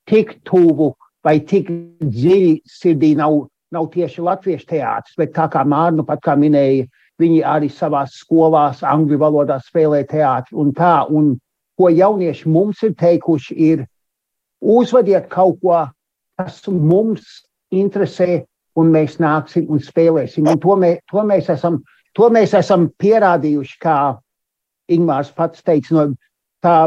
tik 0.10 0.36
tuvu 0.43 0.91
vai 1.24 1.39
tik 1.39 1.72
dziļi 2.03 2.60
sirdī 2.68 3.16
nav, 3.16 3.45
nav 3.72 3.88
tieši 3.95 4.28
latviešu 4.28 4.68
teātris, 4.76 5.16
bet 5.18 5.34
tā 5.36 5.47
kā 5.51 5.64
Mārnu 5.64 6.03
pat 6.06 6.22
kā 6.24 6.36
minēja, 6.36 6.86
viņi 7.20 7.41
arī 7.47 7.72
savās 7.72 8.20
skolās 8.20 8.84
angļu 8.84 9.18
valodā 9.24 9.58
spēlē 9.64 10.03
teātri 10.12 10.60
un 10.60 10.76
tā. 10.76 11.08
Un 11.10 11.38
ko 11.80 11.89
jaunieši 11.91 12.49
mums 12.49 12.84
ir 12.84 12.95
teikuši, 12.99 13.55
ir 13.55 13.86
uzvediet 14.61 15.28
kaut 15.32 15.59
ko, 15.61 15.82
kas 16.39 16.61
mums 16.67 17.45
interesē, 17.73 18.45
un 18.76 18.91
mēs 18.91 19.19
nāksim 19.23 19.69
un 19.71 19.80
spēlēsim. 19.84 20.47
Un 20.51 20.59
to, 20.59 20.76
mē, 20.80 20.95
to, 21.11 21.23
mēs 21.28 21.49
esam, 21.53 21.82
to 22.15 22.30
mēs 22.34 22.55
esam 22.57 22.89
pierādījuši, 22.99 23.78
kā 23.84 23.97
Ingmārs 24.91 25.32
pats 25.34 25.63
teica, 25.65 25.95
no 25.95 26.03
tā, 26.61 26.78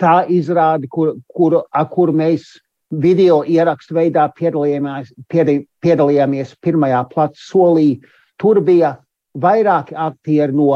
tā 0.00 0.14
izrāde, 0.32 0.88
kur, 0.88 1.16
kur, 1.28 1.58
kur 1.92 2.12
mēs 2.16 2.54
video 2.94 3.42
ierakstu 3.44 3.96
veidā 3.98 4.28
piedalījāmies, 4.38 5.10
piedalījāmies 5.28 6.54
pirmajā 6.62 7.02
plats 7.10 7.48
solī. 7.50 7.98
Tur 8.40 8.62
bija 8.64 8.94
vairāki 9.40 9.96
aktieri 9.98 10.54
no 10.54 10.70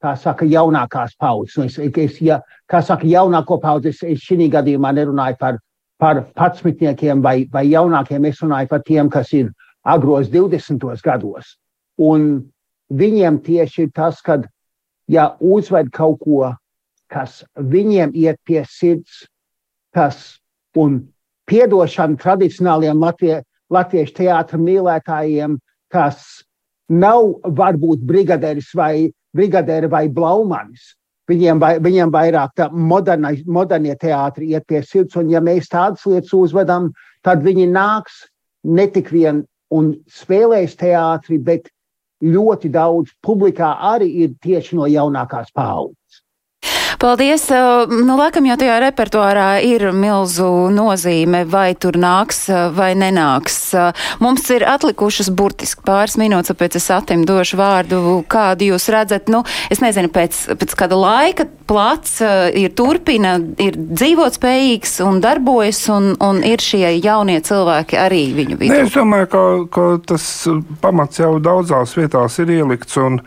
kā 0.00 0.14
saka, 0.16 0.46
jaunākās 0.48 1.16
paudzes. 1.20 1.76
Es, 1.76 1.96
es, 1.96 2.20
ja, 2.24 2.40
kā 2.70 2.80
saka, 2.84 3.06
jaunāko 3.08 3.60
paudzi, 3.60 3.92
es, 3.94 4.02
es 4.02 4.24
šī 4.24 4.48
gadījumā 4.52 4.92
nerunāju 4.96 5.38
par, 5.40 5.58
par 6.00 6.22
patsmitniekiem 6.38 7.22
vai, 7.22 7.44
vai 7.52 7.66
jaunākiem, 7.68 8.28
es 8.28 8.40
runāju 8.40 8.70
par 8.72 8.84
tiem, 8.86 9.10
kas 9.12 9.32
ir 9.36 9.50
agros 9.84 10.30
20. 10.32 10.80
gados. 11.04 11.56
Un 12.00 12.50
viņiem 12.90 13.40
tieši 13.44 13.86
ir 13.86 13.92
tas, 13.94 14.20
kad, 14.24 14.48
ja 15.10 15.34
uzved 15.40 15.92
kaut 15.92 16.20
ko, 16.24 16.54
kas 17.10 17.42
viņiem 17.56 18.14
iet 18.14 18.38
pie 18.46 18.62
sirds, 18.68 19.26
kas 19.94 20.38
un 20.78 21.02
piedošana 21.50 22.18
tradicionāliem 22.20 23.00
latvie, 23.02 23.40
latviešu 23.70 24.14
teātra 24.22 24.58
mīlētājiem, 24.58 25.58
kas 25.90 26.44
nav 26.90 27.40
varbūt 27.44 28.02
brigadieris 28.06 28.70
vai 28.74 29.10
brigadēri 29.36 29.90
vai 29.90 30.06
blaumanis. 30.08 30.94
Viņiem, 31.30 31.60
vai, 31.62 31.74
viņiem 31.78 32.10
vairāk 32.10 32.56
tā 32.58 32.66
moderna, 32.74 33.30
modernie 33.46 33.94
teātri 33.94 34.50
iet 34.50 34.66
pie 34.66 34.80
sirds, 34.82 35.14
un 35.20 35.30
ja 35.30 35.38
mēs 35.44 35.70
tādas 35.70 36.02
lietas 36.08 36.32
uzvedam, 36.34 36.90
tad 37.22 37.44
viņi 37.44 37.68
nāks 37.70 38.24
ne 38.66 38.88
tik 38.90 39.12
vien 39.14 39.44
un 39.70 39.92
spēlēs 40.10 40.74
teātri, 40.80 41.38
bet 41.38 41.70
ļoti 42.24 42.72
daudz 42.74 43.14
publikā 43.22 43.76
arī 43.92 44.10
ir 44.24 44.34
tieši 44.42 44.76
no 44.76 44.90
jaunākās 44.90 45.54
paudzes. 45.54 45.99
Paldies! 46.98 47.46
Nu, 47.90 48.16
laikam 48.18 48.46
jau 48.48 48.56
tajā 48.60 48.78
repertuārā 48.82 49.48
ir 49.64 49.90
milzu 49.94 50.48
nozīme, 50.74 51.44
vai 51.48 51.74
tur 51.78 51.98
nāks 52.00 52.48
vai 52.74 52.92
nenāks. 52.98 53.58
Mums 54.22 54.48
ir 54.54 54.64
atlikušas 54.68 55.30
burtiski 55.36 55.84
pāris 55.86 56.16
minūtes, 56.20 56.50
tāpēc 56.52 56.78
es 56.80 56.88
atim 56.94 57.24
došu 57.28 57.60
vārdu, 57.60 58.00
kādu 58.30 58.72
jūs 58.72 58.88
redzat. 58.92 59.30
Nu, 59.32 59.44
es 59.70 59.82
nezinu, 59.84 60.10
pēc, 60.12 60.42
pēc 60.60 60.74
kāda 60.78 60.98
laika 60.98 61.46
plats 61.70 62.18
ir 62.58 62.74
turpina, 62.74 63.36
ir 63.62 63.76
dzīvot 63.78 64.40
spējīgs 64.40 64.98
un 65.06 65.20
darbojas, 65.22 65.84
un, 65.94 66.14
un 66.24 66.42
ir 66.46 66.62
šie 66.64 66.96
jaunie 66.98 67.38
cilvēki 67.44 68.00
arī 68.00 68.24
viņu 68.38 68.58
vidū. 68.58 68.72
Ne, 68.74 68.82
es 68.88 68.96
domāju, 68.96 69.30
ka, 69.30 69.44
ka 69.76 69.86
tas 70.14 70.26
pamats 70.82 71.22
jau 71.22 71.36
daudzās 71.42 71.94
vietās 71.98 72.40
ir 72.42 72.56
ielikts. 72.58 72.98
Un, 73.00 73.20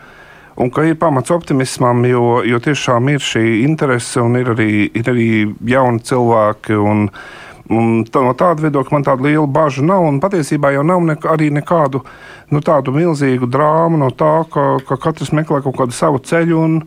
un 0.56 0.70
ka 0.70 0.84
ir 0.86 0.98
pamats 1.00 1.32
optimismam, 1.34 2.04
jo, 2.08 2.42
jo 2.46 2.60
tiešām 2.62 3.08
ir 3.14 3.24
šī 3.24 3.44
interese 3.64 4.22
un 4.22 4.38
ir 4.40 4.52
arī, 4.54 4.70
ir 4.94 5.10
arī 5.14 5.30
jauni 5.74 6.04
cilvēki. 6.04 6.78
Un, 6.78 7.08
Un 7.72 8.02
tā, 8.04 8.20
no 8.20 8.34
tāda 8.36 8.60
viedokļa 8.66 8.92
man 8.92 9.04
tāda 9.06 9.24
liela 9.24 9.48
bažas 9.48 9.86
nav. 9.88 10.02
Un 10.04 10.18
patiesībā 10.20 10.74
jau 10.74 10.82
nav 10.84 11.00
ne, 11.00 11.14
arī 11.32 11.46
nekādu 11.48 12.02
nu, 12.52 12.60
tādu 12.60 12.92
milzīgu 12.92 13.48
drāmu 13.48 14.02
no 14.02 14.10
tā, 14.12 14.42
ka, 14.52 14.64
ka 14.84 14.98
katrs 15.00 15.32
meklē 15.32 15.62
kaut 15.64 15.78
kādu 15.78 15.96
savu 15.96 16.20
ceļu. 16.20 16.60
Un, 16.60 16.80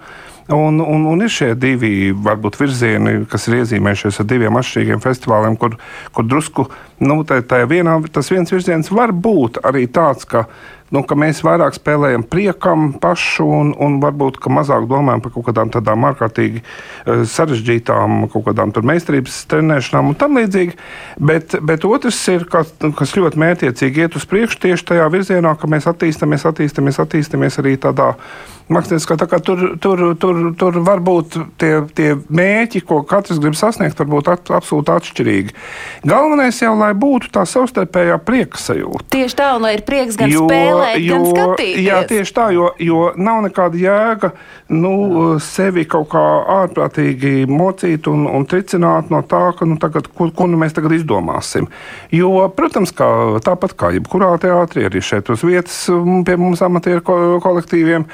Un, 0.47 0.80
un, 0.80 1.01
un 1.11 1.20
ir 1.20 1.28
šie 1.28 1.49
divi 1.59 2.13
varbūt, 2.24 2.55
virzieni, 2.55 3.26
kas 3.28 3.49
ir 3.49 3.57
iezīmējušies 3.57 4.22
ar 4.22 4.28
diviem 4.30 4.55
atšķirīgiem 4.55 5.01
festivāliem, 5.03 5.57
kur, 5.59 5.76
kur 6.15 6.24
drusku 6.24 6.70
nu, 7.03 7.18
tā, 7.28 7.41
tā 7.43 7.65
vienā, 7.68 7.97
tas 8.15 8.32
viens 8.32 8.53
virziens 8.55 8.88
var 8.88 9.11
būt 9.11 9.59
arī 9.68 9.84
tāds, 9.91 10.24
ka 10.24 10.45
nu, 10.95 11.03
ka 11.07 11.17
mēs 11.19 11.41
vairāk 11.45 11.75
spēlējam 11.77 12.25
priekam 12.29 12.89
pašu 13.01 13.45
un, 13.59 13.73
un 13.83 13.99
varbūt 14.03 14.39
mazāk 14.53 14.88
domājam 14.89 15.23
par 15.23 15.33
kaut 15.35 15.47
kādām 15.49 15.71
tādām 15.73 16.07
ārkārtīgi 16.11 16.63
uh, 16.63 17.23
sarežģītām, 17.27 18.27
kaut 18.33 18.47
kādām 18.49 18.73
meistarības 18.88 19.39
trenēšanām 19.51 20.11
un 20.11 20.19
tam 20.19 20.38
līdzīgi. 20.39 20.77
Bet, 21.19 21.57
bet 21.61 21.88
otrs 21.88 22.19
ir, 22.33 22.47
kas, 22.51 22.73
kas 22.97 23.15
ļoti 23.17 23.41
mērķiecīgi 23.43 24.05
iet 24.05 24.19
uz 24.19 24.27
priekšu 24.29 24.61
tieši 24.67 24.91
tajā 24.93 25.07
virzienā, 25.13 25.55
ka 25.59 25.69
mēs 25.71 25.89
attīstāmies, 25.89 26.47
attīstāmies, 26.47 27.01
attīstāmies 27.03 27.59
arī 27.63 27.75
tādā 27.81 28.13
māksliniekā. 28.74 29.18
Tā 29.20 29.39
tur, 29.43 29.63
tur, 29.82 30.03
tur, 30.20 30.41
tur 30.59 30.80
var 30.86 31.01
būt 31.03 31.38
tie, 31.61 31.72
tie 31.97 32.09
mērķi, 32.15 32.82
ko 32.88 33.01
katrs 33.07 33.39
grib 33.43 33.55
sasniegt, 33.57 33.97
varbūt 33.99 34.32
at, 34.34 34.51
absolūti 34.57 34.93
atšķirīgi. 34.93 35.55
Galvenais 36.07 36.61
jau, 36.61 36.74
lai 36.80 36.91
būtu 36.97 37.32
tā 37.36 37.45
savstarpējā 37.47 38.18
prieka 38.28 38.59
sajūta. 38.61 39.07
Tieši 39.13 39.39
tā, 39.39 39.49
un 39.57 39.68
lai 39.68 39.76
ir 39.78 39.84
prieks 39.88 40.20
gan 40.20 40.32
jo, 40.34 40.45
spēlēt, 40.47 40.99
jo, 41.03 41.15
gan 41.15 41.28
skatīties. 41.32 41.84
Jā, 41.86 42.01
tieši 42.11 42.36
tā, 42.36 42.49
jo, 42.55 42.72
jo 42.84 43.03
nav 43.15 43.43
nekāda 43.47 43.82
jēga 43.82 44.32
nu, 44.74 44.93
sevi 45.43 45.86
kaut 45.89 46.09
kā 46.11 46.24
ārprātīgi 46.57 47.47
mocīt 47.49 48.09
un, 48.11 48.26
un 48.28 48.47
tricināt 48.49 49.11
no 49.13 49.22
tā, 49.28 49.43
ka 49.57 49.68
nu, 49.68 49.80
tagad, 49.82 50.09
ko, 50.15 50.30
ko 50.36 50.49
nu 50.51 50.59
mēs 50.59 50.76
tagad 50.76 50.97
izdomāsim. 50.97 51.70
Jo, 52.13 52.32
protams, 52.55 52.91
kā, 52.95 53.07
tāpat 53.43 53.76
kā 53.80 53.93
jebkurā 53.95 54.34
teātrī, 54.43 54.88
arī 54.88 55.03
šeit 55.03 55.32
uz 55.32 55.45
vietas 55.47 55.80
pie 56.28 56.36
mums 56.39 56.63
amatieru 56.65 57.03
kolektīviem 57.43 58.07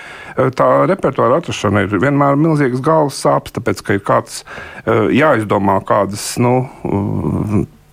tā 0.57 0.69
repertuāra 0.89 1.39
atrašana 1.41 1.85
ir 1.85 1.95
vienmēr 2.01 2.39
milzīgas 2.39 2.83
galvas 2.83 3.21
sāpes, 3.23 3.55
tāpēc 3.55 3.83
ka 3.85 3.97
ir 3.97 4.03
kāds 4.07 4.41
jāizdomā 4.85 5.79
kādas. 5.87 6.33
Nu, 6.41 6.55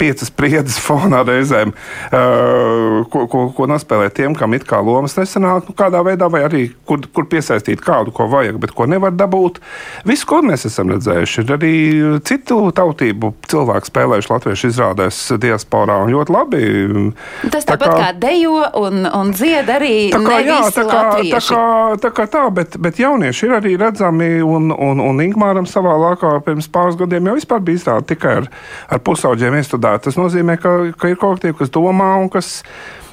piecas 0.01 0.33
priedes 0.33 0.79
fonā 0.81 1.23
reizēm, 1.27 1.75
uh, 1.75 3.01
ko, 3.13 3.27
ko, 3.31 3.45
ko 3.57 3.69
nospēlēt 3.71 4.17
tiem, 4.17 4.37
kam 4.39 4.57
it 4.57 4.65
kā 4.69 4.81
lomas 4.85 5.17
nesanāk, 5.19 5.69
nu, 5.69 5.77
kādā 5.77 6.03
veidā, 6.07 6.31
vai 6.33 6.45
arī 6.47 6.63
kur, 6.89 7.03
kur 7.15 7.29
piesaistīt 7.31 7.83
kādu, 7.85 8.15
ko 8.17 8.29
vajag, 8.33 8.59
bet 8.63 8.73
ko 8.77 8.87
nevar 8.91 9.13
dabūt. 9.17 9.61
Visu, 10.09 10.27
ko 10.31 10.41
mēs 10.47 10.67
esam 10.69 10.93
redzējuši, 10.95 11.45
ir 11.45 11.55
arī 11.57 11.75
citu 12.27 12.63
tautību 12.77 13.35
cilvēku 13.51 13.91
spēlējuši 13.91 14.33
latviešu 14.33 14.71
izrādēs 14.73 15.21
diasporā 15.43 16.01
un 16.05 16.15
ļoti 16.15 16.35
labi. 16.35 16.63
Tas 17.53 17.69
tāpat 17.69 17.85
tā 17.85 17.91
kā, 17.93 17.99
kā 18.01 18.11
dejo 18.25 18.57
un, 18.81 19.05
un 19.05 19.35
dzied 19.37 19.69
arī 19.77 19.95
tā 20.15 20.23
kā, 20.25 20.41
jā, 20.47 20.61
tā 20.75 20.87
kā, 20.89 21.03
tā 21.21 21.43
kā, 21.45 21.65
tā 22.07 22.13
kā 22.17 22.29
tā, 22.31 22.47
bet, 22.55 22.79
bet 22.81 23.01
jaunieši 23.03 23.49
ir 23.49 23.57
arī 23.59 23.77
redzami 23.81 24.31
un, 24.45 24.73
un, 24.73 25.05
un 25.05 25.25
Ingmāram 25.25 25.69
savā 25.69 25.93
laikā 26.07 26.33
pirms 26.47 26.71
pāris 26.73 26.99
gadiem 27.01 27.29
jau 27.29 27.37
vispār 27.37 27.63
bija 27.65 27.81
izrāda 27.81 28.09
tikai 28.15 28.37
ar, 28.41 28.51
ar 28.91 29.03
pusauģiem 29.05 29.59
iestudēt 29.61 29.90
strādā. 29.91 30.03
Tas 30.03 30.17
nozīmē, 30.17 30.59
ka, 30.61 30.93
ka 30.97 31.09
ir 31.09 31.19
kolektīvi, 31.19 31.59
kas 31.59 31.71
domā 31.71 32.19
un 32.21 32.29
kas. 32.29 32.63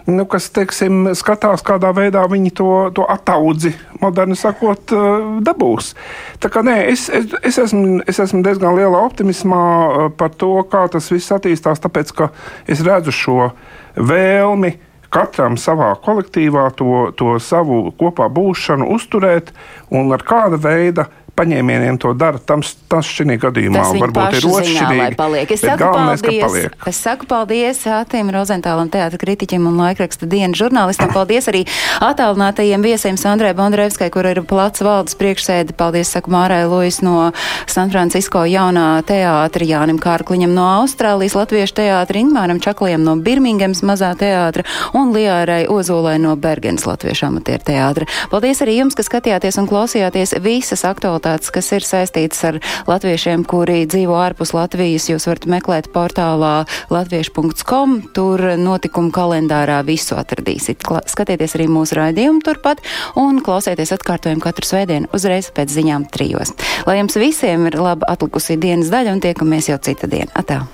Nu, 0.07 0.23
kas, 0.23 0.45
teiksim, 0.55 1.11
skatās, 1.19 1.59
kādā 1.67 1.91
veidā 1.91 2.21
viņi 2.31 2.53
to, 2.55 2.91
to 2.95 3.03
ataudzi, 3.03 3.73
moderni 3.99 4.37
sakot, 4.39 4.79
eh, 4.95 5.41
dabūs. 5.43 5.95
Tā 6.39 6.47
kā 6.47 6.63
nē, 6.63 6.87
es, 6.93 7.09
es, 7.09 7.27
es, 7.43 7.57
esmu, 7.59 7.99
es 8.07 8.17
esmu 8.17 8.39
diezgan 8.39 8.77
lielā 8.77 9.01
optimismā 9.03 9.59
eh, 9.59 10.07
par 10.15 10.31
to, 10.31 10.63
kā 10.71 10.87
tas 10.87 11.11
viss 11.11 11.27
attīstās, 11.35 11.83
tāpēc, 11.83 12.13
ka 12.15 12.29
es 12.71 12.85
redzu 12.87 13.11
šo 13.11 13.49
vēlmi 13.99 14.77
katram 15.11 15.59
savā 15.59 15.91
kolektīvā 15.99 16.69
to, 16.79 17.11
to 17.19 17.35
savu 17.43 17.91
kopā 17.99 18.31
būšanu 18.31 18.87
uzturēt 18.95 19.51
un 19.91 20.15
ar 20.15 20.23
kāda 20.23 20.55
veida 20.55 21.09
paņēmieniem 21.37 21.99
to 22.01 22.13
dara, 22.17 22.39
tam, 22.41 22.63
tas 22.89 23.07
šī 23.07 23.37
gadījumā 23.41 23.83
tas 23.83 23.93
varbūt 24.01 24.37
ir 24.39 24.47
otršķirīgi. 24.49 25.47
Es 25.53 25.61
saku 25.61 25.79
galvenais, 25.81 26.23
paldies, 26.25 26.67
es 26.89 27.01
saku 27.03 27.27
paldies 27.29 27.81
Atim 27.93 28.31
Rozentālam, 28.33 28.89
teātra 28.93 29.19
kritiķim 29.21 29.67
un 29.69 29.77
laikraksta 29.81 30.29
dienas 30.29 30.57
žurnālistam. 30.59 31.11
Paldies 31.13 31.49
arī 31.51 31.63
attālinātajiem 32.03 32.85
viesiem 32.85 33.19
Sandrai 33.21 33.53
Bondrevskai, 33.57 34.09
kur 34.13 34.25
ir 34.29 34.41
plats 34.47 34.81
valdes 34.85 35.17
priekšsēde. 35.19 35.75
Paldies, 35.77 36.11
saku 36.15 36.33
Mārai 36.33 36.63
Luis 36.69 36.99
no 37.05 37.29
San 37.69 37.93
Francisco 37.93 38.43
jaunā 38.47 38.87
teātra, 39.07 39.67
Jānim 39.67 40.01
Kārkliņam 40.01 40.55
no 40.57 40.65
Austrālijas 40.79 41.37
Latviešu 41.37 41.77
teātra, 41.83 42.23
Ingmāram 42.23 42.61
Čakliem 42.63 43.05
no 43.05 43.17
Birmingems 43.21 43.83
mazā 43.85 44.13
teātra 44.17 44.65
un 44.97 45.13
Liārai 45.13 45.65
Ozolai 45.69 46.17
no 46.23 46.33
Bergens 46.39 46.87
Latviešu 46.89 47.29
amatieru 47.29 47.67
teātra. 47.69 48.09
Paldies 48.33 48.63
arī 48.65 48.79
jums, 48.81 48.97
ka 48.97 49.05
skatījāties 49.05 49.61
un 49.61 49.69
klausījāties 49.69 50.37
visas 50.41 50.85
aktualitātes 50.87 51.26
aktualitātes, 51.27 51.51
kas 51.51 51.71
ir 51.75 51.85
saistītas 51.85 52.43
ar 52.47 52.59
latviešiem, 52.87 53.43
kuri 53.47 53.85
dzīvo 53.89 54.15
ārpus 54.15 54.53
Latvijas. 54.55 55.09
Jūs 55.09 55.27
varat 55.27 55.47
meklēt 55.47 55.91
portālā 55.93 56.65
latviešu.com, 56.89 58.13
tur 58.13 58.41
notikumu 58.57 59.11
kalendārā 59.11 59.83
visu 59.85 60.17
atradīsiet. 60.17 60.83
Kla 60.83 61.03
skatieties 61.07 61.57
arī 61.57 61.67
mūsu 61.67 61.97
raidījumu 61.99 62.43
turpat 62.45 62.81
un 63.15 63.41
klausieties 63.43 63.93
atkārtojumu 63.97 64.43
katru 64.43 64.67
svētdienu 64.67 65.11
uzreiz 65.13 65.51
pēc 65.51 65.71
ziņām 65.73 66.09
trijos. 66.11 66.55
Lai 66.87 66.99
jums 67.01 67.17
visiem 67.19 67.67
ir 67.67 67.79
laba 67.79 68.09
atlikusī 68.13 68.57
dienas 68.59 68.91
daļa 68.93 69.17
un 69.17 69.23
tiekamies 69.23 69.71
jau 69.71 69.79
cita 69.81 70.09
diena. 70.09 70.31
Atā! 70.37 70.65